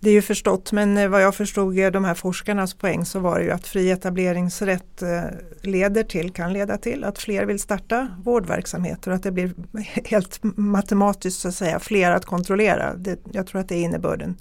Det 0.00 0.10
är 0.10 0.14
ju 0.14 0.22
förstått 0.22 0.72
men 0.72 0.98
eh, 0.98 1.08
vad 1.08 1.22
jag 1.22 1.34
förstod 1.34 1.92
de 1.92 2.04
här 2.04 2.14
forskarnas 2.14 2.74
poäng 2.74 3.04
så 3.04 3.18
var 3.18 3.38
det 3.38 3.44
ju 3.44 3.50
att 3.50 3.66
fri 3.66 3.90
etableringsrätt 3.90 5.02
eh, 5.02 5.22
leder 5.62 6.02
till, 6.02 6.30
kan 6.30 6.52
leda 6.52 6.78
till 6.78 7.04
att 7.04 7.18
fler 7.18 7.44
vill 7.44 7.58
starta 7.60 8.08
vårdverksamheter 8.24 9.10
och 9.10 9.16
att 9.16 9.22
det 9.22 9.32
blir 9.32 9.54
helt 10.04 10.40
matematiskt 10.42 11.40
så 11.40 11.48
att 11.48 11.54
säga 11.54 11.78
fler 11.78 12.10
att 12.10 12.24
kontrollera. 12.24 12.94
Det, 12.94 13.18
jag 13.32 13.46
tror 13.46 13.60
att 13.60 13.68
det 13.68 13.74
är 13.74 13.82
innebörden. 13.82 14.36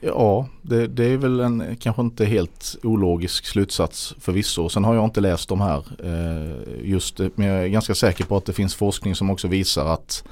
Ja, 0.00 0.48
det, 0.62 0.86
det, 0.86 1.04
är 1.04 1.16
väl 1.16 1.40
en 1.40 1.76
kanske 1.80 2.02
inte 2.02 2.24
helt 2.24 2.76
ologisk 2.82 3.46
slutsats 3.46 4.14
förvisso. 4.20 4.68
Sen 4.68 4.84
har 4.84 4.94
jag 4.94 5.04
inte 5.04 5.20
läst 5.20 5.48
de 5.48 5.60
här 5.60 5.84
eh, 6.04 6.88
just 6.90 7.18
men 7.34 7.46
jag 7.46 7.64
är 7.64 7.68
ganska 7.68 7.94
säker 7.94 8.24
på 8.24 8.36
att 8.36 8.44
det 8.44 8.52
finns 8.52 8.74
forskning 8.74 9.14
som 9.14 9.30
också 9.30 9.48
visar 9.48 9.86
att 9.86 10.24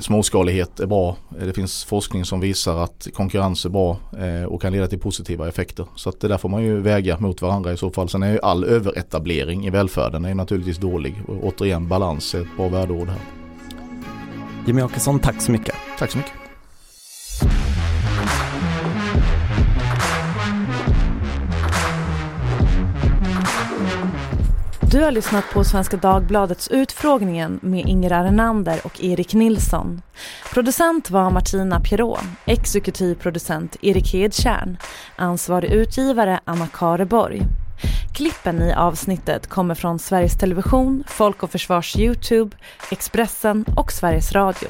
småskalighet 0.00 0.80
är 0.80 0.86
bra. 0.86 1.16
Det 1.40 1.52
finns 1.52 1.84
forskning 1.84 2.24
som 2.24 2.40
visar 2.40 2.84
att 2.84 3.08
konkurrens 3.14 3.64
är 3.64 3.70
bra 3.70 3.96
eh, 4.18 4.44
och 4.44 4.62
kan 4.62 4.72
leda 4.72 4.86
till 4.86 4.98
positiva 4.98 5.48
effekter. 5.48 5.86
Så 5.96 6.08
att 6.08 6.20
det 6.20 6.28
där 6.28 6.38
får 6.38 6.48
man 6.48 6.62
ju 6.62 6.80
väga 6.80 7.18
mot 7.18 7.42
varandra 7.42 7.72
i 7.72 7.76
så 7.76 7.90
fall. 7.90 8.08
Sen 8.08 8.22
är 8.22 8.32
ju 8.32 8.40
all 8.40 8.64
överetablering 8.64 9.66
i 9.66 9.70
välfärden 9.70 10.24
är 10.24 10.34
naturligtvis 10.34 10.78
dålig. 10.78 11.22
Och 11.28 11.44
återigen 11.44 11.88
balans 11.88 12.34
är 12.34 12.40
ett 12.40 12.56
bra 12.56 12.68
värdeord 12.68 13.08
här. 13.08 13.20
Jimmy 14.66 14.82
Åkesson, 14.82 15.18
tack 15.18 15.42
så 15.42 15.52
mycket. 15.52 15.74
Tack 15.98 16.10
så 16.10 16.18
mycket. 16.18 16.41
Du 24.92 25.02
har 25.02 25.10
lyssnat 25.10 25.44
på 25.52 25.64
Svenska 25.64 25.96
Dagbladets 25.96 26.68
Utfrågningen 26.68 27.60
med 27.62 27.88
Inger 27.88 28.12
Arenander 28.12 28.80
och 28.84 29.04
Erik 29.04 29.34
Nilsson. 29.34 30.02
Producent 30.54 31.10
var 31.10 31.30
Martina 31.30 31.80
Pierrot, 31.80 32.20
exekutiv 32.44 33.14
producent 33.14 33.76
Erik 33.82 34.12
Hedtjärn, 34.12 34.76
ansvarig 35.16 35.70
utgivare 35.70 36.40
Anna 36.44 36.66
Kareborg. 36.66 37.42
Klippen 38.14 38.62
i 38.62 38.72
avsnittet 38.72 39.46
kommer 39.46 39.74
från 39.74 39.98
Sveriges 39.98 40.38
Television, 40.38 41.04
Folk 41.08 41.42
och 41.42 41.50
Försvars 41.50 41.96
Youtube, 41.96 42.56
Expressen 42.90 43.64
och 43.76 43.92
Sveriges 43.92 44.32
Radio. 44.32 44.68